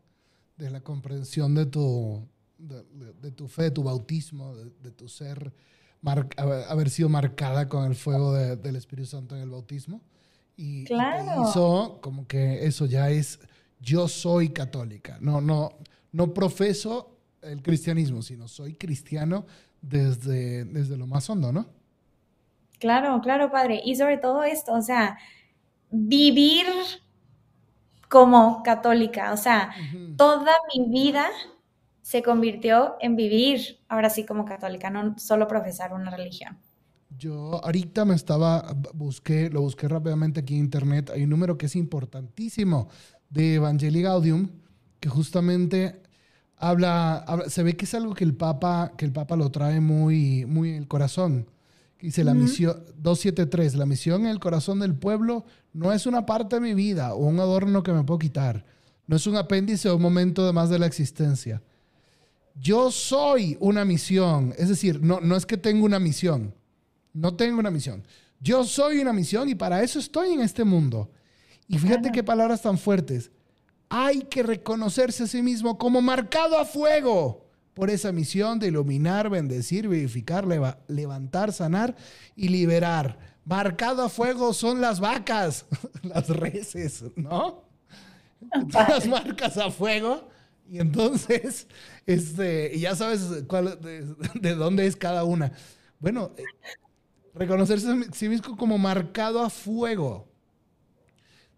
de 0.58 0.70
la 0.70 0.82
comprensión 0.82 1.56
de 1.56 1.66
tu, 1.66 2.28
de, 2.58 3.32
tu 3.32 3.48
fe, 3.48 3.64
de 3.64 3.72
tu 3.72 3.84
bautismo, 3.84 4.56
de, 4.56 4.92
tu 4.92 5.08
ser, 5.08 5.54
haber, 6.38 6.90
sido 6.90 7.10
marcada 7.10 7.68
con 7.68 7.86
el 7.86 7.96
fuego 7.96 8.34
del 8.34 8.76
Espíritu 8.76 9.08
Santo 9.08 9.36
en 9.36 9.42
el 9.42 9.50
bautismo. 9.50 10.02
Y, 10.56 10.86
claro. 10.86 11.50
hizo 11.50 12.00
como 12.02 12.28
que 12.28 12.66
eso 12.66 12.86
ya 12.86 13.10
es, 13.10 13.40
yo 13.80 14.08
soy 14.08 14.50
católica. 14.50 15.18
No, 15.20 15.42
no, 15.42 15.72
no 16.12 16.34
profeso 16.34 17.18
el 17.42 17.62
cristianismo, 17.62 18.22
sino 18.22 18.48
soy 18.48 18.76
cristiano 18.76 19.46
desde, 19.82 20.66
desde 20.66 20.96
lo 20.96 21.08
más 21.08 21.30
hondo, 21.30 21.52
¿no? 21.52 21.68
Claro, 22.80 23.22
claro, 23.22 23.52
padre. 23.52 23.82
Y 23.84 23.96
sobre 23.96 24.18
todo 24.18 24.44
esto, 24.44 24.74
o 24.74 24.82
sea, 24.82 25.18
vivir 25.90 26.66
como 28.14 28.62
católica. 28.62 29.34
O 29.34 29.38
sea, 29.38 29.72
toda 30.18 30.54
mi 30.72 30.88
vida 30.88 31.26
se 32.04 32.22
convirtió 32.22 32.96
en 33.00 33.16
vivir 33.16 33.80
ahora 33.88 34.12
sí 34.12 34.24
como 34.24 34.46
católica, 34.46 34.92
no 34.92 35.18
solo 35.18 35.48
profesar 35.48 35.94
una 35.94 36.16
religión. 36.16 36.60
Yo 37.18 37.60
ahorita 37.64 38.06
me 38.06 38.14
estaba, 38.14 38.76
busqué, 38.94 39.50
lo 39.50 39.62
busqué 39.62 39.88
rápidamente 39.88 40.42
aquí 40.42 40.54
en 40.54 40.60
internet, 40.60 41.10
hay 41.10 41.24
un 41.24 41.32
número 41.32 41.58
que 41.58 41.66
es 41.66 41.76
importantísimo 41.76 42.88
de 43.32 43.56
Evangelii 43.56 44.04
Gaudium, 44.04 44.48
que 45.00 45.10
justamente 45.10 46.04
habla, 46.58 47.26
se 47.48 47.64
ve 47.64 47.76
que 47.76 47.86
es 47.86 47.96
algo 47.96 48.14
que 48.14 48.26
el 48.26 48.36
Papa, 48.36 48.92
que 48.96 49.06
el 49.06 49.12
Papa 49.12 49.36
lo 49.36 49.50
trae 49.50 49.80
muy, 49.80 50.46
muy 50.46 50.70
en 50.70 50.76
el 50.76 50.88
corazón. 50.88 51.48
Dice 52.04 52.26
la 52.26 52.34
misión 52.34 52.84
273, 52.98 53.76
la 53.76 53.86
misión 53.86 54.24
en 54.24 54.28
el 54.28 54.42
corazón 54.42 54.82
del 54.82 54.94
pueblo 54.94 55.46
no 55.72 55.94
es 55.94 56.06
una 56.06 56.26
parte 56.26 56.58
de 56.58 56.60
mi 56.60 56.74
vida 56.74 57.14
o 57.14 57.20
un 57.20 57.40
adorno 57.40 57.82
que 57.82 57.94
me 57.94 58.04
puedo 58.04 58.20
quitar. 58.20 58.66
No 59.08 59.16
es 59.16 59.26
un 59.26 59.38
apéndice 59.38 59.88
o 59.88 59.96
un 59.96 60.02
momento 60.02 60.46
de 60.46 60.52
más 60.52 60.70
de 60.70 60.80
la 60.80 60.86
existencia. 60.86 61.62
Yo 62.60 62.92
soy 62.92 63.56
una 63.62 63.86
misión, 63.86 64.54
es 64.58 64.68
decir, 64.68 65.02
no, 65.02 65.22
no 65.22 65.38
es 65.38 65.46
que 65.46 65.56
tengo 65.56 65.86
una 65.86 65.98
misión, 65.98 66.54
no 67.14 67.38
tengo 67.38 67.60
una 67.60 67.72
misión. 67.72 68.04
Yo 68.42 68.66
soy 68.66 68.98
una 68.98 69.14
misión 69.14 69.48
y 69.48 69.56
para 69.56 69.82
eso 69.82 69.98
estoy 69.98 70.34
en 70.34 70.42
este 70.42 70.66
mundo. 70.66 71.10
Y 71.70 71.78
fíjate 71.78 72.12
qué 72.12 72.22
palabras 72.22 72.64
tan 72.64 72.78
fuertes. 72.78 73.32
Hay 73.88 74.24
que 74.24 74.44
reconocerse 74.44 75.24
a 75.24 75.28
sí 75.28 75.42
mismo 75.42 75.78
como 75.78 76.02
marcado 76.02 76.58
a 76.60 76.66
fuego 76.66 77.43
por 77.74 77.90
esa 77.90 78.12
misión 78.12 78.60
de 78.60 78.68
iluminar, 78.68 79.30
bendecir, 79.30 79.88
vivificar, 79.88 80.46
levantar, 80.88 81.52
sanar 81.54 81.96
y 82.36 82.50
liberar. 82.50 83.18
Marcado 83.46 84.04
a 84.04 84.10
fuego 84.10 84.54
son 84.54 84.80
las 84.80 85.00
vacas, 85.00 85.66
las 86.04 86.30
reses, 86.30 87.04
¿no? 87.16 87.64
Las 88.72 89.08
marcas 89.08 89.58
a 89.58 89.72
fuego. 89.72 90.30
Y 90.70 90.80
entonces, 90.80 91.68
este, 92.06 92.78
ya 92.80 92.96
sabes 92.96 93.44
cuál, 93.48 93.80
de, 93.82 94.56
dónde 94.56 94.86
es 94.86 94.96
cada 94.96 95.24
una. 95.24 95.52
Bueno, 96.00 96.32
eh, 96.38 96.44
reconocerse 97.34 97.90
a 97.90 98.14
sí 98.14 98.30
mismo 98.30 98.56
como 98.56 98.78
marcado 98.78 99.42
a 99.42 99.50
fuego. 99.50 100.30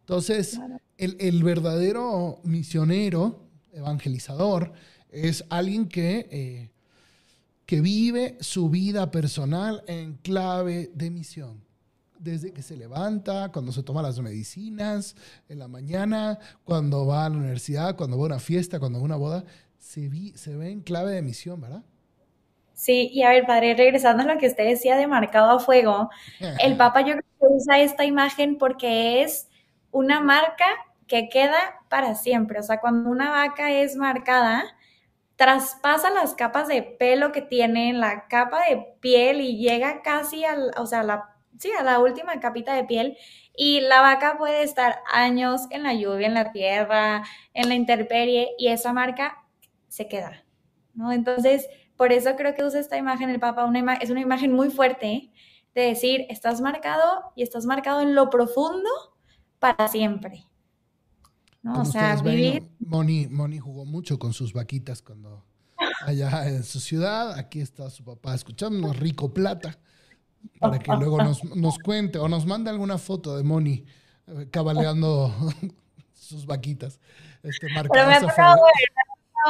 Entonces, 0.01 0.59
el, 0.97 1.17
el 1.19 1.43
verdadero 1.43 2.39
misionero, 2.43 3.47
evangelizador, 3.73 4.71
es 5.11 5.45
alguien 5.49 5.87
que, 5.87 6.27
eh, 6.31 6.71
que 7.65 7.81
vive 7.81 8.37
su 8.41 8.69
vida 8.69 9.11
personal 9.11 9.83
en 9.87 10.15
clave 10.15 10.91
de 10.93 11.09
misión. 11.09 11.63
Desde 12.17 12.53
que 12.53 12.61
se 12.61 12.77
levanta, 12.77 13.51
cuando 13.51 13.71
se 13.71 13.83
toma 13.83 14.01
las 14.01 14.19
medicinas, 14.19 15.15
en 15.49 15.59
la 15.59 15.67
mañana, 15.67 16.39
cuando 16.63 17.05
va 17.05 17.25
a 17.25 17.29
la 17.29 17.37
universidad, 17.37 17.95
cuando 17.95 18.17
va 18.17 18.23
a 18.23 18.27
una 18.27 18.39
fiesta, 18.39 18.79
cuando 18.79 18.99
va 18.99 19.03
a 19.03 19.05
una 19.05 19.15
boda, 19.15 19.45
se, 19.77 20.09
se 20.35 20.55
ve 20.55 20.71
en 20.71 20.81
clave 20.81 21.11
de 21.11 21.21
misión, 21.21 21.61
¿verdad? 21.61 21.83
Sí, 22.73 23.09
y 23.13 23.23
a 23.23 23.29
ver, 23.29 23.45
padre, 23.45 23.73
regresando 23.73 24.23
a 24.23 24.25
lo 24.25 24.37
que 24.37 24.47
usted 24.47 24.65
decía 24.65 24.97
de 24.97 25.07
marcado 25.07 25.51
a 25.51 25.59
fuego, 25.59 26.09
el 26.59 26.75
Papa 26.77 27.01
yo 27.01 27.13
creo 27.13 27.23
que 27.39 27.45
usa 27.55 27.79
esta 27.79 28.03
imagen 28.05 28.57
porque 28.57 29.23
es 29.23 29.47
una 29.91 30.19
marca 30.19 30.65
que 31.07 31.29
queda 31.29 31.57
para 31.89 32.15
siempre. 32.15 32.59
O 32.59 32.63
sea, 32.63 32.81
cuando 32.81 33.09
una 33.09 33.29
vaca 33.31 33.71
es 33.71 33.95
marcada, 33.95 34.63
traspasa 35.35 36.09
las 36.11 36.33
capas 36.33 36.67
de 36.67 36.81
pelo 36.81 37.31
que 37.31 37.41
tiene, 37.41 37.93
la 37.93 38.27
capa 38.27 38.61
de 38.69 38.95
piel 39.01 39.41
y 39.41 39.57
llega 39.57 40.01
casi 40.01 40.45
al, 40.45 40.71
o 40.77 40.85
sea, 40.85 41.03
la, 41.03 41.35
sí, 41.57 41.71
a 41.77 41.83
la 41.83 41.99
última 41.99 42.39
capita 42.39 42.73
de 42.73 42.85
piel. 42.85 43.17
Y 43.55 43.81
la 43.81 44.01
vaca 44.01 44.37
puede 44.37 44.63
estar 44.63 44.99
años 45.11 45.63
en 45.71 45.83
la 45.83 45.93
lluvia, 45.93 46.27
en 46.27 46.33
la 46.33 46.51
tierra, 46.51 47.23
en 47.53 47.69
la 47.69 47.75
intemperie, 47.75 48.49
y 48.57 48.67
esa 48.67 48.93
marca 48.93 49.43
se 49.87 50.07
queda, 50.07 50.43
¿no? 50.93 51.11
Entonces, 51.11 51.67
por 51.95 52.11
eso 52.11 52.35
creo 52.35 52.53
que 52.53 52.63
usa 52.63 52.79
esta 52.79 52.97
imagen 52.97 53.29
el 53.29 53.39
Papa, 53.39 53.65
una 53.65 53.95
es 53.95 54.09
una 54.09 54.21
imagen 54.21 54.51
muy 54.51 54.69
fuerte 54.69 55.31
de 55.73 55.81
decir, 55.81 56.25
estás 56.29 56.61
marcado 56.61 57.31
y 57.35 57.43
estás 57.43 57.65
marcado 57.65 58.01
en 58.01 58.15
lo 58.15 58.29
profundo 58.29 58.89
para 59.59 59.87
siempre. 59.87 60.45
¿No? 61.65 61.81
o 61.81 61.85
sea, 61.85 62.15
vivir... 62.17 62.63
Moni, 62.79 63.27
Moni 63.27 63.57
jugó 63.57 63.85
mucho 63.85 64.19
con 64.19 64.33
sus 64.33 64.53
vaquitas 64.53 65.01
cuando 65.01 65.43
allá 66.05 66.47
en 66.47 66.63
su 66.63 66.79
ciudad. 66.79 67.37
Aquí 67.37 67.59
está 67.59 67.89
su 67.89 68.03
papá 68.03 68.35
escuchando 68.35 68.93
rico 68.93 69.33
plata 69.33 69.77
para 70.59 70.77
que 70.77 70.91
luego 70.91 71.17
nos, 71.23 71.43
nos, 71.55 71.79
cuente 71.79 72.19
o 72.19 72.29
nos 72.29 72.45
mande 72.45 72.69
alguna 72.69 72.99
foto 72.99 73.35
de 73.35 73.43
Moni 73.43 73.83
eh, 74.27 74.47
cabaleando 74.51 75.33
sus 76.13 76.45
vaquitas. 76.45 76.99
Este, 77.41 77.67
Pero 77.73 78.07
me 78.07 78.13
ha 78.13 78.21
tocado 78.21 78.57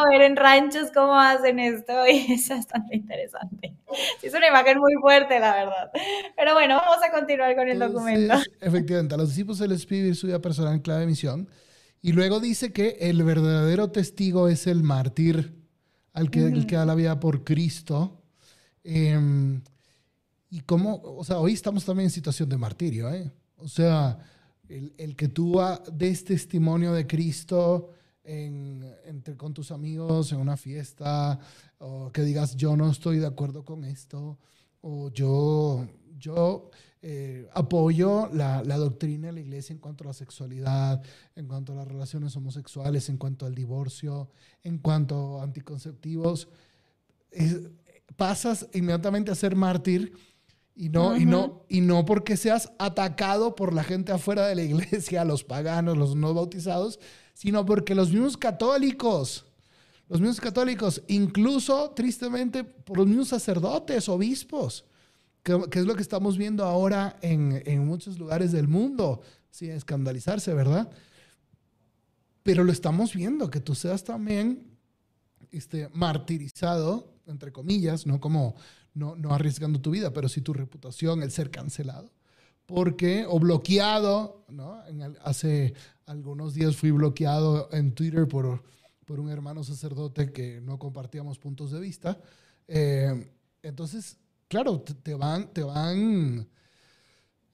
ver 0.10 0.22
en 0.22 0.36
ranchos 0.38 0.92
cómo 0.94 1.20
hacen 1.20 1.60
esto 1.60 2.08
y 2.08 2.32
es 2.34 2.48
bastante 2.48 2.96
interesante. 2.96 3.76
es 4.22 4.34
una 4.34 4.48
imagen 4.48 4.80
muy 4.80 4.94
fuerte, 5.02 5.38
la 5.38 5.54
verdad. 5.54 5.92
Pero 6.38 6.54
bueno, 6.54 6.78
vamos 6.78 7.04
a 7.04 7.12
continuar 7.12 7.56
con 7.58 7.68
el 7.68 7.78
documento. 7.78 8.36
Efectivamente, 8.62 9.16
a 9.16 9.18
los 9.18 9.30
discípulos 9.30 9.58
se 9.58 9.68
les 9.68 9.86
pide 9.86 10.14
su 10.14 10.28
vida 10.28 10.40
personal 10.40 10.76
en 10.76 10.80
clave 10.80 11.02
de 11.02 11.08
misión. 11.08 11.50
Y 12.06 12.12
luego 12.12 12.40
dice 12.40 12.72
que 12.72 12.98
el 13.00 13.24
verdadero 13.24 13.90
testigo 13.90 14.48
es 14.48 14.68
el 14.68 14.84
mártir, 14.84 15.56
al 16.14 16.30
que, 16.30 16.46
el 16.46 16.68
que 16.68 16.76
da 16.76 16.86
la 16.86 16.94
vida 16.94 17.20
por 17.20 17.44
Cristo. 17.44 18.22
Em, 18.84 19.60
y 20.52 20.60
cómo, 20.60 21.02
o 21.04 21.24
sea, 21.24 21.40
hoy 21.40 21.54
estamos 21.54 21.84
también 21.84 22.06
en 22.06 22.12
situación 22.12 22.48
de 22.48 22.58
martirio, 22.60 23.12
¿eh? 23.12 23.32
O 23.58 23.68
sea, 23.68 24.20
el, 24.70 24.94
el 25.00 25.16
que 25.16 25.30
tú 25.30 25.60
des 25.94 26.24
testimonio 26.24 26.94
de 26.94 27.08
Cristo 27.08 27.90
entre, 28.24 29.36
con 29.36 29.56
tus 29.56 29.72
amigos 29.72 30.32
en 30.32 30.38
una 30.38 30.58
fiesta, 30.58 31.40
o 31.80 32.12
que 32.12 32.22
digas 32.22 32.56
yo 32.56 32.78
no 32.78 32.92
estoy 32.92 33.18
de 33.18 33.26
acuerdo 33.26 33.66
con 33.66 33.84
esto, 33.84 34.38
o 34.82 35.10
yo, 35.10 35.88
yo 36.20 36.70
eh, 37.08 37.48
apoyo 37.54 38.32
la, 38.34 38.64
la, 38.64 38.78
doctrina 38.78 39.28
de 39.28 39.34
la 39.34 39.40
iglesia 39.40 39.74
en 39.74 39.80
cuanto 39.80 40.04
a 40.04 40.08
la 40.08 40.14
sexualidad, 40.14 41.04
en 41.36 41.48
cuanto 41.48 41.74
a 41.74 41.76
las 41.76 41.88
relaciones 41.88 42.36
homosexuales, 42.36 43.10
en 43.10 43.18
cuanto 43.18 43.46
al 43.46 43.54
divorcio, 43.54 44.32
en 44.64 44.80
cuanto 44.80 45.40
a 45.40 45.44
anticonceptivos. 45.44 46.48
pasas 48.16 48.68
inmediatamente 48.74 49.30
a 49.30 49.36
ser 49.36 49.56
mártir 49.56 50.14
y 50.74 50.90
no, 50.90 51.16
y, 51.16 51.28
no, 51.28 51.64
y 51.70 51.82
no 51.82 52.06
porque 52.06 52.38
seas 52.38 52.72
atacado 52.80 53.54
por 53.54 53.72
la 53.72 53.84
gente 53.84 54.12
afuera 54.12 54.48
de 54.48 54.56
la 54.56 54.64
iglesia, 54.64 55.24
los 55.26 55.44
paganos, 55.44 55.96
los 55.96 56.16
no 56.16 56.34
bautizados, 56.34 57.00
sino 57.36 57.68
porque 57.68 57.94
los 57.94 58.10
mismos 58.10 58.36
católicos, 58.36 59.46
los 60.10 60.22
mismos 60.22 60.42
católicos, 60.42 61.04
incluso 61.08 61.92
tristemente 61.92 62.64
por 62.64 62.98
los 62.98 63.06
mismos 63.06 63.28
sacerdotes, 63.28 64.10
obispos, 64.10 64.86
que, 65.46 65.80
es 65.80 65.86
lo 65.86 65.96
que 65.96 66.02
estamos 66.02 66.38
viendo 66.38 66.66
ahora 66.66 67.18
en, 67.22 67.62
en 67.66 67.86
muchos 67.86 68.20
lugares 68.20 68.52
del 68.52 68.68
mundo, 68.68 69.22
sin 69.50 69.72
escandalizarse, 69.72 70.54
¿verdad? 70.54 70.90
Pero 72.44 72.64
lo 72.64 72.72
estamos 72.72 73.14
viendo, 73.14 73.50
que 73.50 73.62
tú 73.62 73.76
seas 73.76 74.04
también 74.04 74.78
este, 75.52 75.90
martirizado, 75.94 77.14
entre 77.28 77.52
comillas, 77.52 78.06
no 78.06 78.20
como 78.20 78.56
no, 78.94 79.16
no 79.16 79.34
arriesgando 79.34 79.80
tu 79.80 79.92
vida, 79.92 80.12
pero 80.12 80.28
sí 80.28 80.42
tu 80.42 80.54
reputación, 80.54 81.24
el 81.24 81.32
ser 81.32 81.52
cancelado 81.52 82.12
porque, 82.66 83.26
o 83.28 83.40
bloqueado, 83.40 84.46
¿no? 84.50 84.82
hace 85.24 85.74
algunos 86.06 86.54
días 86.54 86.76
fui 86.76 86.92
bloqueado 86.92 87.70
en 87.72 87.94
Twitter 87.94 88.28
por, 88.28 88.64
por 89.06 89.20
un 89.20 89.30
hermano 89.30 89.64
sacerdote 89.64 90.32
que 90.32 90.62
no 90.62 90.80
compartíamos 90.80 91.38
puntos 91.38 91.72
de 91.72 91.80
vista. 91.80 92.20
Eh, 92.68 93.32
entonces, 93.62 94.18
claro, 94.48 94.82
te, 94.82 95.14
van, 95.14 95.54
te 95.54 95.64
van, 95.64 96.48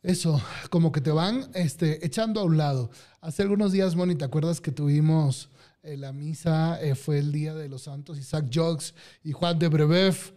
eso, 0.03 0.41
como 0.69 0.91
que 0.91 1.01
te 1.01 1.11
van 1.11 1.49
este, 1.53 2.05
echando 2.05 2.41
a 2.41 2.43
un 2.43 2.57
lado. 2.57 2.91
Hace 3.21 3.43
algunos 3.43 3.71
días, 3.71 3.95
Moni, 3.95 4.15
¿te 4.15 4.25
acuerdas 4.25 4.61
que 4.61 4.71
tuvimos 4.71 5.49
eh, 5.83 5.97
la 5.97 6.13
misa? 6.13 6.81
Eh, 6.81 6.95
fue 6.95 7.19
el 7.19 7.31
Día 7.31 7.53
de 7.53 7.69
los 7.69 7.83
Santos, 7.83 8.17
Isaac 8.17 8.47
Jogues 8.53 8.93
y 9.23 9.31
Juan 9.31 9.59
de 9.59 9.67
Brebeuf 9.67 10.31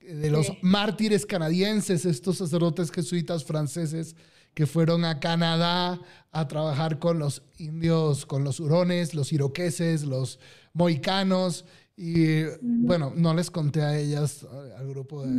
de 0.00 0.30
los 0.30 0.52
mártires 0.62 1.26
canadienses, 1.26 2.04
estos 2.04 2.38
sacerdotes 2.38 2.90
jesuitas 2.90 3.44
franceses 3.44 4.16
que 4.54 4.66
fueron 4.66 5.04
a 5.04 5.20
Canadá 5.20 6.00
a 6.30 6.48
trabajar 6.48 6.98
con 6.98 7.18
los 7.18 7.42
indios, 7.58 8.26
con 8.26 8.44
los 8.44 8.60
hurones, 8.60 9.14
los 9.14 9.32
iroqueses, 9.32 10.04
los 10.04 10.38
moicanos. 10.74 11.64
Y 11.96 12.44
bueno, 12.60 13.12
no 13.14 13.34
les 13.34 13.50
conté 13.50 13.82
a 13.82 13.98
ellas, 13.98 14.46
al 14.78 14.88
grupo 14.88 15.24
de, 15.24 15.38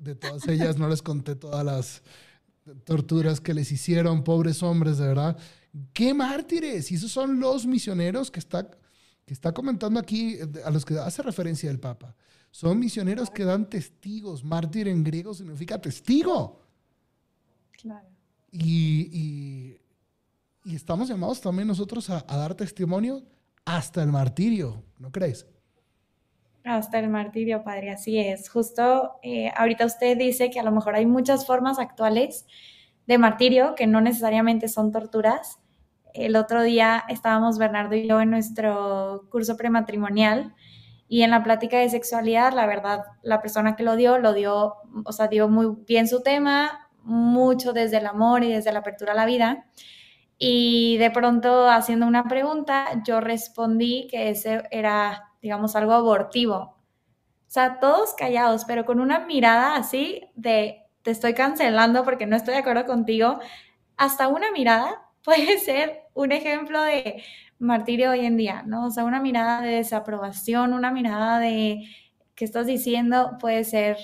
de, 0.00 0.14
todas 0.14 0.48
ellas, 0.48 0.78
no 0.78 0.88
les 0.88 1.02
conté 1.02 1.36
todas 1.36 1.64
las 1.64 2.02
torturas 2.84 3.40
que 3.40 3.54
les 3.54 3.70
hicieron, 3.72 4.24
pobres 4.24 4.62
hombres, 4.62 4.98
de 4.98 5.06
verdad. 5.08 5.36
¡Qué 5.92 6.14
mártires! 6.14 6.90
Y 6.90 6.96
esos 6.96 7.10
son 7.10 7.40
los 7.40 7.66
misioneros 7.66 8.30
que 8.30 8.40
está, 8.40 8.70
que 9.24 9.34
está 9.34 9.52
comentando 9.52 9.98
aquí, 9.98 10.38
a 10.64 10.70
los 10.70 10.84
que 10.84 10.98
hace 10.98 11.22
referencia 11.22 11.70
el 11.70 11.80
Papa. 11.80 12.14
Son 12.50 12.78
misioneros 12.78 13.30
que 13.30 13.44
dan 13.44 13.68
testigos. 13.68 14.44
Mártir 14.44 14.88
en 14.88 15.02
griego 15.02 15.32
significa 15.32 15.80
testigo. 15.80 16.60
Claro. 17.80 18.08
Y, 18.52 19.78
estamos 20.66 21.08
llamados 21.08 21.40
también 21.40 21.66
nosotros 21.66 22.08
a, 22.10 22.20
dar 22.20 22.54
testimonio 22.54 23.22
hasta 23.64 24.02
el 24.02 24.10
martirio, 24.10 24.84
¿no 24.98 25.10
crees? 25.10 25.46
Hasta 26.64 26.98
el 27.00 27.08
martirio, 27.08 27.64
padre, 27.64 27.90
así 27.90 28.18
es. 28.18 28.48
Justo 28.48 29.18
eh, 29.22 29.50
ahorita 29.56 29.84
usted 29.84 30.16
dice 30.16 30.50
que 30.50 30.60
a 30.60 30.62
lo 30.62 30.70
mejor 30.70 30.94
hay 30.94 31.06
muchas 31.06 31.46
formas 31.46 31.78
actuales 31.78 32.46
de 33.06 33.18
martirio 33.18 33.74
que 33.74 33.86
no 33.86 34.00
necesariamente 34.00 34.68
son 34.68 34.92
torturas. 34.92 35.58
El 36.14 36.36
otro 36.36 36.62
día 36.62 37.04
estábamos 37.08 37.58
Bernardo 37.58 37.96
y 37.96 38.06
yo 38.06 38.20
en 38.20 38.30
nuestro 38.30 39.26
curso 39.30 39.56
prematrimonial 39.56 40.54
y 41.08 41.22
en 41.22 41.30
la 41.30 41.42
plática 41.42 41.78
de 41.78 41.90
sexualidad, 41.90 42.52
la 42.52 42.66
verdad, 42.66 43.04
la 43.22 43.42
persona 43.42 43.76
que 43.76 43.82
lo 43.82 43.96
dio, 43.96 44.18
lo 44.18 44.32
dio, 44.32 44.76
o 45.04 45.12
sea, 45.12 45.28
dio 45.28 45.48
muy 45.48 45.76
bien 45.86 46.08
su 46.08 46.22
tema, 46.22 46.88
mucho 47.02 47.72
desde 47.72 47.98
el 47.98 48.06
amor 48.06 48.44
y 48.44 48.52
desde 48.52 48.72
la 48.72 48.78
apertura 48.78 49.12
a 49.12 49.16
la 49.16 49.26
vida. 49.26 49.66
Y 50.38 50.96
de 50.98 51.10
pronto, 51.10 51.68
haciendo 51.68 52.06
una 52.06 52.24
pregunta, 52.24 53.02
yo 53.06 53.20
respondí 53.20 54.08
que 54.10 54.30
ese 54.30 54.62
era, 54.70 55.31
digamos, 55.42 55.76
algo 55.76 55.92
abortivo. 55.92 56.56
O 56.56 57.50
sea, 57.54 57.80
todos 57.80 58.14
callados, 58.14 58.64
pero 58.64 58.86
con 58.86 59.00
una 59.00 59.26
mirada 59.26 59.76
así 59.76 60.22
de, 60.34 60.84
te 61.02 61.10
estoy 61.10 61.34
cancelando 61.34 62.04
porque 62.04 62.26
no 62.26 62.36
estoy 62.36 62.54
de 62.54 62.60
acuerdo 62.60 62.86
contigo. 62.86 63.40
Hasta 63.96 64.28
una 64.28 64.50
mirada 64.52 65.08
puede 65.24 65.58
ser 65.58 66.02
un 66.14 66.32
ejemplo 66.32 66.82
de, 66.82 67.22
martirio 67.62 68.10
hoy 68.10 68.26
en 68.26 68.36
día, 68.36 68.62
¿no? 68.66 68.86
O 68.86 68.90
sea, 68.90 69.04
una 69.04 69.20
mirada 69.20 69.62
de 69.62 69.76
desaprobación, 69.76 70.72
una 70.72 70.90
mirada 70.90 71.38
de 71.38 71.84
que 72.34 72.44
estás 72.44 72.66
diciendo 72.66 73.36
puede 73.40 73.64
ser, 73.64 73.96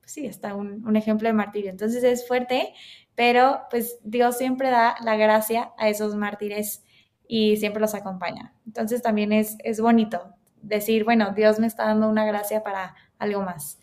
pues 0.00 0.12
sí, 0.12 0.26
está 0.26 0.54
un, 0.54 0.86
un, 0.86 0.96
ejemplo 0.96 1.28
de 1.28 1.32
martirio. 1.34 1.70
Entonces 1.70 2.04
es 2.04 2.26
fuerte, 2.26 2.72
pero 3.14 3.62
pues 3.70 3.98
Dios 4.04 4.38
siempre 4.38 4.70
da 4.70 4.96
la 5.02 5.16
gracia 5.16 5.72
a 5.76 5.88
esos 5.88 6.14
mártires 6.14 6.84
y 7.26 7.56
siempre 7.56 7.80
los 7.80 7.94
acompaña. 7.94 8.54
Entonces 8.66 9.02
también 9.02 9.32
es, 9.32 9.56
es 9.64 9.80
bonito 9.80 10.37
decir, 10.62 11.04
bueno, 11.04 11.32
Dios 11.34 11.58
me 11.58 11.66
está 11.66 11.84
dando 11.84 12.08
una 12.08 12.24
gracia 12.24 12.62
para 12.62 12.94
algo 13.18 13.42
más. 13.42 13.78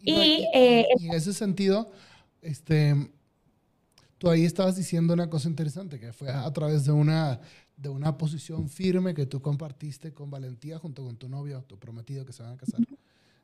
Y, 0.00 0.46
eh, 0.54 0.86
en 0.98 1.12
ese 1.12 1.32
sentido, 1.32 1.90
este, 2.40 3.10
tú 4.18 4.30
ahí 4.30 4.44
estabas 4.44 4.76
diciendo 4.76 5.14
una 5.14 5.30
cosa 5.30 5.48
interesante, 5.48 6.00
que 6.00 6.12
fue 6.12 6.30
a 6.30 6.50
través 6.52 6.84
de 6.84 6.92
una, 6.92 7.40
de 7.76 7.88
una 7.88 8.18
posición 8.18 8.68
firme 8.68 9.14
que 9.14 9.26
tú 9.26 9.40
compartiste 9.40 10.12
con 10.12 10.30
valentía 10.30 10.78
junto 10.78 11.04
con 11.04 11.16
tu 11.16 11.28
novio, 11.28 11.62
tu 11.62 11.78
prometido 11.78 12.24
que 12.24 12.32
se 12.32 12.42
van 12.42 12.52
a 12.52 12.56
casar. 12.56 12.80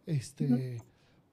Este, 0.07 0.83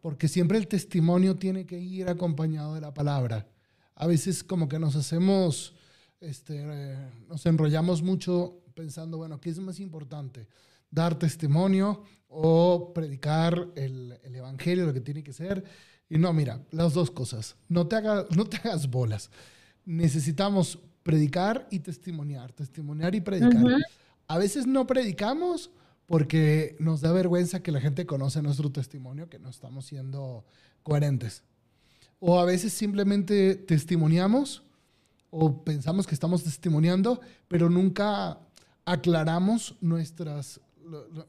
porque 0.01 0.28
siempre 0.28 0.57
el 0.57 0.68
testimonio 0.68 1.36
tiene 1.36 1.66
que 1.66 1.80
ir 1.80 2.09
acompañado 2.09 2.76
de 2.76 2.82
la 2.82 2.93
palabra. 2.93 3.47
A 3.95 4.05
veces 4.05 4.43
como 4.43 4.68
que 4.68 4.78
nos 4.78 4.95
hacemos, 4.95 5.74
este, 6.20 6.63
nos 7.28 7.45
enrollamos 7.45 8.03
mucho 8.03 8.59
pensando, 8.76 9.17
bueno, 9.17 9.41
¿qué 9.41 9.49
es 9.49 9.57
más 9.59 9.80
importante? 9.80 10.47
dar 10.95 11.19
testimonio 11.19 12.03
o 12.30 12.93
predicar 12.93 13.67
el, 13.76 14.17
evangelio, 14.23 14.86
lo 14.86 14.93
que 14.93 15.01
tiene 15.01 15.23
que 15.23 15.34
ser. 15.34 15.63
Y 16.09 16.17
no, 16.17 16.34
mira, 16.34 16.61
las 16.71 16.93
dos 16.93 17.11
cosas. 17.11 17.55
No 17.67 17.88
te, 17.88 18.01
no 18.36 18.45
te 18.45 18.57
hagas 18.57 18.89
bolas. 18.89 19.30
Necesitamos 19.86 20.80
predicar 21.03 21.67
y 21.69 21.80
testimoniar, 21.80 22.51
testimoniar 22.53 23.13
y 23.13 23.21
predicar. 23.21 23.78
A 24.28 24.38
veces 24.38 24.65
no 24.65 24.88
predicamos 24.88 25.69
porque 26.07 26.76
nos 26.80 27.01
da 27.01 27.11
vergüenza 27.11 27.61
que 27.61 27.71
la 27.71 27.82
gente 27.82 28.05
conoce 28.05 28.41
nuestro 28.41 28.71
testimonio, 28.71 29.30
que 29.30 29.39
no 29.39 29.49
estamos 29.49 29.86
siendo 29.86 30.45
coherentes. 30.84 31.43
O 32.19 32.39
a 32.39 32.45
veces 32.45 32.73
simplemente 32.73 33.55
testimoniamos 33.55 34.63
o 35.30 35.63
pensamos 35.63 36.07
que 36.07 36.15
estamos 36.15 36.43
testimoniando, 36.43 37.19
pero 37.47 37.69
nunca 37.69 38.39
aclaramos 38.86 39.75
nuestras, 39.81 40.61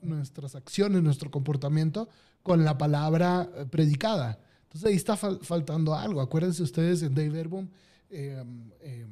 nuestras 0.02 0.54
acciones, 0.54 1.02
nuestro 1.02 1.30
comportamiento 1.30 2.08
con 2.42 2.64
la 2.64 2.78
palabra 2.78 3.48
eh, 3.56 3.66
predicada. 3.66 4.38
Entonces 4.64 4.88
ahí 4.90 4.96
está 4.96 5.16
faltando 5.16 5.94
algo. 5.94 6.20
Acuérdense 6.20 6.62
ustedes 6.62 7.02
en 7.02 7.14
Dave 7.14 7.30
Verbum, 7.30 7.68
em, 8.10 8.70
em, 8.80 9.08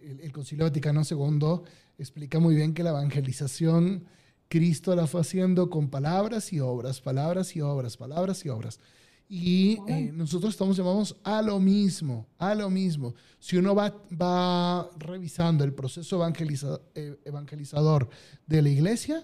el, 0.00 0.20
el, 0.20 0.32
Concilio 0.32 0.64
Vaticano 0.64 1.02
II 1.08 1.60
explica 1.98 2.38
muy 2.38 2.54
bien 2.54 2.72
que 2.72 2.84
la 2.84 2.90
evangelización 2.90 4.04
Cristo 4.48 4.94
la 4.94 5.06
fue 5.06 5.20
haciendo 5.20 5.68
con 5.68 5.90
palabras 5.90 6.52
y 6.52 6.60
obras, 6.60 7.00
palabras 7.00 7.54
y 7.56 7.60
obras, 7.60 7.96
palabras 7.96 8.44
y 8.44 8.48
obras. 8.48 8.80
Y 9.28 9.78
eh, 9.86 10.10
nosotros 10.14 10.54
estamos 10.54 10.76
llamados 10.76 11.14
a 11.22 11.42
lo 11.42 11.60
mismo, 11.60 12.26
a 12.38 12.54
lo 12.54 12.70
mismo. 12.70 13.14
Si 13.38 13.58
uno 13.58 13.74
va, 13.74 13.94
va 14.10 14.88
revisando 14.98 15.64
el 15.64 15.74
proceso 15.74 16.26
eh, 16.94 17.16
evangelizador 17.24 18.08
de 18.46 18.62
la 18.62 18.68
iglesia, 18.70 19.22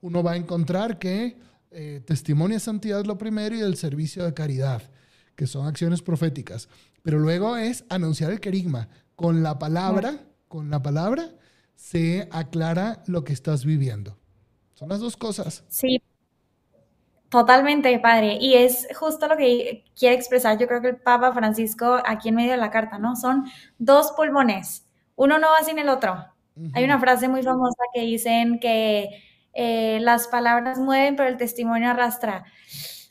uno 0.00 0.22
va 0.22 0.32
a 0.32 0.36
encontrar 0.36 0.98
que 0.98 1.36
eh, 1.70 2.02
testimonio 2.06 2.56
de 2.56 2.60
santidad 2.60 3.00
es 3.00 3.06
lo 3.06 3.18
primero 3.18 3.54
y 3.54 3.60
el 3.60 3.76
servicio 3.76 4.24
de 4.24 4.32
caridad, 4.32 4.90
que 5.36 5.46
son 5.46 5.66
acciones 5.66 6.00
proféticas. 6.00 6.68
Pero 7.02 7.18
luego 7.18 7.56
es 7.58 7.84
anunciar 7.90 8.32
el 8.32 8.40
querigma. 8.40 8.88
Con 9.16 9.42
la 9.42 9.58
palabra, 9.58 10.26
con 10.48 10.70
la 10.70 10.82
palabra 10.82 11.30
se 11.74 12.26
aclara 12.30 13.02
lo 13.06 13.22
que 13.24 13.34
estás 13.34 13.66
viviendo. 13.66 14.18
Son 14.74 14.88
las 14.88 15.00
dos 15.00 15.16
cosas. 15.16 15.64
Sí, 15.68 16.02
totalmente, 17.32 17.98
padre. 17.98 18.36
Y 18.38 18.54
es 18.54 18.86
justo 18.94 19.26
lo 19.26 19.38
que 19.38 19.84
quiere 19.98 20.14
expresar, 20.14 20.58
yo 20.58 20.68
creo 20.68 20.82
que 20.82 20.88
el 20.90 20.96
Papa 20.98 21.32
Francisco 21.32 21.98
aquí 22.04 22.28
en 22.28 22.34
medio 22.34 22.50
de 22.50 22.58
la 22.58 22.70
carta, 22.70 22.98
¿no? 22.98 23.16
Son 23.16 23.44
dos 23.78 24.12
pulmones. 24.12 24.86
Uno 25.16 25.38
no 25.38 25.48
va 25.48 25.64
sin 25.64 25.78
el 25.78 25.88
otro. 25.88 26.26
Hay 26.74 26.84
una 26.84 27.00
frase 27.00 27.28
muy 27.28 27.42
famosa 27.42 27.82
que 27.94 28.02
dicen 28.02 28.60
que 28.60 29.08
eh, 29.54 29.98
las 30.02 30.28
palabras 30.28 30.78
mueven, 30.78 31.16
pero 31.16 31.30
el 31.30 31.38
testimonio 31.38 31.88
arrastra. 31.88 32.44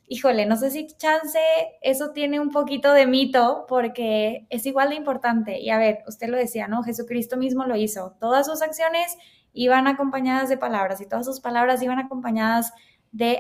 Híjole, 0.07 0.45
no 0.45 0.55
sé 0.55 0.69
si 0.69 0.85
chance 0.85 1.39
eso 1.81 2.11
tiene 2.11 2.39
un 2.39 2.51
poquito 2.51 2.93
de 2.93 3.07
mito 3.07 3.65
porque 3.67 4.45
es 4.51 4.67
igual 4.67 4.89
de 4.89 4.97
importante. 4.97 5.59
Y 5.59 5.71
a 5.71 5.79
ver, 5.79 6.03
usted 6.07 6.27
lo 6.27 6.37
decía, 6.37 6.67
¿no? 6.67 6.83
Jesucristo 6.83 7.37
mismo 7.37 7.65
lo 7.65 7.75
hizo. 7.75 8.15
Todas 8.19 8.45
sus 8.45 8.61
acciones 8.61 9.17
iban 9.53 9.87
acompañadas 9.87 10.47
de 10.49 10.57
palabras 10.57 11.01
y 11.01 11.07
todas 11.07 11.25
sus 11.25 11.39
palabras 11.39 11.81
iban 11.81 11.97
acompañadas 11.97 12.71
de 12.71 12.81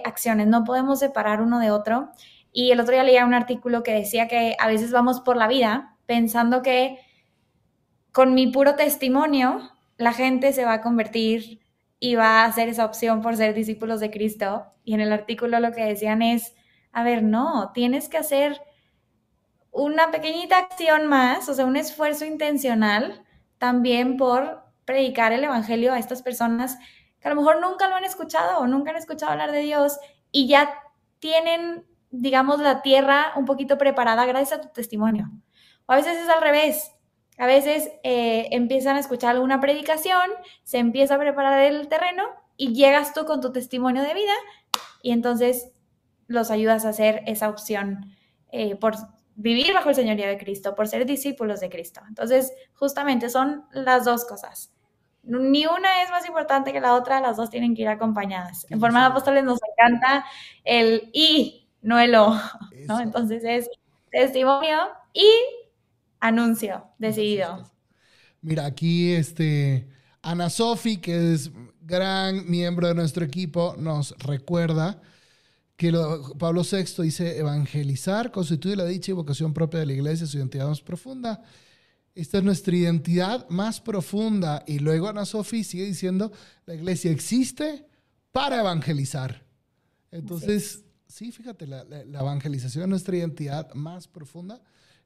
acciones. 0.03 0.47
No 0.47 0.63
podemos 0.63 0.99
separar 0.99 1.41
uno 1.41 1.59
de 1.59 1.71
otro. 1.71 2.09
Y 2.51 2.71
el 2.71 2.79
otro 2.79 2.93
día 2.93 3.03
leía 3.03 3.25
un 3.25 3.33
artículo 3.33 3.83
que 3.83 3.93
decía 3.93 4.27
que 4.27 4.55
a 4.59 4.67
veces 4.67 4.91
vamos 4.91 5.21
por 5.21 5.37
la 5.37 5.47
vida 5.47 5.95
pensando 6.05 6.61
que 6.61 6.99
con 8.11 8.33
mi 8.33 8.47
puro 8.47 8.75
testimonio 8.75 9.71
la 9.97 10.13
gente 10.13 10.51
se 10.51 10.65
va 10.65 10.73
a 10.73 10.81
convertir 10.81 11.61
y 11.99 12.15
va 12.15 12.41
a 12.41 12.45
hacer 12.45 12.67
esa 12.67 12.85
opción 12.85 13.21
por 13.21 13.37
ser 13.37 13.53
discípulos 13.53 13.99
de 13.99 14.11
Cristo. 14.11 14.65
Y 14.83 14.95
en 14.95 15.01
el 15.01 15.13
artículo 15.13 15.59
lo 15.59 15.71
que 15.71 15.85
decían 15.85 16.21
es, 16.21 16.55
a 16.91 17.03
ver, 17.03 17.23
no, 17.23 17.71
tienes 17.73 18.09
que 18.09 18.17
hacer 18.17 18.61
una 19.71 20.11
pequeñita 20.11 20.57
acción 20.57 21.07
más, 21.07 21.47
o 21.47 21.53
sea, 21.53 21.65
un 21.65 21.77
esfuerzo 21.77 22.25
intencional 22.25 23.23
también 23.57 24.17
por 24.17 24.63
predicar 24.85 25.31
el 25.31 25.43
Evangelio 25.43 25.93
a 25.93 25.99
estas 25.99 26.21
personas 26.21 26.77
que 27.21 27.27
a 27.27 27.33
lo 27.33 27.39
mejor 27.39 27.61
nunca 27.61 27.87
lo 27.87 27.95
han 27.95 28.03
escuchado 28.03 28.59
o 28.59 28.67
nunca 28.67 28.91
han 28.91 28.97
escuchado 28.97 29.31
hablar 29.31 29.51
de 29.51 29.59
Dios 29.59 29.99
y 30.31 30.47
ya 30.47 30.73
tienen, 31.19 31.85
digamos, 32.09 32.59
la 32.59 32.81
tierra 32.81 33.33
un 33.35 33.45
poquito 33.45 33.77
preparada 33.77 34.25
gracias 34.25 34.59
a 34.59 34.61
tu 34.61 34.69
testimonio. 34.69 35.29
O 35.85 35.93
a 35.93 35.97
veces 35.97 36.17
es 36.17 36.29
al 36.29 36.41
revés. 36.41 36.91
A 37.37 37.45
veces 37.45 37.91
eh, 38.03 38.47
empiezan 38.51 38.97
a 38.97 38.99
escuchar 38.99 39.31
alguna 39.31 39.59
predicación, 39.59 40.29
se 40.63 40.79
empieza 40.79 41.15
a 41.15 41.19
preparar 41.19 41.59
el 41.59 41.87
terreno 41.87 42.23
y 42.57 42.73
llegas 42.73 43.13
tú 43.13 43.25
con 43.25 43.41
tu 43.41 43.51
testimonio 43.51 44.03
de 44.03 44.13
vida 44.13 44.33
y 45.01 45.11
entonces 45.11 45.71
los 46.27 46.51
ayudas 46.51 46.85
a 46.85 46.89
hacer 46.89 47.23
esa 47.25 47.49
opción 47.49 48.15
eh, 48.51 48.75
por 48.75 48.95
vivir 49.35 49.73
bajo 49.73 49.89
el 49.89 49.95
señorío 49.95 50.27
de 50.27 50.37
Cristo, 50.37 50.75
por 50.75 50.87
ser 50.87 51.05
discípulos 51.05 51.59
de 51.59 51.69
Cristo. 51.69 52.01
Entonces, 52.07 52.53
justamente 52.73 53.29
son 53.29 53.65
las 53.71 54.05
dos 54.05 54.25
cosas. 54.25 54.71
Ni 55.23 55.65
una 55.65 56.03
es 56.03 56.09
más 56.09 56.27
importante 56.27 56.73
que 56.73 56.81
la 56.81 56.95
otra, 56.95 57.19
las 57.19 57.37
dos 57.37 57.49
tienen 57.49 57.75
que 57.75 57.83
ir 57.83 57.87
acompañadas. 57.87 58.65
En 58.69 58.79
forma 58.79 59.01
de 59.01 59.05
apóstoles 59.07 59.43
nos 59.43 59.59
encanta 59.71 60.25
el 60.63 61.09
y, 61.13 61.69
no 61.81 61.99
el 61.99 62.15
o, 62.15 62.33
¿no? 62.87 62.99
Entonces 62.99 63.43
es 63.45 63.69
testimonio 64.11 64.77
y 65.13 65.29
anuncio 66.19 66.85
decidido. 66.97 67.69
Mira, 68.41 68.65
aquí 68.65 69.11
este 69.13 69.87
Ana 70.21 70.49
Sofi, 70.49 70.97
que 70.97 71.33
es 71.33 71.51
gran 71.81 72.49
miembro 72.49 72.87
de 72.87 72.95
nuestro 72.95 73.25
equipo, 73.25 73.75
nos 73.77 74.15
recuerda 74.19 75.01
que 75.75 75.91
Pablo 76.37 76.61
VI 76.63 77.03
dice, 77.03 77.39
evangelizar 77.39 78.31
constituye 78.31 78.75
la 78.75 78.85
dicha 78.85 79.11
y 79.11 79.15
vocación 79.15 79.53
propia 79.53 79.79
de 79.79 79.87
la 79.87 79.93
iglesia, 79.93 80.27
su 80.27 80.37
identidad 80.37 80.67
más 80.67 80.81
profunda. 80.81 81.41
Esta 82.13 82.39
es 82.39 82.43
nuestra 82.43 82.75
identidad 82.75 83.47
más 83.49 83.79
profunda. 83.79 84.63
Y 84.67 84.79
luego 84.79 85.07
Ana 85.07 85.25
Sofía 85.25 85.63
sigue 85.63 85.85
diciendo, 85.85 86.31
la 86.65 86.75
iglesia 86.75 87.11
existe 87.11 87.85
para 88.31 88.59
evangelizar. 88.59 89.43
Entonces, 90.11 90.83
sí, 91.07 91.31
fíjate, 91.31 91.67
la, 91.67 91.83
evangelización 92.03 92.83
de 92.83 92.87
nuestra 92.89 93.15
identidad 93.15 93.73
más 93.73 94.07
profunda 94.07 94.61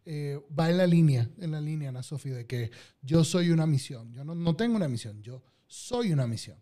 eh, 0.05 0.39
va 0.57 0.69
en 0.69 0.77
la 0.77 0.87
línea, 0.87 1.29
en 1.39 1.51
la 1.51 1.61
línea, 1.61 1.89
Ana 1.89 2.03
Sofía, 2.03 2.35
de 2.35 2.45
que 2.45 2.71
yo 3.01 3.23
soy 3.23 3.51
una 3.51 3.65
misión. 3.65 4.11
Yo 4.11 4.23
no, 4.23 4.33
no 4.33 4.55
tengo 4.55 4.75
una 4.75 4.87
misión, 4.87 5.21
yo 5.21 5.43
soy 5.67 6.11
una 6.11 6.27
misión. 6.27 6.57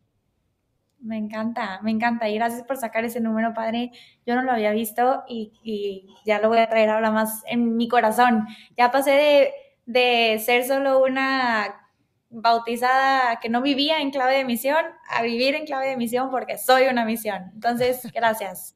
Me 1.03 1.17
encanta, 1.17 1.81
me 1.83 1.91
encanta. 1.91 2.29
Y 2.29 2.35
gracias 2.35 2.63
por 2.63 2.77
sacar 2.77 3.03
ese 3.03 3.19
número, 3.19 3.53
padre. 3.53 3.91
Yo 4.25 4.35
no 4.35 4.41
lo 4.41 4.53
había 4.53 4.71
visto 4.71 5.23
y, 5.27 6.07
ya 6.25 6.39
lo 6.39 6.47
voy 6.47 6.59
a 6.59 6.69
traer 6.69 6.89
ahora 6.89 7.11
más 7.11 7.43
en 7.45 7.75
mi 7.75 7.89
corazón. 7.89 8.47
Ya 8.77 8.89
pasé 8.89 9.11
de, 9.11 9.51
ser 9.85 10.65
solo 10.65 11.03
una 11.03 11.89
bautizada 12.29 13.39
que 13.39 13.49
no 13.49 13.61
vivía 13.61 14.01
en 14.01 14.11
clave 14.11 14.37
de 14.37 14.45
misión 14.45 14.83
a 15.09 15.21
vivir 15.21 15.53
en 15.55 15.65
clave 15.65 15.89
de 15.89 15.97
misión 15.97 16.31
porque 16.31 16.57
soy 16.57 16.87
una 16.87 17.05
misión. 17.05 17.51
Entonces, 17.53 18.01
gracias. 18.13 18.75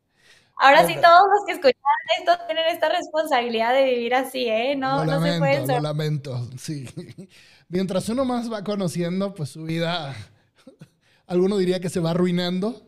Ahora 0.60 0.88
sí, 0.88 0.96
todos 0.96 1.22
los 1.36 1.46
que 1.46 1.52
escuchan 1.54 1.82
esto 2.20 2.32
tienen 2.48 2.66
esta 2.68 2.90
responsabilidad 2.90 3.74
de 3.74 3.84
vivir 3.84 4.16
así, 4.16 4.48
¿eh? 4.48 4.76
No, 4.76 5.06
no 5.06 5.22
se 5.22 5.38
pueden... 5.38 5.68
Lo 5.68 5.80
lamento, 5.82 6.50
sí. 6.58 6.88
Mientras 7.70 8.10
uno 8.10 8.26
más 8.26 8.52
va 8.52 8.64
conociendo, 8.64 9.36
pues 9.36 9.50
su 9.50 9.64
vida 9.64 10.16
Alguno 11.28 11.58
diría 11.58 11.80
que 11.80 11.90
se 11.90 12.00
va 12.00 12.12
arruinando, 12.12 12.82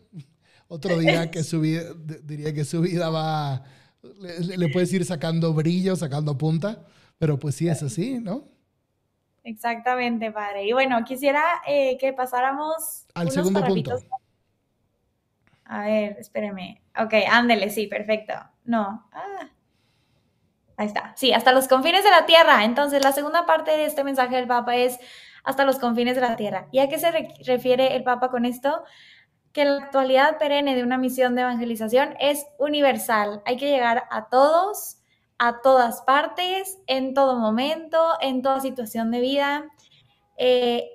otro 0.67 0.97
diría 0.97 1.29
que 1.29 1.43
su 1.43 1.59
vida, 1.59 1.83
diría 2.23 2.53
que 2.53 2.63
su 2.63 2.79
vida 2.81 3.09
va, 3.09 3.63
le, 4.01 4.69
puedes 4.69 4.93
ir 4.93 5.03
sacando 5.03 5.53
brillo, 5.53 5.97
sacando 5.97 6.37
punta, 6.37 6.85
pero 7.19 7.37
pues 7.37 7.55
sí 7.55 7.67
es 7.67 7.83
así, 7.83 8.19
¿no? 8.19 8.47
Exactamente, 9.43 10.31
padre. 10.31 10.65
Y 10.65 10.73
bueno, 10.73 11.03
quisiera 11.03 11.43
eh, 11.67 11.97
que 11.99 12.13
pasáramos 12.13 13.05
al 13.13 13.29
segundo 13.29 13.63
punto. 13.63 13.99
A 15.65 15.83
ver, 15.83 16.17
espéreme. 16.17 16.81
Ok, 16.97 17.13
ándele, 17.29 17.69
sí, 17.69 17.87
perfecto. 17.87 18.33
No. 18.63 19.07
Ah. 19.13 19.49
Ahí 20.77 20.87
está. 20.87 21.13
Sí, 21.15 21.33
hasta 21.33 21.51
los 21.51 21.67
confines 21.67 22.03
de 22.03 22.09
la 22.09 22.25
tierra. 22.25 22.63
Entonces, 22.63 23.03
la 23.03 23.11
segunda 23.11 23.45
parte 23.45 23.71
de 23.71 23.85
este 23.85 24.03
mensaje 24.03 24.35
del 24.37 24.47
Papa 24.47 24.77
es 24.77 24.97
hasta 25.43 25.65
los 25.65 25.77
confines 25.77 26.15
de 26.15 26.21
la 26.21 26.37
tierra. 26.37 26.67
¿Y 26.71 26.79
a 26.79 26.87
qué 26.87 26.97
se 26.97 27.11
refiere 27.45 27.95
el 27.95 28.03
Papa 28.03 28.29
con 28.29 28.45
esto? 28.45 28.83
Que 29.51 29.65
la 29.65 29.83
actualidad 29.83 30.37
perenne 30.37 30.75
de 30.75 30.83
una 30.83 30.97
misión 30.97 31.35
de 31.35 31.41
evangelización 31.41 32.15
es 32.19 32.45
universal. 32.59 33.41
Hay 33.45 33.57
que 33.57 33.69
llegar 33.69 34.05
a 34.09 34.29
todos, 34.29 34.98
a 35.39 35.61
todas 35.61 36.01
partes, 36.01 36.79
en 36.85 37.13
todo 37.13 37.37
momento, 37.37 37.97
en 38.21 38.41
toda 38.41 38.59
situación 38.59 39.09
de 39.09 39.21
vida. 39.21 39.65
Eh, 40.37 40.89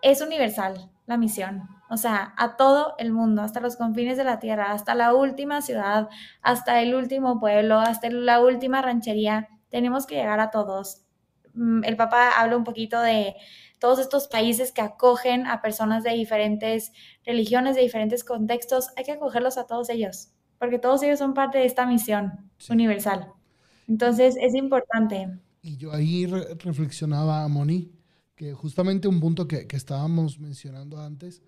es 0.00 0.20
universal 0.22 0.90
la 1.06 1.16
misión. 1.16 1.68
O 1.90 1.96
sea, 1.96 2.34
a 2.36 2.56
todo 2.56 2.94
el 2.98 3.12
mundo, 3.12 3.42
hasta 3.42 3.60
los 3.60 3.76
confines 3.76 4.16
de 4.16 4.24
la 4.24 4.38
tierra, 4.38 4.72
hasta 4.72 4.94
la 4.94 5.14
última 5.14 5.62
ciudad, 5.62 6.08
hasta 6.42 6.80
el 6.80 6.94
último 6.94 7.40
pueblo, 7.40 7.80
hasta 7.80 8.08
la 8.10 8.40
última 8.40 8.82
ranchería. 8.82 9.48
Tenemos 9.70 10.06
que 10.06 10.16
llegar 10.16 10.40
a 10.40 10.50
todos. 10.50 11.02
Mm, 11.54 11.84
el 11.84 11.96
Papa 11.96 12.30
habla 12.38 12.56
un 12.56 12.64
poquito 12.64 13.00
de 13.00 13.34
todos 13.78 13.98
estos 13.98 14.28
países 14.28 14.72
que 14.72 14.82
acogen 14.82 15.46
a 15.46 15.62
personas 15.62 16.02
de 16.04 16.10
diferentes 16.10 16.92
religiones, 17.24 17.74
de 17.74 17.82
diferentes 17.82 18.24
contextos, 18.24 18.90
hay 18.96 19.04
que 19.04 19.12
acogerlos 19.12 19.56
a 19.56 19.66
todos 19.66 19.88
ellos, 19.88 20.30
porque 20.58 20.78
todos 20.78 21.02
ellos 21.02 21.18
son 21.18 21.34
parte 21.34 21.58
de 21.58 21.64
esta 21.64 21.86
misión 21.86 22.50
universal. 22.68 23.32
Entonces 23.88 24.36
es 24.40 24.54
importante. 24.54 25.28
Y 25.62 25.76
yo 25.76 25.92
ahí 25.92 26.26
reflexionaba, 26.26 27.46
Moni, 27.48 27.90
que 28.36 28.52
justamente 28.52 29.08
un 29.08 29.18
punto 29.18 29.48
que, 29.48 29.66
que 29.66 29.76
estábamos 29.76 30.38
mencionando 30.38 31.00
antes, 31.00 31.42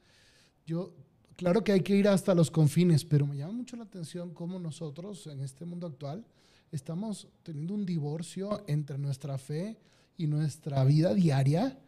yo, 0.66 0.94
claro 1.36 1.62
que 1.62 1.72
hay 1.72 1.82
que 1.82 1.94
ir 1.94 2.08
hasta 2.08 2.34
los 2.34 2.50
confines, 2.50 3.04
pero 3.04 3.26
me 3.26 3.36
llama 3.36 3.52
mucho 3.52 3.76
la 3.76 3.84
atención 3.84 4.34
cómo 4.34 4.58
nosotros 4.58 5.26
en 5.26 5.40
este 5.40 5.64
mundo 5.64 5.86
actual 5.86 6.24
estamos 6.72 7.28
teniendo 7.42 7.74
un 7.74 7.84
divorcio 7.84 8.64
entre 8.66 8.98
nuestra 8.98 9.38
fe 9.38 9.78
y 10.16 10.26
nuestra 10.26 10.84
vida 10.84 11.14
diaria 11.14 11.78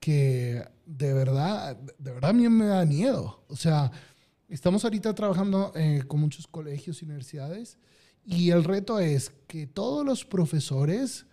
que 0.00 0.64
de 0.84 1.12
verdad, 1.12 1.76
de 1.76 2.12
verdad 2.12 2.30
a 2.30 2.32
mí 2.32 2.48
me 2.48 2.66
da 2.66 2.84
miedo. 2.84 3.44
O 3.48 3.56
sea, 3.56 3.90
estamos 4.48 4.84
ahorita 4.84 5.14
trabajando 5.14 5.72
eh, 5.76 6.02
con 6.06 6.20
muchos 6.20 6.46
colegios 6.46 7.00
y 7.00 7.04
universidades 7.04 7.78
y 8.24 8.50
el 8.50 8.64
reto 8.64 8.98
es 8.98 9.32
que 9.46 9.66
todos 9.66 10.04
los 10.04 10.24
profesores 10.24 11.26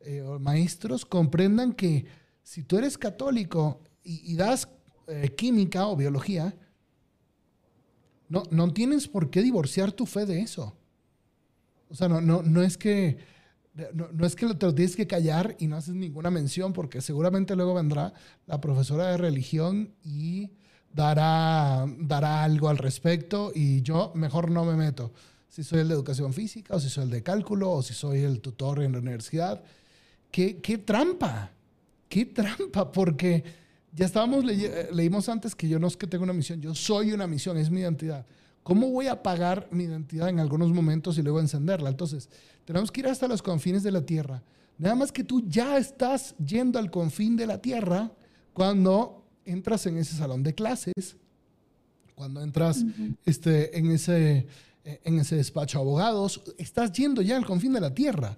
eh, 0.00 0.22
o 0.22 0.38
maestros 0.38 1.04
comprendan 1.04 1.72
que 1.72 2.06
si 2.42 2.62
tú 2.62 2.78
eres 2.78 2.98
católico 2.98 3.80
y, 4.02 4.34
das 4.36 4.68
eh, 5.06 5.30
química 5.36 5.86
o 5.86 5.96
biología, 5.96 6.54
no, 8.28 8.42
no 8.50 8.72
tienes 8.72 9.08
por 9.08 9.30
qué 9.30 9.42
divorciar 9.42 9.92
tu 9.92 10.04
fe 10.04 10.26
de 10.26 10.40
eso. 10.40 10.76
O 11.88 11.94
sea, 11.94 12.08
no, 12.08 12.20
no, 12.20 12.42
no 12.42 12.62
es 12.62 12.76
que 12.76 13.18
no, 13.92 14.24
es 14.24 14.36
que 14.36 14.46
te 14.54 14.66
lo 14.66 14.74
tienes 14.74 14.94
que 14.94 15.06
callar 15.06 15.56
y 15.58 15.66
no 15.66 15.76
haces 15.76 15.94
ninguna 15.94 16.30
mención, 16.30 16.72
porque 16.72 17.00
seguramente 17.00 17.56
luego 17.56 17.74
vendrá 17.74 18.12
la 18.46 18.60
profesora 18.60 19.08
de 19.08 19.16
religión 19.16 19.94
y 20.04 20.50
dará, 20.92 21.84
dará 21.98 22.44
algo 22.44 22.68
al 22.68 22.78
respecto 22.78 23.50
y 23.54 23.82
yo 23.82 24.12
mejor 24.14 24.50
no 24.50 24.64
me 24.64 24.74
meto. 24.74 25.12
Si 25.54 25.62
soy 25.62 25.78
el 25.78 25.88
de 25.88 25.94
educación 25.94 26.32
física, 26.32 26.74
o 26.74 26.80
si 26.80 26.88
soy 26.88 27.04
el 27.04 27.10
de 27.10 27.22
cálculo, 27.22 27.70
o 27.70 27.80
si 27.80 27.94
soy 27.94 28.22
el 28.22 28.40
tutor 28.40 28.82
en 28.82 28.90
la 28.90 28.98
universidad. 28.98 29.62
¿Qué, 30.32 30.56
qué 30.56 30.78
trampa? 30.78 31.52
¿Qué 32.08 32.26
trampa? 32.26 32.90
Porque 32.90 33.44
ya 33.92 34.04
estábamos, 34.04 34.44
leímos 34.44 35.28
antes 35.28 35.54
que 35.54 35.68
yo 35.68 35.78
no 35.78 35.86
es 35.86 35.96
que 35.96 36.08
tenga 36.08 36.24
una 36.24 36.32
misión, 36.32 36.60
yo 36.60 36.74
soy 36.74 37.12
una 37.12 37.28
misión, 37.28 37.56
es 37.56 37.70
mi 37.70 37.82
identidad. 37.82 38.26
¿Cómo 38.64 38.90
voy 38.90 39.06
a 39.06 39.12
apagar 39.12 39.68
mi 39.70 39.84
identidad 39.84 40.28
en 40.28 40.40
algunos 40.40 40.72
momentos 40.72 41.18
y 41.18 41.22
luego 41.22 41.38
encenderla? 41.38 41.88
Entonces, 41.88 42.28
tenemos 42.64 42.90
que 42.90 43.02
ir 43.02 43.06
hasta 43.06 43.28
los 43.28 43.40
confines 43.40 43.84
de 43.84 43.92
la 43.92 44.04
tierra. 44.04 44.42
Nada 44.76 44.96
más 44.96 45.12
que 45.12 45.22
tú 45.22 45.44
ya 45.46 45.78
estás 45.78 46.34
yendo 46.44 46.80
al 46.80 46.90
confín 46.90 47.36
de 47.36 47.46
la 47.46 47.62
tierra 47.62 48.10
cuando 48.54 49.24
entras 49.44 49.86
en 49.86 49.98
ese 49.98 50.16
salón 50.16 50.42
de 50.42 50.52
clases, 50.52 51.16
cuando 52.16 52.42
entras 52.42 52.84
este, 53.24 53.78
en, 53.78 53.92
ese, 53.92 54.48
en 54.84 55.18
ese 55.18 55.36
despacho 55.36 55.78
de 55.78 55.82
abogados, 55.82 56.42
estás 56.58 56.92
yendo 56.92 57.22
ya 57.22 57.36
al 57.36 57.46
confín 57.46 57.72
de 57.72 57.80
la 57.80 57.94
tierra. 57.94 58.36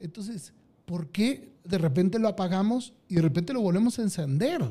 Entonces, 0.00 0.52
¿por 0.84 1.08
qué 1.08 1.52
de 1.64 1.78
repente 1.78 2.18
lo 2.18 2.28
apagamos 2.28 2.92
y 3.08 3.16
de 3.16 3.22
repente 3.22 3.52
lo 3.52 3.60
volvemos 3.60 3.98
a 3.98 4.02
encender? 4.02 4.62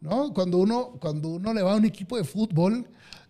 ¿No? 0.00 0.32
Cuando, 0.32 0.58
uno, 0.58 0.96
cuando 1.00 1.28
uno 1.30 1.54
le 1.54 1.62
va 1.62 1.72
a 1.72 1.76
un 1.76 1.84
equipo 1.84 2.16
de 2.16 2.24
fútbol, 2.24 2.86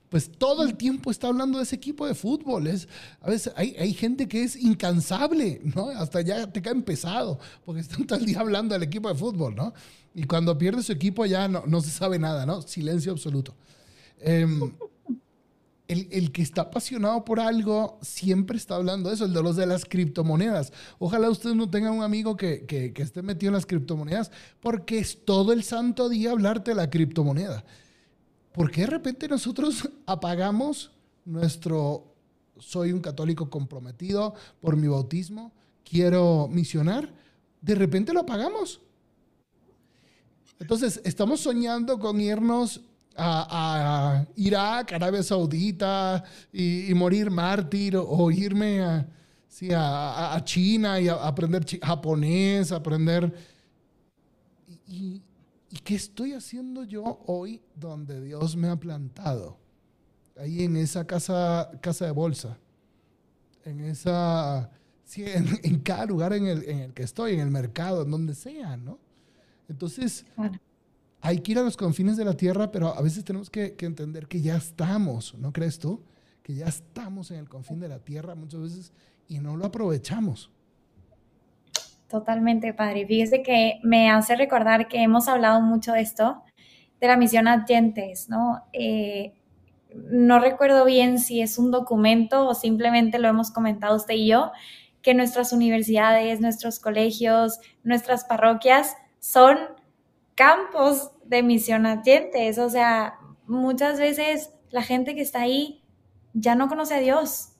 pues 0.08 0.30
todo 0.30 0.62
el 0.62 0.76
tiempo 0.76 1.10
está 1.10 1.28
hablando 1.28 1.58
de 1.58 1.64
ese 1.64 1.76
equipo 1.76 2.06
de 2.06 2.14
fútbol. 2.14 2.66
Es, 2.66 2.88
a 3.20 3.30
veces 3.30 3.52
hay, 3.56 3.76
hay, 3.78 3.92
gente 3.92 4.28
que 4.28 4.42
es 4.42 4.56
incansable, 4.56 5.60
¿no? 5.74 5.88
Hasta 5.88 6.20
ya 6.20 6.50
te 6.50 6.62
caen 6.62 6.82
pesado, 6.82 7.38
porque 7.64 7.80
están 7.80 8.06
todo 8.06 8.18
el 8.18 8.26
día 8.26 8.40
hablando 8.40 8.74
del 8.74 8.82
equipo 8.82 9.08
de 9.08 9.14
fútbol, 9.14 9.54
¿no? 9.54 9.72
Y 10.14 10.24
cuando 10.24 10.56
pierde 10.56 10.82
su 10.82 10.92
equipo 10.92 11.26
ya 11.26 11.48
no, 11.48 11.64
no 11.66 11.80
se 11.80 11.90
sabe 11.90 12.18
nada, 12.18 12.46
¿no? 12.46 12.62
Silencio 12.62 13.12
absoluto. 13.12 13.54
Em, 14.18 14.72
el, 15.88 16.32
que 16.32 16.42
está 16.42 16.62
apasionado 16.62 17.24
por 17.24 17.38
algo 17.38 17.98
siempre 18.02 18.56
está 18.56 18.76
hablando 18.76 19.08
de 19.08 19.14
eso, 19.14 19.24
el 19.24 19.32
de 19.32 19.52
de 19.52 19.66
las 19.66 19.84
criptomonedas. 19.84 20.72
Ojalá 20.98 21.30
ustedes 21.30 21.54
no 21.54 21.70
tengan 21.70 21.92
un 21.92 22.02
amigo 22.02 22.36
que, 22.36 22.66
que, 22.66 22.92
esté 22.96 23.22
metido 23.22 23.50
en 23.50 23.54
las 23.54 23.66
criptomonedas, 23.66 24.30
porque 24.60 24.98
es 24.98 25.24
todo 25.24 25.52
el 25.52 25.62
santo 25.62 26.08
día 26.08 26.32
hablarte 26.32 26.72
de 26.72 26.76
la 26.76 26.90
criptomoneda. 26.90 27.64
¿por 28.52 28.70
qué 28.70 28.80
de 28.80 28.86
repente 28.86 29.28
nosotros 29.28 29.88
apagamos 30.06 30.90
nuestro, 31.24 32.14
soy 32.58 32.92
un 32.92 33.00
católico 33.00 33.50
comprometido 33.50 34.34
por 34.60 34.76
mi 34.76 34.88
bautismo, 34.88 35.52
quiero 35.84 36.48
misionar? 36.50 37.12
De 37.60 37.74
repente 37.74 38.12
lo 38.12 38.20
apagamos. 38.20 38.80
Entonces, 40.58 41.02
estamos 41.04 41.40
soñando 41.40 41.98
con 41.98 42.18
irnos 42.18 42.80
a, 43.16 44.26
Irak, 44.36 44.92
Arabia 44.92 45.22
Saudita 45.22 46.22
y, 46.52 46.92
morir 46.94 47.30
mártir 47.30 47.96
o, 47.96 48.30
irme 48.30 48.82
a, 48.82 49.06
a, 50.34 50.44
China 50.44 51.00
y 51.00 51.08
aprender 51.08 51.64
japonés, 51.82 52.72
aprender... 52.72 53.32
Y, 54.88 55.22
¿Y 55.76 55.78
qué 55.80 55.94
estoy 55.94 56.32
haciendo 56.32 56.84
yo 56.84 57.22
hoy 57.26 57.60
donde 57.74 58.20
Dios 58.22 58.56
me 58.56 58.68
ha 58.68 58.76
plantado? 58.76 59.58
Ahí 60.38 60.62
en 60.62 60.76
esa 60.76 61.06
casa, 61.06 61.70
casa 61.82 62.06
de 62.06 62.12
bolsa, 62.12 62.58
en 63.64 63.80
esa, 63.80 64.70
en, 65.16 65.80
cada 65.80 66.06
lugar 66.06 66.32
en 66.32 66.46
el, 66.46 66.94
que 66.94 67.02
estoy, 67.02 67.34
en 67.34 67.40
el 67.40 67.50
mercado, 67.50 68.02
en 68.04 68.10
donde 68.10 68.34
sea, 68.34 68.76
¿no? 68.76 68.98
Entonces, 69.68 70.24
hay 71.20 71.40
que 71.40 71.52
ir 71.52 71.58
a 71.58 71.62
los 71.62 71.76
confines 71.76 72.16
de 72.16 72.24
la 72.24 72.34
tierra, 72.34 72.70
pero 72.70 72.88
a 72.94 73.02
veces 73.02 73.24
tenemos 73.24 73.50
que, 73.50 73.76
entender 73.80 74.26
que 74.26 74.40
ya 74.40 74.56
estamos, 74.56 75.34
¿no 75.34 75.52
crees 75.52 75.78
tú? 75.78 76.02
Que 76.42 76.54
ya 76.54 76.66
estamos 76.66 77.30
en 77.30 77.38
el 77.38 77.48
confín 77.48 77.80
de 77.80 77.88
la 77.88 77.98
tierra 77.98 78.34
muchas 78.34 78.60
veces 78.60 78.92
y 79.28 79.40
no 79.40 79.56
lo 79.56 79.66
aprovechamos. 79.66 80.50
Totalmente, 82.08 82.72
padre. 82.72 83.06
Fíjese 83.06 83.42
que 83.42 83.80
me 83.82 84.10
hace 84.10 84.36
recordar 84.36 84.86
que 84.86 85.02
hemos 85.02 85.26
hablado 85.26 85.60
mucho 85.60 85.92
de 85.92 86.02
esto, 86.02 86.42
de 87.00 87.08
la 87.08 87.16
misión 87.16 87.48
Adyentes, 87.48 88.28
¿no? 88.28 88.62
Eh, 88.72 89.34
no 89.92 90.38
recuerdo 90.38 90.84
bien 90.84 91.18
si 91.18 91.40
es 91.40 91.58
un 91.58 91.70
documento 91.70 92.46
o 92.46 92.54
simplemente 92.54 93.18
lo 93.18 93.28
hemos 93.28 93.50
comentado 93.50 93.96
usted 93.96 94.14
y 94.14 94.28
yo, 94.28 94.52
que 95.02 95.14
nuestras 95.14 95.52
universidades, 95.52 96.40
nuestros 96.40 96.78
colegios, 96.78 97.60
nuestras 97.82 98.24
parroquias 98.24 98.96
son 99.18 99.58
campos 100.36 101.10
de 101.24 101.42
misión 101.42 101.86
Adyentes. 101.86 102.58
O 102.58 102.70
sea, 102.70 103.18
muchas 103.46 103.98
veces 103.98 104.52
la 104.70 104.82
gente 104.82 105.16
que 105.16 105.22
está 105.22 105.40
ahí 105.40 105.82
ya 106.34 106.54
no 106.54 106.68
conoce 106.68 106.94
a 106.94 107.00
Dios 107.00 107.54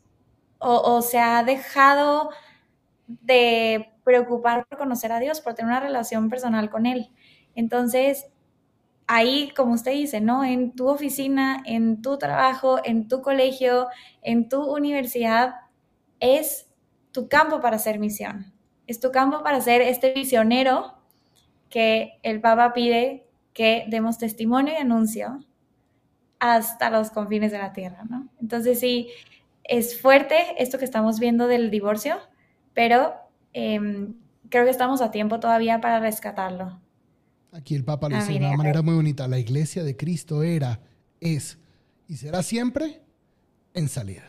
o, 0.58 0.80
o 0.80 1.02
se 1.02 1.18
ha 1.18 1.42
dejado 1.42 2.30
de 3.06 3.92
preocupar 4.04 4.66
por 4.68 4.78
conocer 4.78 5.10
a 5.10 5.18
Dios, 5.18 5.40
por 5.40 5.54
tener 5.54 5.70
una 5.70 5.80
relación 5.80 6.28
personal 6.30 6.70
con 6.70 6.86
Él. 6.86 7.10
Entonces, 7.54 8.26
ahí, 9.06 9.52
como 9.56 9.74
usted 9.74 9.92
dice, 9.92 10.20
¿no? 10.20 10.44
En 10.44 10.74
tu 10.74 10.88
oficina, 10.88 11.62
en 11.64 12.02
tu 12.02 12.18
trabajo, 12.18 12.78
en 12.84 13.08
tu 13.08 13.22
colegio, 13.22 13.88
en 14.22 14.48
tu 14.48 14.62
universidad, 14.62 15.54
es 16.20 16.68
tu 17.12 17.28
campo 17.28 17.60
para 17.60 17.76
hacer 17.76 17.98
misión. 17.98 18.52
Es 18.86 19.00
tu 19.00 19.10
campo 19.10 19.42
para 19.42 19.60
ser 19.60 19.82
este 19.82 20.12
visionero 20.12 20.95
que 21.76 22.18
el 22.22 22.40
Papa 22.40 22.72
pide 22.72 23.26
que 23.52 23.84
demos 23.88 24.18
testimonio 24.18 24.72
y 24.72 24.76
anuncio 24.76 25.44
hasta 26.38 26.90
los 26.90 27.10
confines 27.10 27.52
de 27.52 27.58
la 27.58 27.72
tierra, 27.72 28.04
¿no? 28.08 28.28
Entonces 28.40 28.80
sí, 28.80 29.08
es 29.64 30.00
fuerte 30.00 30.36
esto 30.58 30.78
que 30.78 30.84
estamos 30.84 31.18
viendo 31.18 31.46
del 31.48 31.70
divorcio, 31.70 32.16
pero 32.74 33.14
Em, 33.58 34.12
creo 34.50 34.64
que 34.64 34.70
estamos 34.70 35.00
a 35.00 35.10
tiempo 35.10 35.40
todavía 35.40 35.80
para 35.80 35.98
rescatarlo. 35.98 36.78
Aquí 37.52 37.74
el 37.74 37.84
Papa 37.84 38.10
lo 38.10 38.16
dice 38.16 38.32
de 38.32 38.38
una 38.40 38.54
manera 38.54 38.82
muy 38.82 38.94
bonita. 38.94 39.26
La 39.28 39.38
iglesia 39.38 39.82
de 39.82 39.96
Cristo 39.96 40.42
era, 40.42 40.78
es 41.20 41.56
y 42.06 42.16
será 42.16 42.42
siempre 42.42 43.00
en 43.72 43.88
salida. 43.88 44.24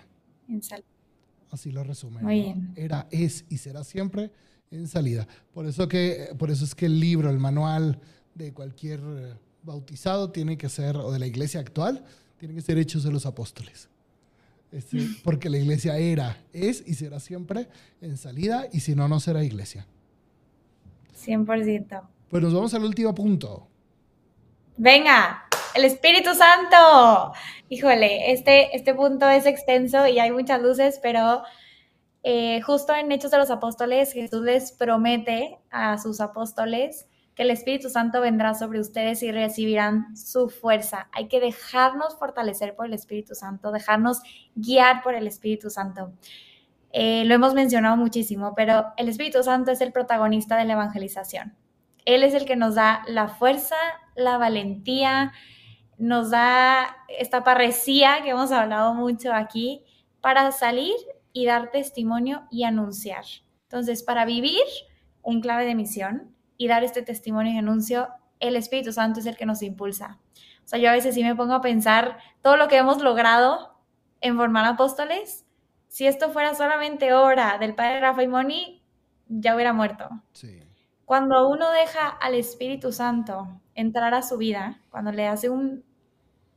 En 0.48 0.64
salida. 0.64 0.88
Así 1.52 1.74
lo 1.74 1.84
resume. 1.84 2.56
Era, 2.78 3.10
es 3.12 3.44
y 3.50 3.58
será 3.58 3.84
siempre 3.84 4.32
en 4.72 4.88
salida. 4.88 5.28
Por 5.54 5.66
eso, 5.66 5.88
que, 5.88 6.30
por 6.38 6.52
eso 6.52 6.66
es 6.66 6.76
que 6.76 6.88
el 6.88 7.00
libro, 7.00 7.30
el 7.30 7.40
manual 7.40 8.00
de 8.36 8.54
cualquier 8.54 9.00
bautizado 9.64 10.32
tiene 10.32 10.58
que 10.58 10.70
ser, 10.70 10.98
o 10.98 11.12
de 11.12 11.20
la 11.20 11.28
iglesia 11.28 11.60
actual, 11.60 12.04
tiene 12.38 12.54
que 12.54 12.62
ser 12.62 12.78
Hechos 12.78 13.04
de 13.04 13.12
los 13.12 13.26
Apóstoles. 13.26 13.90
Este, 14.72 14.98
porque 15.24 15.50
la 15.50 15.58
iglesia 15.58 15.98
era, 15.98 16.38
es 16.54 16.84
y 16.86 16.96
será 16.96 17.20
siempre 17.20 17.68
en 18.02 18.18
salida 18.18 18.68
y 18.72 18.82
si 18.82 18.96
no, 18.96 19.08
no 19.08 19.20
será 19.20 19.44
iglesia. 19.44 19.86
100%. 21.26 22.02
Pues 22.30 22.44
nos 22.44 22.54
vamos 22.54 22.74
al 22.74 22.84
último 22.84 23.14
punto. 23.16 23.68
Venga, 24.78 25.46
el 25.76 25.86
Espíritu 25.86 26.30
Santo. 26.36 27.34
Híjole, 27.70 28.32
este, 28.32 28.76
este 28.76 28.94
punto 28.94 29.28
es 29.30 29.46
extenso 29.46 30.08
y 30.08 30.20
hay 30.20 30.32
muchas 30.32 30.62
luces, 30.62 31.00
pero 31.02 31.44
eh, 32.30 32.60
justo 32.60 32.94
en 32.94 33.10
Hechos 33.10 33.32
de 33.32 33.38
los 33.38 33.50
Apóstoles, 33.50 34.12
Jesús 34.12 34.42
les 34.42 34.74
promete 34.74 35.60
a 35.72 35.98
sus 35.98 36.20
apóstoles 36.20 37.08
que 37.34 37.44
el 37.44 37.52
Espíritu 37.52 37.90
Santo 37.90 38.20
vendrá 38.20 38.54
sobre 38.54 38.82
ustedes 38.82 39.24
y 39.24 39.32
recibirán 39.32 40.14
su 40.18 40.50
fuerza. 40.50 41.08
Hay 41.14 41.30
que 41.30 41.40
dejarnos 41.40 42.20
fortalecer 42.20 42.76
por 42.76 42.88
el 42.88 42.94
Espíritu 42.94 43.34
Santo, 43.34 43.72
dejarnos 43.72 44.20
guiar 44.56 45.04
por 45.04 45.16
el 45.16 45.26
Espíritu 45.26 45.70
Santo. 45.70 46.12
Eh, 46.92 47.24
lo 47.24 47.34
hemos 47.34 47.54
mencionado 47.54 47.96
muchísimo, 47.96 48.54
pero 48.58 48.88
el 48.98 49.08
Espíritu 49.08 49.42
Santo 49.42 49.72
es 49.72 49.80
el 49.80 49.94
protagonista 49.94 50.58
de 50.58 50.66
la 50.66 50.74
evangelización. 50.74 51.56
Él 52.04 52.24
es 52.24 52.34
el 52.34 52.44
que 52.44 52.58
nos 52.58 52.76
da 52.76 53.04
la 53.08 53.30
fuerza, 53.30 53.78
la 54.18 54.38
valentía, 54.38 55.32
nos 55.98 56.32
da 56.32 56.98
esta 57.08 57.46
parresía 57.46 58.18
que 58.22 58.32
hemos 58.32 58.52
hablado 58.52 58.94
mucho 58.96 59.32
aquí 59.32 59.86
para 60.20 60.52
salir 60.52 60.94
y 61.38 61.46
dar 61.46 61.70
testimonio 61.70 62.48
y 62.50 62.64
anunciar. 62.64 63.24
Entonces, 63.66 64.02
para 64.02 64.26
vivir 64.26 64.64
en 65.24 65.40
clave 65.40 65.66
de 65.66 65.76
misión 65.76 66.36
y 66.58 66.68
dar 66.68 66.84
este 66.84 67.04
testimonio 67.04 67.54
y 67.54 67.58
anuncio, 67.60 68.08
el 68.40 68.56
Espíritu 68.56 68.92
Santo 68.92 69.20
es 69.20 69.28
el 69.28 69.38
que 69.38 69.46
nos 69.46 69.62
impulsa. 69.62 70.18
O 70.66 70.68
sea, 70.68 70.80
yo 70.80 70.90
a 70.90 70.94
veces 70.94 71.14
sí 71.14 71.24
me 71.24 71.36
pongo 71.36 71.54
a 71.54 71.62
pensar 71.62 72.18
todo 72.42 72.58
lo 72.58 72.68
que 72.68 72.78
hemos 72.78 73.04
logrado 73.04 73.78
en 74.20 74.36
formar 74.36 74.66
apóstoles. 74.66 75.46
Si 75.90 76.08
esto 76.08 76.32
fuera 76.32 76.56
solamente 76.56 77.14
obra 77.14 77.60
del 77.60 77.76
padre 77.76 78.00
Rafa 78.00 78.24
y 78.24 78.28
Moni, 78.28 78.84
ya 79.28 79.54
hubiera 79.54 79.74
muerto. 79.74 80.10
Cuando 81.06 81.50
uno 81.50 81.70
deja 81.70 82.08
al 82.08 82.34
Espíritu 82.34 82.92
Santo 82.92 83.62
entrar 83.76 84.16
a 84.16 84.24
su 84.24 84.40
vida, 84.40 84.82
cuando 84.90 85.12
le 85.12 85.28
hace 85.28 85.52
un 85.52 85.86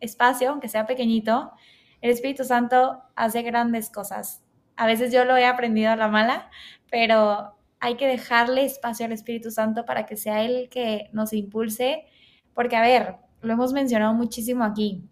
espacio, 0.01 0.49
aunque 0.49 0.68
sea 0.68 0.87
pequeñito, 0.87 1.53
el 2.01 2.11
Espíritu 2.11 2.45
Santo 2.45 3.03
hace 3.14 3.43
grandes 3.43 3.91
cosas. 3.91 4.43
A 4.81 4.87
veces 4.87 5.12
yo 5.12 5.26
lo 5.26 5.37
he 5.37 5.45
aprendido 5.45 5.91
a 5.91 5.97
la 5.97 6.09
mala, 6.09 6.49
pero 6.91 7.55
hay 7.81 7.99
que 7.99 8.07
dejarle 8.07 8.64
espacio 8.64 9.05
al 9.05 9.12
Espíritu 9.12 9.51
Santo 9.51 9.85
para 9.85 10.07
que 10.07 10.16
sea 10.16 10.43
Él 10.43 10.70
que 10.70 11.11
nos 11.12 11.35
impulse, 11.35 12.07
porque 12.55 12.76
a 12.76 12.81
ver, 12.81 13.16
lo 13.43 13.53
hemos 13.53 13.74
mencionado 13.74 14.14
muchísimo 14.14 14.64
aquí, 14.64 15.03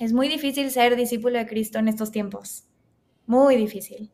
es 0.00 0.12
muy 0.12 0.26
difícil 0.26 0.72
ser 0.72 0.96
discípulo 0.96 1.38
de 1.38 1.46
Cristo 1.46 1.78
en 1.78 1.86
estos 1.86 2.10
tiempos, 2.10 2.66
muy 3.26 3.54
difícil. 3.54 4.10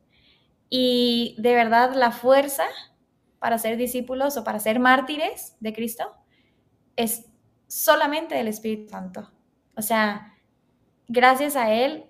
Y 0.68 1.36
de 1.38 1.54
verdad 1.54 1.94
la 1.94 2.10
fuerza 2.10 2.64
para 3.38 3.56
ser 3.56 3.78
discípulos 3.78 4.36
o 4.36 4.44
para 4.44 4.60
ser 4.60 4.78
mártires 4.78 5.56
de 5.60 5.72
Cristo 5.72 6.04
es 6.96 7.30
solamente 7.66 8.34
del 8.34 8.48
Espíritu 8.48 8.90
Santo. 8.90 9.32
O 9.74 9.80
sea, 9.80 10.34
gracias 11.08 11.56
a 11.56 11.72
Él, 11.72 12.04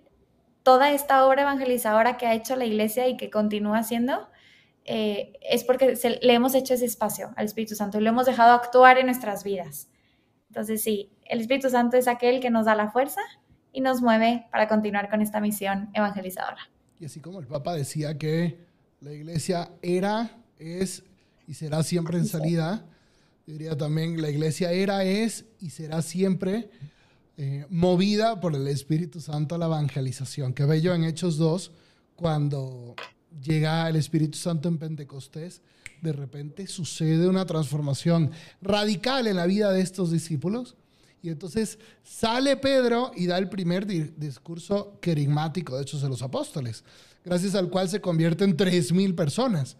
toda 0.62 0.92
esta 0.92 1.26
obra 1.26 1.42
evangelizadora 1.42 2.16
que 2.16 2.26
ha 2.26 2.34
hecho 2.34 2.56
la 2.56 2.64
iglesia 2.64 3.08
y 3.08 3.16
que 3.16 3.30
continúa 3.30 3.78
haciendo, 3.78 4.28
eh, 4.84 5.32
es 5.42 5.64
porque 5.64 5.98
le 6.22 6.34
hemos 6.34 6.54
hecho 6.54 6.74
ese 6.74 6.84
espacio 6.84 7.32
al 7.36 7.46
Espíritu 7.46 7.74
Santo 7.74 7.98
y 7.98 8.02
lo 8.02 8.10
hemos 8.10 8.26
dejado 8.26 8.52
actuar 8.52 8.98
en 8.98 9.06
nuestras 9.06 9.44
vidas. 9.44 9.88
Entonces, 10.48 10.82
sí, 10.82 11.10
el 11.24 11.40
Espíritu 11.40 11.70
Santo 11.70 11.96
es 11.96 12.08
aquel 12.08 12.40
que 12.40 12.50
nos 12.50 12.66
da 12.66 12.74
la 12.74 12.90
fuerza 12.90 13.20
y 13.72 13.80
nos 13.80 14.02
mueve 14.02 14.46
para 14.50 14.68
continuar 14.68 15.08
con 15.08 15.22
esta 15.22 15.40
misión 15.40 15.90
evangelizadora. 15.94 16.68
Y 17.00 17.06
así 17.06 17.20
como 17.20 17.40
el 17.40 17.46
Papa 17.46 17.74
decía 17.74 18.18
que 18.18 18.58
la 19.00 19.12
iglesia 19.12 19.70
era, 19.82 20.30
es 20.58 21.04
y 21.48 21.54
será 21.54 21.82
siempre 21.82 22.18
en 22.18 22.26
salida, 22.26 22.84
diría 23.46 23.76
también 23.76 24.20
la 24.20 24.30
iglesia 24.30 24.72
era, 24.72 25.04
es 25.04 25.46
y 25.60 25.70
será 25.70 26.02
siempre 26.02 26.70
eh, 27.38 27.64
movida 27.70 28.40
por 28.40 28.54
el 28.54 28.68
Espíritu 28.68 29.20
Santo 29.20 29.54
a 29.54 29.58
la 29.58 29.66
evangelización. 29.66 30.52
Que 30.52 30.64
bello 30.64 30.94
en 30.94 31.04
Hechos 31.04 31.38
2, 31.38 31.72
cuando 32.14 32.94
llega 33.42 33.88
el 33.88 33.96
Espíritu 33.96 34.36
Santo 34.36 34.68
en 34.68 34.76
Pentecostés, 34.76 35.62
de 36.02 36.12
repente 36.12 36.66
sucede 36.66 37.28
una 37.28 37.46
transformación 37.46 38.32
radical 38.60 39.26
en 39.26 39.36
la 39.36 39.46
vida 39.46 39.72
de 39.72 39.80
estos 39.80 40.10
discípulos. 40.10 40.76
Y 41.22 41.30
entonces 41.30 41.78
sale 42.02 42.56
Pedro 42.56 43.12
y 43.16 43.26
da 43.26 43.38
el 43.38 43.48
primer 43.48 43.86
discurso 43.86 44.98
querigmático 45.00 45.76
de 45.76 45.82
Hechos 45.82 46.02
de 46.02 46.08
los 46.08 46.20
Apóstoles, 46.20 46.84
gracias 47.24 47.54
al 47.54 47.70
cual 47.70 47.88
se 47.88 48.00
convierten 48.00 48.56
3.000 48.56 49.14
personas. 49.14 49.76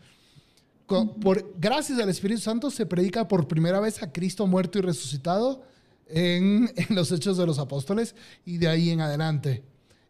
por, 0.87 1.55
gracias 1.59 1.99
al 1.99 2.09
Espíritu 2.09 2.41
Santo 2.41 2.71
se 2.71 2.87
predica 2.87 3.27
por 3.29 3.49
primera 3.49 3.81
vez 3.81 4.03
a 4.03 4.13
Cristo 4.13 4.47
muerto 4.47 4.79
y 4.79 4.83
resucitado 4.83 5.65
en, 6.09 6.71
los 6.91 7.11
hechos 7.13 7.37
de 7.37 7.47
los 7.47 7.59
apóstoles 7.59 8.15
y 8.45 8.59
de 8.59 8.69
ahí 8.69 8.91
en 8.91 9.01
adelante. 9.01 9.63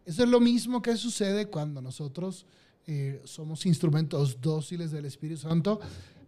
Eso 0.05 0.25
es 0.25 0.29
lo 0.29 0.41
mismo 0.41 0.83
que 0.83 0.97
sucede 0.97 1.47
cuando 1.47 1.81
nosotros 1.81 2.47
eh, 2.87 3.21
somos 3.25 3.65
instrumentos 3.67 4.41
dóciles 4.41 4.91
del 4.91 5.05
Espíritu 5.05 5.43
Santo. 5.43 5.81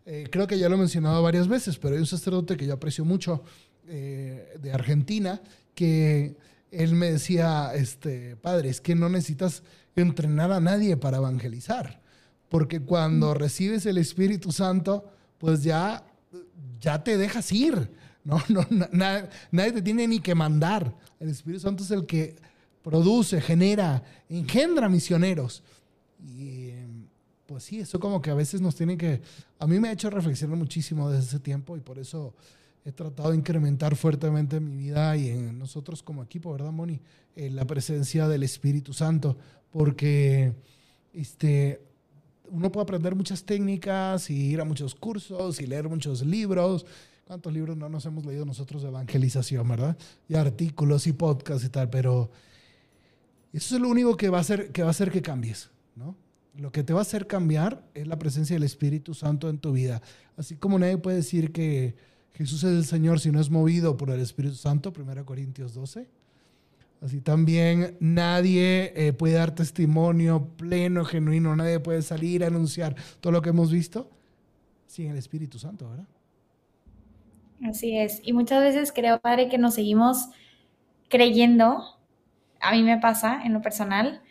Eh, 0.06 0.28
creo 0.30 0.46
que 0.46 0.58
ya 0.58 0.68
lo 0.68 0.76
he 0.76 0.78
mencionado 0.78 1.22
varias 1.22 1.48
veces, 1.48 1.78
pero 1.78 1.94
hay 1.94 2.00
un 2.00 2.06
sacerdote 2.06 2.56
que 2.56 2.66
yo 2.66 2.74
aprecio 2.74 3.04
mucho 3.04 3.42
eh, 3.88 4.56
de 4.60 4.72
Argentina 4.72 5.40
que 5.74 6.36
él 6.70 6.94
me 6.94 7.10
decía, 7.10 7.72
este, 7.74 8.36
padre, 8.36 8.68
es 8.68 8.80
que 8.80 8.94
no 8.94 9.08
necesitas 9.08 9.62
entrenar 9.96 10.52
a 10.52 10.60
nadie 10.60 10.96
para 10.96 11.18
evangelizar, 11.18 12.00
porque 12.48 12.80
cuando 12.80 13.34
recibes 13.34 13.86
el 13.86 13.98
Espíritu 13.98 14.52
Santo, 14.52 15.04
pues 15.38 15.62
ya, 15.62 16.04
ya 16.80 17.02
te 17.02 17.16
dejas 17.16 17.50
ir 17.52 17.90
no, 18.24 18.42
no, 18.48 18.66
nadie, 18.90 19.72
te 19.72 19.82
tiene 19.82 20.08
ni 20.08 20.20
que 20.20 20.34
mandar. 20.34 20.94
El 21.20 21.28
Espíritu 21.28 21.60
Santo 21.60 21.84
es 21.84 21.90
el 21.90 22.06
que 22.06 22.36
produce, 22.82 23.40
genera, 23.40 24.02
engendra 24.28 24.88
misioneros. 24.88 25.62
Y 26.22 26.70
pues 27.46 27.64
sí, 27.64 27.80
eso 27.80 28.00
como 28.00 28.20
que 28.20 28.30
a 28.30 28.34
veces 28.34 28.60
nos 28.60 28.74
tiene 28.74 28.96
que... 28.96 29.20
A 29.58 29.66
mí 29.66 29.78
me 29.78 29.88
ha 29.88 29.92
hecho 29.92 30.10
reflexionar 30.10 30.56
muchísimo 30.56 31.10
desde 31.10 31.28
ese 31.28 31.40
tiempo 31.40 31.76
y 31.76 31.80
por 31.80 31.98
eso 31.98 32.34
he 32.84 32.92
tratado 32.92 33.30
de 33.30 33.36
incrementar 33.36 33.96
fuertemente 33.96 34.56
en 34.56 34.64
mi 34.64 34.76
vida 34.76 35.16
y 35.16 35.28
en 35.28 35.58
nosotros 35.58 36.02
como 36.02 36.22
equipo, 36.22 36.52
¿verdad, 36.52 36.72
Moni? 36.72 37.00
En 37.36 37.56
la 37.56 37.66
presencia 37.66 38.28
del 38.28 38.42
Espíritu 38.42 38.92
Santo, 38.92 39.36
porque 39.70 40.54
este, 41.12 41.80
uno 42.50 42.70
puede 42.70 42.84
aprender 42.84 43.14
muchas 43.14 43.44
técnicas 43.44 44.30
y 44.30 44.34
ir 44.34 44.60
a 44.60 44.64
muchos 44.64 44.94
cursos 44.94 45.60
y 45.60 45.66
leer 45.66 45.88
muchos 45.88 46.22
libros 46.22 46.86
¿Cuántos 47.26 47.52
libros 47.54 47.76
no 47.76 47.88
nos 47.88 48.04
hemos 48.04 48.26
leído 48.26 48.44
nosotros 48.44 48.82
de 48.82 48.88
evangelización, 48.88 49.66
verdad? 49.66 49.96
Y 50.28 50.34
artículos 50.34 51.06
y 51.06 51.14
podcasts 51.14 51.64
y 51.64 51.70
tal, 51.70 51.88
pero 51.88 52.30
eso 53.52 53.76
es 53.76 53.80
lo 53.80 53.88
único 53.88 54.16
que 54.16 54.28
va 54.28 54.38
a 54.38 54.40
hacer 54.42 54.72
que, 54.72 54.82
va 54.82 54.88
a 54.88 54.90
hacer 54.90 55.10
que 55.10 55.22
cambies, 55.22 55.70
¿no? 55.96 56.16
Lo 56.56 56.70
que 56.70 56.84
te 56.84 56.92
va 56.92 56.98
a 56.98 57.02
hacer 57.02 57.26
cambiar 57.26 57.82
es 57.94 58.06
la 58.06 58.18
presencia 58.18 58.54
del 58.54 58.62
Espíritu 58.62 59.14
Santo 59.14 59.48
en 59.48 59.58
tu 59.58 59.72
vida. 59.72 60.02
Así 60.36 60.56
como 60.56 60.78
nadie 60.78 60.98
puede 60.98 61.16
decir 61.16 61.50
que 61.50 61.94
Jesús 62.34 62.62
es 62.62 62.72
el 62.72 62.84
Señor 62.84 63.20
si 63.20 63.32
no 63.32 63.40
es 63.40 63.48
movido 63.48 63.96
por 63.96 64.10
el 64.10 64.20
Espíritu 64.20 64.56
Santo, 64.56 64.92
1 64.96 65.24
Corintios 65.24 65.72
12. 65.72 66.06
Así 67.04 67.20
también 67.20 67.98
nadie 68.00 68.94
eh, 68.96 69.12
puede 69.12 69.34
dar 69.34 69.54
testimonio 69.54 70.48
pleno, 70.56 71.04
genuino, 71.04 71.54
nadie 71.54 71.78
puede 71.78 72.00
salir 72.00 72.42
a 72.42 72.46
anunciar 72.46 72.96
todo 73.20 73.30
lo 73.30 73.42
que 73.42 73.50
hemos 73.50 73.70
visto 73.70 74.10
sin 74.86 75.10
el 75.10 75.18
Espíritu 75.18 75.58
Santo, 75.58 75.90
¿verdad? 75.90 76.06
Así 77.62 77.98
es. 77.98 78.22
Y 78.24 78.32
muchas 78.32 78.62
veces 78.62 78.90
creo, 78.90 79.20
padre, 79.20 79.50
que 79.50 79.58
nos 79.58 79.74
seguimos 79.74 80.30
creyendo, 81.10 81.84
a 82.58 82.72
mí 82.72 82.82
me 82.82 82.96
pasa 82.96 83.42
en 83.44 83.52
lo 83.52 83.60
personal, 83.60 84.22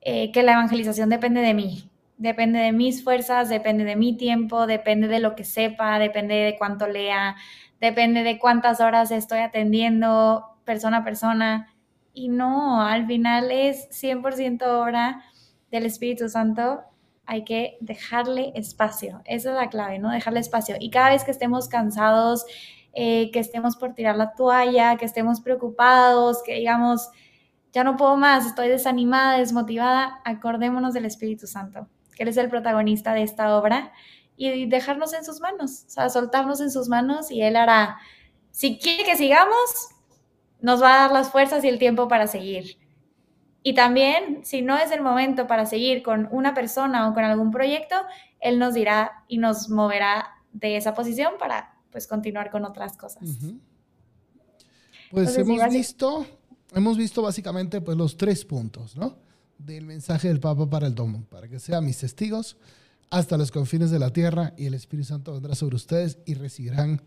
eh, 0.00 0.30
que 0.30 0.44
la 0.44 0.52
evangelización 0.52 1.08
depende 1.08 1.40
de 1.40 1.52
mí. 1.52 1.90
Depende 2.16 2.60
de 2.60 2.70
mis 2.70 3.02
fuerzas, 3.02 3.48
depende 3.48 3.82
de 3.82 3.96
mi 3.96 4.16
tiempo, 4.16 4.68
depende 4.68 5.08
de 5.08 5.18
lo 5.18 5.34
que 5.34 5.42
sepa, 5.42 5.98
depende 5.98 6.36
de 6.36 6.56
cuánto 6.58 6.86
lea, 6.86 7.34
depende 7.80 8.22
de 8.22 8.38
cuántas 8.38 8.80
horas 8.80 9.10
estoy 9.10 9.40
atendiendo 9.40 10.44
persona 10.64 10.98
a 10.98 11.04
persona. 11.04 11.73
Y 12.14 12.28
no, 12.28 12.80
al 12.80 13.06
final 13.06 13.50
es 13.50 13.88
100% 13.90 14.62
obra 14.64 15.22
del 15.70 15.84
Espíritu 15.84 16.28
Santo 16.28 16.84
hay 17.26 17.44
que 17.44 17.78
dejarle 17.80 18.52
espacio. 18.54 19.22
Esa 19.24 19.50
es 19.50 19.56
la 19.56 19.68
clave, 19.68 19.98
¿no? 19.98 20.10
Dejarle 20.10 20.40
espacio. 20.40 20.76
Y 20.78 20.90
cada 20.90 21.10
vez 21.10 21.24
que 21.24 21.30
estemos 21.30 21.68
cansados, 21.68 22.44
eh, 22.92 23.30
que 23.32 23.40
estemos 23.40 23.76
por 23.76 23.94
tirar 23.94 24.16
la 24.16 24.34
toalla, 24.34 24.96
que 24.96 25.04
estemos 25.04 25.40
preocupados, 25.40 26.42
que 26.44 26.54
digamos, 26.54 27.08
ya 27.72 27.82
no 27.82 27.96
puedo 27.96 28.16
más, 28.16 28.46
estoy 28.46 28.68
desanimada, 28.68 29.38
desmotivada, 29.38 30.20
acordémonos 30.24 30.94
del 30.94 31.06
Espíritu 31.06 31.46
Santo, 31.46 31.88
que 32.14 32.22
Él 32.22 32.28
es 32.28 32.36
el 32.36 32.48
protagonista 32.48 33.12
de 33.12 33.22
esta 33.22 33.56
obra 33.56 33.92
y 34.36 34.66
dejarnos 34.66 35.12
en 35.12 35.24
sus 35.24 35.40
manos, 35.40 35.84
o 35.86 35.90
sea, 35.90 36.08
soltarnos 36.08 36.60
en 36.60 36.70
sus 36.70 36.88
manos 36.88 37.30
y 37.30 37.42
Él 37.42 37.56
hará, 37.56 37.96
si 38.52 38.78
quiere 38.78 39.04
que 39.04 39.16
sigamos, 39.16 39.88
nos 40.64 40.82
va 40.82 40.94
a 40.94 40.98
dar 41.02 41.12
las 41.12 41.28
fuerzas 41.28 41.62
y 41.62 41.68
el 41.68 41.78
tiempo 41.78 42.08
para 42.08 42.26
seguir. 42.26 42.78
Y 43.62 43.74
también, 43.74 44.40
si 44.44 44.62
no 44.62 44.78
es 44.78 44.90
el 44.92 45.02
momento 45.02 45.46
para 45.46 45.66
seguir 45.66 46.02
con 46.02 46.26
una 46.30 46.54
persona 46.54 47.06
o 47.06 47.12
con 47.12 47.22
algún 47.22 47.50
proyecto, 47.50 47.96
Él 48.40 48.58
nos 48.58 48.72
dirá 48.72 49.24
y 49.28 49.36
nos 49.36 49.68
moverá 49.68 50.30
de 50.52 50.78
esa 50.78 50.94
posición 50.94 51.34
para 51.38 51.74
pues 51.90 52.06
continuar 52.06 52.50
con 52.50 52.64
otras 52.64 52.96
cosas. 52.96 53.24
Pues 55.10 55.36
hemos 55.36 55.68
visto, 55.70 56.26
hemos 56.72 56.96
visto 56.96 57.20
básicamente 57.20 57.82
pues 57.82 57.98
los 57.98 58.16
tres 58.16 58.46
puntos, 58.46 58.96
¿no? 58.96 59.18
Del 59.58 59.84
mensaje 59.84 60.28
del 60.28 60.40
Papa 60.40 60.68
para 60.70 60.86
el 60.86 60.94
domo, 60.94 61.26
para 61.28 61.46
que 61.46 61.58
sean 61.58 61.84
mis 61.84 61.98
testigos 61.98 62.56
hasta 63.10 63.36
los 63.36 63.50
confines 63.50 63.90
de 63.90 63.98
la 63.98 64.14
tierra 64.14 64.54
y 64.56 64.64
el 64.64 64.72
Espíritu 64.72 65.08
Santo 65.08 65.34
vendrá 65.34 65.54
sobre 65.54 65.76
ustedes 65.76 66.18
y 66.24 66.32
recibirán 66.32 67.02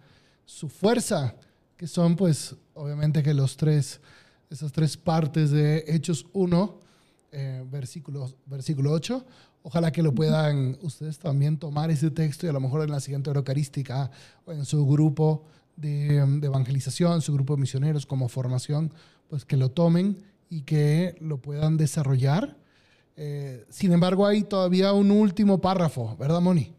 su 0.45 0.69
fuerza, 0.69 1.33
que 1.77 1.87
son 1.87 2.15
pues 2.15 2.55
obviamente 2.73 3.23
que 3.23 3.33
los 3.33 3.55
tres, 3.55 4.01
esas 4.49 4.71
tres 4.71 4.97
partes 4.97 5.51
de 5.51 5.85
Hechos 5.87 6.25
1, 6.33 6.79
eh, 7.31 7.63
versículo, 7.71 8.33
versículo 8.45 8.91
8. 8.91 9.25
Ojalá 9.63 9.91
que 9.91 10.01
lo 10.01 10.13
puedan 10.13 10.77
ustedes 10.81 11.19
también 11.19 11.57
tomar 11.57 11.91
ese 11.91 12.09
texto 12.09 12.45
y 12.45 12.49
a 12.49 12.53
lo 12.53 12.59
mejor 12.59 12.83
en 12.83 12.91
la 12.91 12.99
siguiente 12.99 13.29
Eucarística 13.29 14.09
o 14.45 14.51
en 14.51 14.65
su 14.65 14.85
grupo 14.85 15.45
de, 15.75 16.25
de 16.25 16.47
evangelización, 16.47 17.21
su 17.21 17.33
grupo 17.33 17.55
de 17.55 17.61
misioneros 17.61 18.05
como 18.05 18.29
formación, 18.29 18.91
pues 19.29 19.45
que 19.45 19.57
lo 19.57 19.69
tomen 19.69 20.17
y 20.49 20.61
que 20.61 21.15
lo 21.19 21.41
puedan 21.41 21.77
desarrollar. 21.77 22.57
Eh, 23.15 23.65
sin 23.69 23.91
embargo, 23.91 24.25
hay 24.25 24.43
todavía 24.43 24.93
un 24.93 25.11
último 25.11 25.59
párrafo, 25.59 26.15
¿verdad, 26.17 26.39
Moni? 26.39 26.76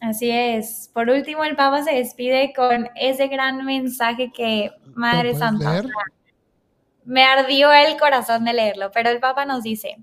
Así 0.00 0.30
es. 0.30 0.90
Por 0.92 1.10
último, 1.10 1.44
el 1.44 1.56
Papa 1.56 1.82
se 1.82 1.94
despide 1.94 2.52
con 2.54 2.88
ese 2.94 3.28
gran 3.28 3.64
mensaje 3.64 4.30
que, 4.32 4.70
Madre 4.94 5.34
Santa, 5.34 5.82
me 7.04 7.24
ardió 7.24 7.72
el 7.72 7.96
corazón 7.96 8.44
de 8.44 8.52
leerlo, 8.52 8.90
pero 8.92 9.10
el 9.10 9.18
Papa 9.18 9.44
nos 9.44 9.62
dice, 9.62 9.96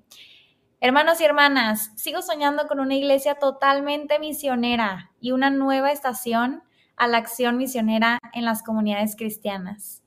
hermanos 0.82 1.22
y 1.22 1.26
hermanas, 1.26 1.92
sigo 1.96 2.22
soñando 2.22 2.68
con 2.68 2.80
una 2.80 2.96
iglesia 2.96 3.36
totalmente 3.36 4.20
misionera 4.20 5.12
y 5.20 5.32
una 5.32 5.50
nueva 5.50 5.92
estación 5.92 6.64
a 6.98 7.08
la 7.08 7.18
acción 7.18 7.58
misionera 7.58 8.20
en 8.34 8.44
las 8.44 8.64
comunidades 8.64 9.16
cristianas. 9.16 10.04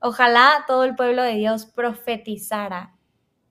Ojalá 0.00 0.64
todo 0.66 0.84
el 0.84 0.96
pueblo 0.96 1.22
de 1.22 1.34
Dios 1.34 1.66
profetizara. 1.66 2.93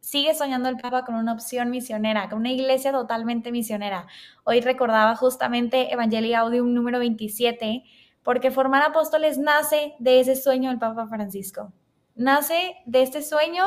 Sigue 0.04 0.36
soñando 0.36 0.68
el 0.68 0.76
Papa 0.76 1.06
con 1.06 1.16
una 1.16 1.32
opción 1.32 1.70
misionera, 1.70 2.28
con 2.28 2.40
una 2.40 2.52
iglesia 2.52 2.92
totalmente 2.92 3.54
misionera. 3.54 4.06
Hoy 4.44 4.60
recordaba 4.60 5.16
justamente 5.16 5.94
Evangelii 5.94 6.34
Audium 6.34 6.74
número 6.74 7.00
27, 7.00 7.86
porque 8.22 8.52
formar 8.52 8.84
apóstoles 8.84 9.38
nace 9.38 9.96
de 10.00 10.20
ese 10.20 10.36
sueño 10.36 10.72
del 10.72 10.78
Papa 10.78 11.08
Francisco. 11.08 11.72
Nace 12.16 12.76
de 12.86 13.02
este 13.02 13.24
sueño 13.24 13.64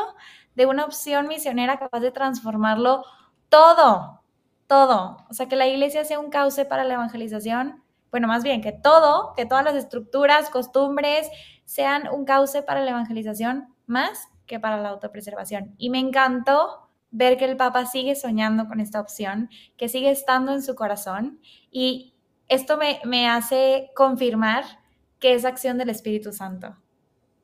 de 0.55 0.67
una 0.67 0.85
opción 0.85 1.27
misionera 1.27 1.79
capaz 1.79 2.01
de 2.01 2.11
transformarlo 2.11 3.03
todo, 3.49 4.21
todo. 4.67 5.25
O 5.31 5.33
sea, 5.33 5.49
que 5.49 5.57
la 5.57 5.67
iglesia 5.67 6.05
sea 6.05 6.21
un 6.21 6.29
cauce 6.29 6.67
para 6.67 6.85
la 6.85 6.95
evangelización. 6.95 7.83
Bueno, 8.11 8.29
más 8.29 8.45
bien 8.45 8.61
que 8.61 8.73
todo, 8.73 9.33
que 9.37 9.47
todas 9.47 9.65
las 9.65 9.75
estructuras, 9.75 10.51
costumbres, 10.51 11.31
sean 11.65 12.11
un 12.13 12.27
cauce 12.27 12.63
para 12.63 12.83
la 12.83 12.91
evangelización 12.91 13.75
más 13.87 14.29
que 14.47 14.61
para 14.61 14.81
la 14.81 14.91
autopreservación. 14.91 15.75
Y 15.79 15.91
me 15.91 15.99
encantó 15.99 16.89
ver 17.11 17.37
que 17.37 17.45
el 17.45 17.57
Papa 17.57 17.87
sigue 17.87 18.15
soñando 18.15 18.67
con 18.67 18.81
esta 18.81 19.01
opción, 19.01 19.49
que 19.77 19.89
sigue 19.89 20.11
estando 20.11 20.53
en 20.53 20.63
su 20.63 20.75
corazón 20.75 21.41
y 21.71 22.15
esto 22.49 22.77
me, 22.77 23.01
me 23.05 23.29
hace 23.29 23.91
confirmar 23.95 24.65
que 25.19 25.35
es 25.35 25.45
acción 25.45 25.79
del 25.79 25.91
Espíritu 25.91 26.33
Santo. 26.33 26.77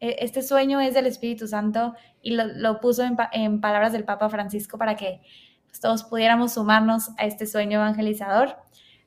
E, 0.03 0.17
este 0.19 0.43
sueño 0.43 0.81
es 0.81 0.95
del 0.95 1.07
Espíritu 1.07 1.47
Santo 1.47 1.95
y 2.21 2.35
lo, 2.35 2.81
puso 2.81 3.03
en, 3.05 3.61
palabras 3.61 3.93
del 3.93 4.05
Papa 4.05 4.29
Francisco 4.29 4.77
para 4.77 4.97
que 4.97 5.23
pues, 5.67 5.81
todos 5.81 6.05
pudiéramos 6.05 6.53
sumarnos 6.55 7.11
a 7.19 7.25
este 7.25 7.47
sueño 7.47 7.79
evangelizador. 7.79 8.57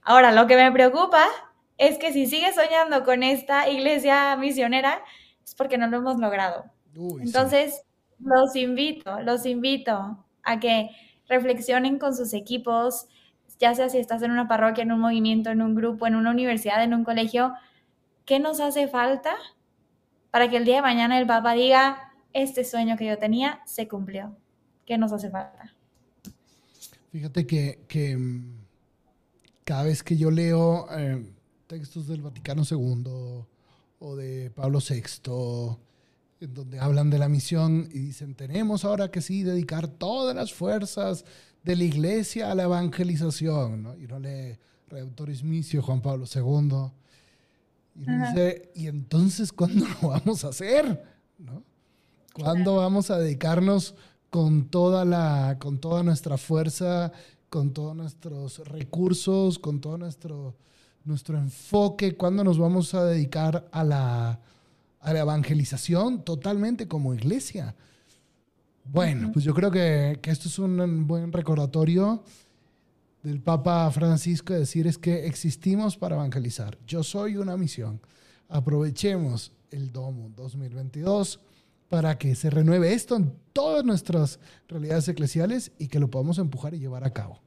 Ahora, 0.01 0.31
lo 0.31 0.47
que 0.47 0.55
me 0.55 0.71
preocupa 0.71 1.25
es 1.77 1.97
que 1.97 2.13
si 2.13 2.25
sigues 2.25 2.55
soñando 2.55 3.03
con 3.03 3.23
esta 3.23 3.69
iglesia 3.69 4.35
misionera, 4.37 5.03
es 5.43 5.53
porque 5.53 5.77
no 5.77 5.87
lo 5.87 5.97
hemos 5.97 6.17
logrado. 6.17 6.65
Entonces, 7.19 7.81
los 8.19 8.55
invito, 8.55 9.21
los 9.21 9.45
invito 9.45 10.25
a 10.43 10.59
que 10.59 10.89
reflexionen 11.27 11.99
con 11.99 12.15
sus 12.15 12.33
equipos, 12.33 13.07
ya 13.59 13.73
sea 13.73 13.89
si 13.89 13.97
estás 13.97 14.21
en 14.21 14.31
una 14.31 14.47
parroquia, 14.47 14.83
en 14.83 14.91
un 14.91 14.99
movimiento, 14.99 15.49
en 15.49 15.61
un 15.61 15.75
grupo, 15.75 16.07
en 16.07 16.15
una 16.15 16.31
universidad, 16.31 16.83
en 16.83 16.93
un 16.93 17.03
colegio, 17.03 17.53
¿qué 18.25 18.39
nos 18.39 18.59
hace 18.59 18.87
falta 18.87 19.35
para 20.31 20.49
que 20.49 20.57
el 20.57 20.65
día 20.65 20.75
de 20.75 20.81
mañana 20.81 21.19
el 21.19 21.27
Papa 21.27 21.53
diga, 21.53 22.13
este 22.33 22.63
sueño 22.63 22.97
que 22.97 23.05
yo 23.05 23.17
tenía 23.17 23.61
se 23.65 23.87
cumplió? 23.87 24.35
¿Qué 24.85 24.97
nos 24.97 25.11
hace 25.11 25.29
falta? 25.29 25.73
Fíjate 27.11 27.47
que, 27.47 28.17
mm, 28.17 28.65
cada 29.63 29.83
vez 29.83 30.03
que 30.03 30.17
yo 30.17 30.29
leo 30.29 30.87
eh, 30.91 31.25
textos 31.65 32.07
del 32.07 32.21
Vaticano 32.21 32.63
II 32.69 33.45
o 33.99 34.15
de 34.15 34.51
Pablo 34.51 34.79
VI, 34.79 35.77
en 36.39 36.53
donde 36.53 36.79
hablan 36.79 37.09
de 37.09 37.19
la 37.19 37.29
misión 37.29 37.87
y 37.91 37.99
dicen, 37.99 38.35
tenemos 38.35 38.85
ahora 38.85 39.09
que 39.09 39.21
sí 39.21 39.43
dedicar 39.43 39.87
todas 39.87 40.35
las 40.35 40.53
fuerzas 40.53 41.25
de 41.63 41.75
la 41.75 41.83
iglesia 41.83 42.51
a 42.51 42.55
la 42.55 42.63
evangelización, 42.63 43.83
¿no? 43.83 43.97
Y 43.97 44.07
no 44.07 44.19
lee 44.19 44.57
Redemptoris 44.89 45.43
Missio, 45.43 45.81
Juan 45.81 46.01
Pablo 46.01 46.25
II. 46.33 46.91
Y 47.95 48.11
dice, 48.11 48.71
¿y 48.75 48.87
entonces 48.87 49.53
cuándo 49.53 49.85
lo 50.01 50.09
vamos 50.09 50.43
a 50.43 50.49
hacer? 50.49 51.03
¿No? 51.37 51.63
¿Cuándo 52.33 52.75
vamos 52.75 53.09
a 53.09 53.17
dedicarnos 53.17 53.95
con 54.29 54.65
toda, 54.65 55.05
la, 55.05 55.57
con 55.59 55.79
toda 55.79 56.03
nuestra 56.03 56.37
fuerza, 56.37 57.13
con 57.49 57.73
todos 57.73 57.95
nuestros 57.95 58.59
recursos, 58.67 59.57
con 59.57 59.79
todo 59.79 59.97
nuestro 59.97 60.55
nuestro 61.05 61.37
enfoque, 61.37 62.17
cuándo 62.17 62.43
nos 62.43 62.57
vamos 62.57 62.93
a 62.93 63.05
dedicar 63.05 63.67
a 63.71 63.83
la, 63.83 64.39
a 65.05 65.13
la 65.13 65.19
evangelización 65.19 66.23
totalmente 66.23 66.87
como 66.87 67.13
iglesia. 67.13 67.75
Bueno, 68.85 69.31
pues 69.31 69.45
yo 69.45 69.53
creo 69.53 69.69
que, 69.69 70.19
que, 70.21 70.31
esto 70.31 70.47
es 70.47 70.57
un 70.57 71.07
buen 71.07 71.31
recordatorio 71.31 72.23
del 73.21 73.39
Papa 73.39 73.89
Francisco 73.91 74.53
de 74.53 74.59
decir 74.59 74.87
es 74.87 74.97
que 74.97 75.27
existimos 75.27 75.95
para 75.95 76.15
evangelizar. 76.15 76.77
Yo 76.87 77.03
soy 77.03 77.37
una 77.37 77.55
misión. 77.55 78.01
Aprovechemos 78.49 79.51
el 79.69 79.91
Domo 79.91 80.31
2022 80.35 81.39
para 81.87 82.17
que 82.17 82.33
se 82.33 82.49
renueve 82.49 82.93
esto 82.93 83.15
en 83.15 83.31
todas 83.53 83.85
nuestras 83.85 84.39
realidades 84.67 85.07
eclesiales 85.07 85.71
y 85.77 85.87
que 85.87 85.99
lo 85.99 86.09
podamos 86.09 86.39
empujar 86.39 86.73
y 86.73 86.79
llevar 86.79 87.03
a 87.03 87.13
cabo. 87.13 87.39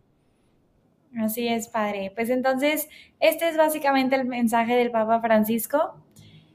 Así 1.18 1.48
es, 1.48 1.66
padre. 1.68 2.12
Pues 2.14 2.30
entonces, 2.30 2.88
este 3.18 3.48
es 3.48 3.56
básicamente 3.56 4.14
el 4.14 4.26
mensaje 4.26 4.76
del 4.76 4.92
Papa 4.92 5.20
Francisco. 5.20 5.96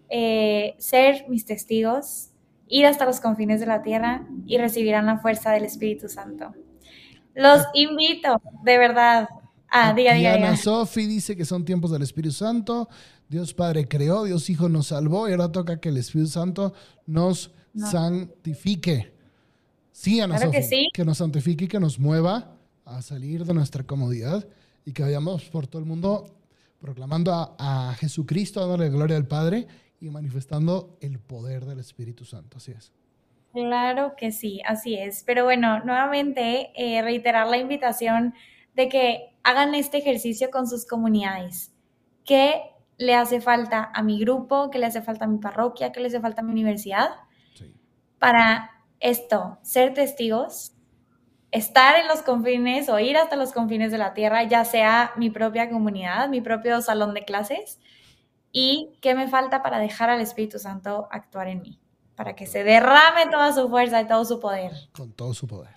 Eh, 0.10 0.76
ser 0.78 1.26
mis 1.28 1.46
testigos, 1.46 2.30
ir 2.68 2.86
hasta 2.86 3.06
los 3.06 3.20
confines 3.20 3.60
de 3.60 3.66
la 3.66 3.82
tierra 3.82 4.28
y 4.46 4.58
recibirán 4.58 5.06
la 5.06 5.20
fuerza 5.20 5.52
del 5.52 5.66
Espíritu 5.66 6.10
Santo. 6.10 6.54
Los 7.34 7.64
invito, 7.74 8.42
de 8.64 8.78
verdad. 8.78 9.28
Ah, 9.70 9.94
diga, 9.94 10.14
diga, 10.14 10.36
Ana 10.36 10.56
Sofi 10.56 11.08
dice 11.08 11.36
que 11.36 11.46
son 11.46 11.66
tiempos 11.66 11.92
del 11.92 12.04
Espíritu 12.04 12.34
Santo. 12.34 12.90
Dios 13.28 13.54
Padre 13.54 13.88
creó, 13.88 14.24
Dios 14.24 14.50
Hijo 14.50 14.70
nos 14.70 14.88
salvó 14.88 15.28
y 15.28 15.32
ahora 15.32 15.52
toca 15.52 15.80
que 15.80 15.90
el 15.90 15.98
Espíritu 15.98 16.30
Santo 16.30 16.74
nos 17.08 17.52
santifique. 17.76 19.14
Sí, 19.92 20.22
Ana 20.22 20.38
Sofi, 20.38 20.52
que, 20.52 20.88
que 20.94 21.06
nos 21.06 21.18
santifique 21.18 21.66
y 21.66 21.68
que 21.68 21.80
nos 21.80 21.98
mueva 21.98 22.56
a 22.86 23.02
salir 23.02 23.46
de 23.46 23.54
nuestra 23.54 23.84
comodidad 23.84 24.46
y 24.86 24.92
que 24.92 25.04
vayamos 25.04 25.46
por 25.46 25.68
todo 25.68 25.82
el 25.82 25.88
mundo 25.88 26.36
proclamando 26.80 27.56
a, 27.58 27.96
Jesucristo, 27.98 28.60
dándole 28.60 28.90
gloria 28.90 29.16
al 29.16 29.26
Padre 29.26 29.68
y 30.04 30.10
manifestando 30.10 30.98
el 31.02 31.20
poder 31.20 31.66
del 31.66 31.80
Espíritu 31.80 32.26
Santo. 32.26 32.58
Así 32.58 32.72
es. 32.72 32.92
Claro 33.54 34.16
que 34.18 34.32
sí, 34.32 34.62
así 34.66 34.96
es. 34.96 35.24
Pero 35.26 35.44
bueno, 35.44 35.84
nuevamente 35.84 36.72
eh, 36.76 37.02
reiterar 37.02 37.48
la 37.48 37.58
invitación 37.58 38.34
de 38.76 38.90
que 38.90 39.36
hagan 39.44 39.76
este 39.76 40.00
ejercicio 40.00 40.50
con 40.52 40.68
sus 40.68 40.86
comunidades. 40.86 41.72
¿Qué 42.26 42.62
le 42.98 43.16
hace 43.16 43.42
falta 43.42 43.92
a 43.94 44.04
mi 44.04 44.20
grupo? 44.20 44.70
¿Qué 44.70 44.80
le 44.80 44.88
hace 44.88 45.02
falta 45.02 45.26
a 45.26 45.28
mi 45.28 45.38
parroquia? 45.38 45.92
¿Qué 45.92 46.00
le 46.00 46.08
hace 46.08 46.20
falta 46.20 46.42
a 46.42 46.44
mi 46.44 46.52
universidad? 46.52 47.10
Para 48.20 48.72
esto, 49.00 49.60
ser 49.62 49.94
testigos 49.94 50.74
estar 51.54 52.00
en 52.00 52.08
los 52.08 52.24
confines 52.24 52.90
o 52.90 52.98
ir 53.00 53.16
hasta 53.16 53.36
los 53.36 53.54
confines 53.54 53.92
de 53.92 54.00
la 54.00 54.16
tierra, 54.16 54.44
ya 54.44 54.66
sea 54.66 55.12
mi 55.18 55.30
propia 55.30 55.70
comunidad, 55.70 56.28
mi 56.28 56.42
propio 56.42 56.82
salón 56.82 57.14
de 57.14 57.26
clases, 57.26 57.80
y 58.54 58.92
qué 59.02 59.16
me 59.16 59.28
falta 59.28 59.62
para 59.62 59.80
dejar 59.80 60.10
al 60.10 60.22
Espíritu 60.22 60.60
Santo 60.60 61.10
actuar 61.12 61.50
en 61.50 61.62
mí, 61.62 61.80
para 62.16 62.36
que 62.36 62.46
se 62.46 62.64
derrame 62.64 63.30
toda 63.30 63.54
su 63.54 63.68
fuerza 63.68 64.02
y 64.02 64.08
todo 64.08 64.24
su 64.24 64.40
poder. 64.40 64.72
Con 64.94 65.12
todo 65.12 65.34
su 65.34 65.48
poder. 65.48 65.76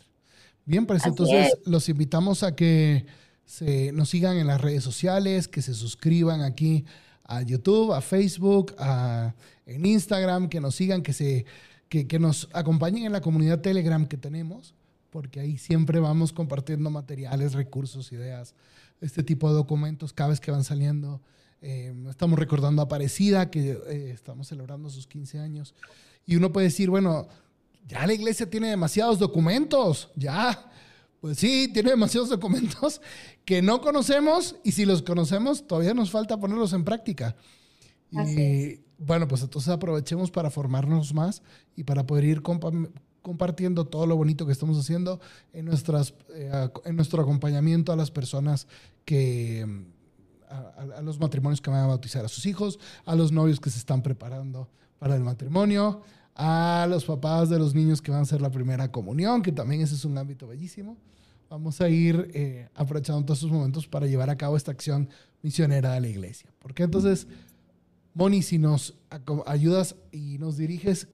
Bien, 0.64 0.86
pues 0.86 1.04
entonces 1.04 1.58
los 1.64 1.88
invitamos 1.88 2.44
a 2.44 2.54
que 2.54 3.06
se, 3.44 3.90
nos 3.92 4.10
sigan 4.10 4.36
en 4.36 4.46
las 4.46 4.60
redes 4.60 4.84
sociales, 4.84 5.48
que 5.48 5.62
se 5.62 5.74
suscriban 5.74 6.42
aquí 6.42 6.84
a 7.24 7.42
YouTube, 7.42 7.92
a 7.92 8.00
Facebook, 8.00 8.76
a, 8.78 9.34
en 9.64 9.84
Instagram, 9.84 10.48
que 10.48 10.60
nos 10.60 10.76
sigan, 10.76 11.02
que, 11.02 11.12
se, 11.12 11.46
que, 11.88 12.06
que 12.06 12.20
nos 12.20 12.48
acompañen 12.52 13.06
en 13.06 13.12
la 13.12 13.20
comunidad 13.20 13.60
Telegram 13.60 14.06
que 14.06 14.16
tenemos 14.16 14.76
porque 15.16 15.40
ahí 15.40 15.56
siempre 15.56 15.98
vamos 15.98 16.34
compartiendo 16.34 16.90
materiales, 16.90 17.54
recursos, 17.54 18.12
ideas, 18.12 18.54
este 19.00 19.22
tipo 19.22 19.48
de 19.48 19.54
documentos 19.54 20.12
cada 20.12 20.28
vez 20.28 20.40
que 20.40 20.50
van 20.50 20.62
saliendo. 20.62 21.22
Eh, 21.62 21.94
estamos 22.08 22.38
recordando 22.38 22.82
a 22.82 22.84
Aparecida, 22.84 23.50
que 23.50 23.72
eh, 23.72 24.10
estamos 24.12 24.48
celebrando 24.48 24.88
sus 24.90 25.06
15 25.06 25.38
años. 25.38 25.74
Y 26.26 26.36
uno 26.36 26.52
puede 26.52 26.66
decir, 26.66 26.90
bueno, 26.90 27.28
ya 27.86 28.06
la 28.06 28.12
iglesia 28.12 28.48
tiene 28.48 28.68
demasiados 28.68 29.18
documentos, 29.18 30.10
ya. 30.16 30.70
Pues 31.20 31.38
sí, 31.38 31.70
tiene 31.72 31.90
demasiados 31.90 32.28
documentos 32.28 33.00
que 33.44 33.62
no 33.62 33.80
conocemos 33.80 34.56
y 34.64 34.72
si 34.72 34.84
los 34.84 35.02
conocemos 35.02 35.66
todavía 35.66 35.94
nos 35.94 36.10
falta 36.10 36.38
ponerlos 36.38 36.72
en 36.72 36.84
práctica. 36.84 37.36
Y 38.10 38.80
bueno, 38.98 39.26
pues 39.26 39.42
entonces 39.42 39.68
aprovechemos 39.68 40.30
para 40.30 40.50
formarnos 40.50 41.12
más 41.12 41.42
y 41.74 41.84
para 41.84 42.06
poder 42.06 42.24
ir 42.24 42.42
compartiendo 42.42 43.86
todo 43.86 44.06
lo 44.06 44.16
bonito 44.16 44.46
que 44.46 44.52
estamos 44.52 44.78
haciendo 44.78 45.20
en, 45.52 45.64
nuestras, 45.64 46.14
eh, 46.34 46.68
en 46.84 46.96
nuestro 46.96 47.22
acompañamiento 47.22 47.92
a 47.92 47.96
las 47.96 48.10
personas 48.10 48.68
que, 49.04 49.66
a, 50.48 51.02
los 51.02 51.18
matrimonios 51.18 51.60
que 51.60 51.70
van 51.70 51.80
a 51.80 51.86
bautizar 51.86 52.24
a 52.24 52.28
sus 52.28 52.46
hijos, 52.46 52.78
a 53.04 53.14
los 53.14 53.32
novios 53.32 53.60
que 53.60 53.70
se 53.70 53.78
están 53.78 54.02
preparando 54.02 54.68
para 54.98 55.16
el 55.16 55.22
matrimonio, 55.22 56.02
a 56.34 56.86
los 56.88 57.04
papás 57.04 57.48
de 57.48 57.58
los 57.58 57.74
niños 57.74 58.02
que 58.02 58.10
van 58.10 58.20
a 58.20 58.22
hacer 58.22 58.40
la 58.40 58.50
primera 58.50 58.90
comunión, 58.90 59.42
que 59.42 59.52
también 59.52 59.80
ese 59.80 59.94
es 59.94 60.04
un 60.04 60.18
ámbito 60.18 60.46
bellísimo. 60.46 60.96
Vamos 61.48 61.80
a 61.80 61.88
ir 61.88 62.30
eh, 62.34 62.68
aprovechando 62.74 63.24
todos 63.24 63.38
esos 63.38 63.50
momentos 63.50 63.86
para 63.86 64.06
llevar 64.06 64.30
a 64.30 64.36
cabo 64.36 64.56
esta 64.56 64.72
acción 64.72 65.08
misionera 65.42 65.92
de 65.92 66.00
la 66.00 66.08
iglesia. 66.08 66.50
Porque 66.58 66.82
entonces, 66.82 67.28
Moni, 68.14 68.42
si 68.42 68.58
nos 68.58 68.94
ayudas 69.46 69.96
y 70.10 70.38
nos 70.38 70.56
diriges. 70.56 71.08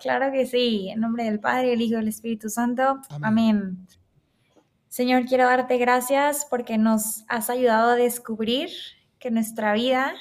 Claro 0.00 0.30
que 0.32 0.46
sí, 0.46 0.90
en 0.90 1.00
nombre 1.00 1.24
del 1.24 1.40
Padre, 1.40 1.72
el 1.72 1.80
Hijo 1.80 1.94
y 1.94 1.96
del 1.96 2.08
Espíritu 2.08 2.50
Santo. 2.50 3.00
Amén. 3.22 3.86
Señor, 4.88 5.26
quiero 5.26 5.44
darte 5.44 5.76
gracias 5.76 6.46
porque 6.48 6.78
nos 6.78 7.24
has 7.28 7.50
ayudado 7.50 7.90
a 7.90 7.96
descubrir 7.96 8.70
que 9.18 9.30
nuestra 9.30 9.74
vida 9.74 10.14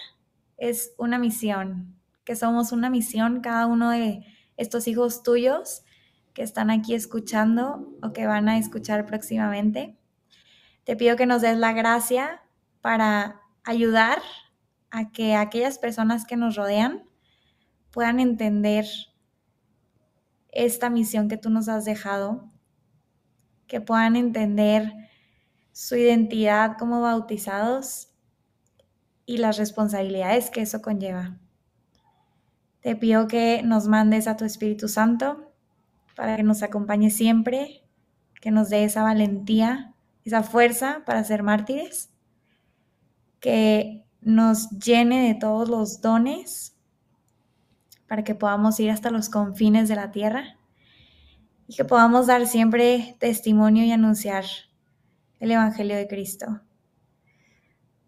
es 0.57 0.93
una 0.97 1.18
misión, 1.18 1.95
que 2.26 2.36
somos 2.36 2.74
una 2.74 2.89
misión 2.89 3.39
cada 3.39 3.65
uno 3.65 3.91
de 3.91 4.26
estos 4.57 4.88
hijos 4.88 5.24
tuyos 5.24 5.84
que 6.34 6.43
están 6.43 6.70
aquí 6.70 6.93
escuchando 6.93 7.93
o 8.03 8.11
que 8.11 8.28
van 8.28 8.49
a 8.49 8.57
escuchar 8.57 9.05
próximamente. 9.05 9.97
Te 10.84 10.97
pido 10.97 11.15
que 11.15 11.26
nos 11.26 11.41
des 11.41 11.57
la 11.57 11.72
gracia 11.72 12.43
para 12.82 13.41
ayudar 13.63 14.22
a 14.91 15.11
que 15.11 15.36
aquellas 15.36 15.80
personas 15.80 16.26
que 16.26 16.36
nos 16.36 16.55
rodean 16.57 17.03
puedan 17.91 18.20
entender 18.20 18.86
esta 20.49 20.89
misión 20.89 21.30
que 21.30 21.38
tú 21.38 21.49
nos 21.49 21.70
has 21.70 21.86
dejado, 21.86 22.49
que 23.68 23.82
puedan 23.82 24.15
entender 24.15 24.93
su 25.72 25.95
identidad 25.95 26.78
como 26.78 27.01
bautizados 27.01 28.09
y 29.26 29.38
las 29.38 29.57
responsabilidades 29.57 30.49
que 30.49 30.61
eso 30.61 30.82
conlleva. 30.82 31.38
Te 32.82 32.95
pido 32.95 33.28
que 33.28 33.61
nos 33.63 33.88
mandes 33.88 34.28
a 34.28 34.38
tu 34.38 34.45
Espíritu 34.45 34.88
Santo 34.88 35.53
para 36.15 36.38
que 36.38 36.43
nos 36.43 36.63
acompañe 36.63 37.11
siempre, 37.11 37.84
que 38.41 38.49
nos 38.49 38.70
dé 38.70 38.86
esa 38.86 39.03
valentía, 39.03 39.93
esa 40.24 40.43
fuerza 40.43 41.03
para 41.05 41.24
ser 41.24 41.43
mártires 41.43 42.09
que 43.39 44.05
nos 44.22 44.70
llene 44.72 45.28
de 45.28 45.36
todos 45.36 45.70
los 45.70 46.01
dones 46.01 46.76
para 48.07 48.24
que 48.24 48.36
podamos 48.36 48.80
ir 48.80 48.89
hasta 48.89 49.11
los 49.11 49.30
confines 49.30 49.89
de 49.89 49.95
la 49.95 50.11
tierra 50.11 50.57
y 51.68 51.76
que 51.76 51.86
podamos 51.86 52.28
dar 52.28 52.47
siempre 52.47 53.15
testimonio 53.20 53.84
y 53.84 53.91
anunciar 53.91 54.45
el 55.39 55.51
Evangelio 55.51 55.95
de 55.95 56.07
Cristo. 56.07 56.61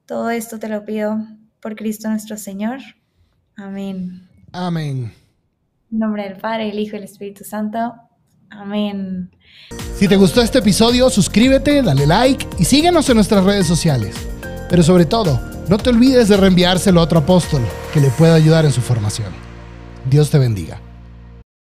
Todo 0.06 0.30
esto 0.30 0.58
te 0.58 0.70
lo 0.70 0.86
pido 0.86 1.20
por 1.60 1.76
Cristo 1.76 2.10
nuestro 2.10 2.38
Señor. 2.38 2.80
Amén. 3.56 4.28
Amén. 4.52 5.14
En 5.92 6.00
nombre 6.00 6.24
del 6.24 6.38
Padre, 6.38 6.70
el 6.70 6.80
Hijo 6.80 6.96
y 6.96 7.00
el 7.00 7.06
Espíritu 7.06 7.44
Santo. 7.44 7.94
Amén. 8.50 9.30
Si 9.96 10.08
te 10.08 10.16
gustó 10.16 10.42
este 10.42 10.60
episodio, 10.60 11.10
suscríbete, 11.10 11.84
dale 11.84 12.08
like 12.08 12.48
y 12.58 12.66
síguenos 12.66 13.10
en 13.10 13.16
nuestras 13.16 13.44
redes 13.44 13.68
sociales. 13.68 14.16
Pero 14.70 14.82
sobre 14.82 15.06
todo, 15.06 15.40
no 15.68 15.78
te 15.78 15.90
olvides 15.90 16.30
de 16.30 16.38
reenviárselo 16.38 17.00
a 17.00 17.04
otro 17.04 17.20
apóstol 17.20 17.62
que 17.94 18.00
le 18.00 18.10
pueda 18.10 18.36
ayudar 18.36 18.66
en 18.66 18.72
su 18.72 18.82
formación. 18.82 19.32
Dios 20.10 20.30
te 20.32 20.40
bendiga. 20.40 20.82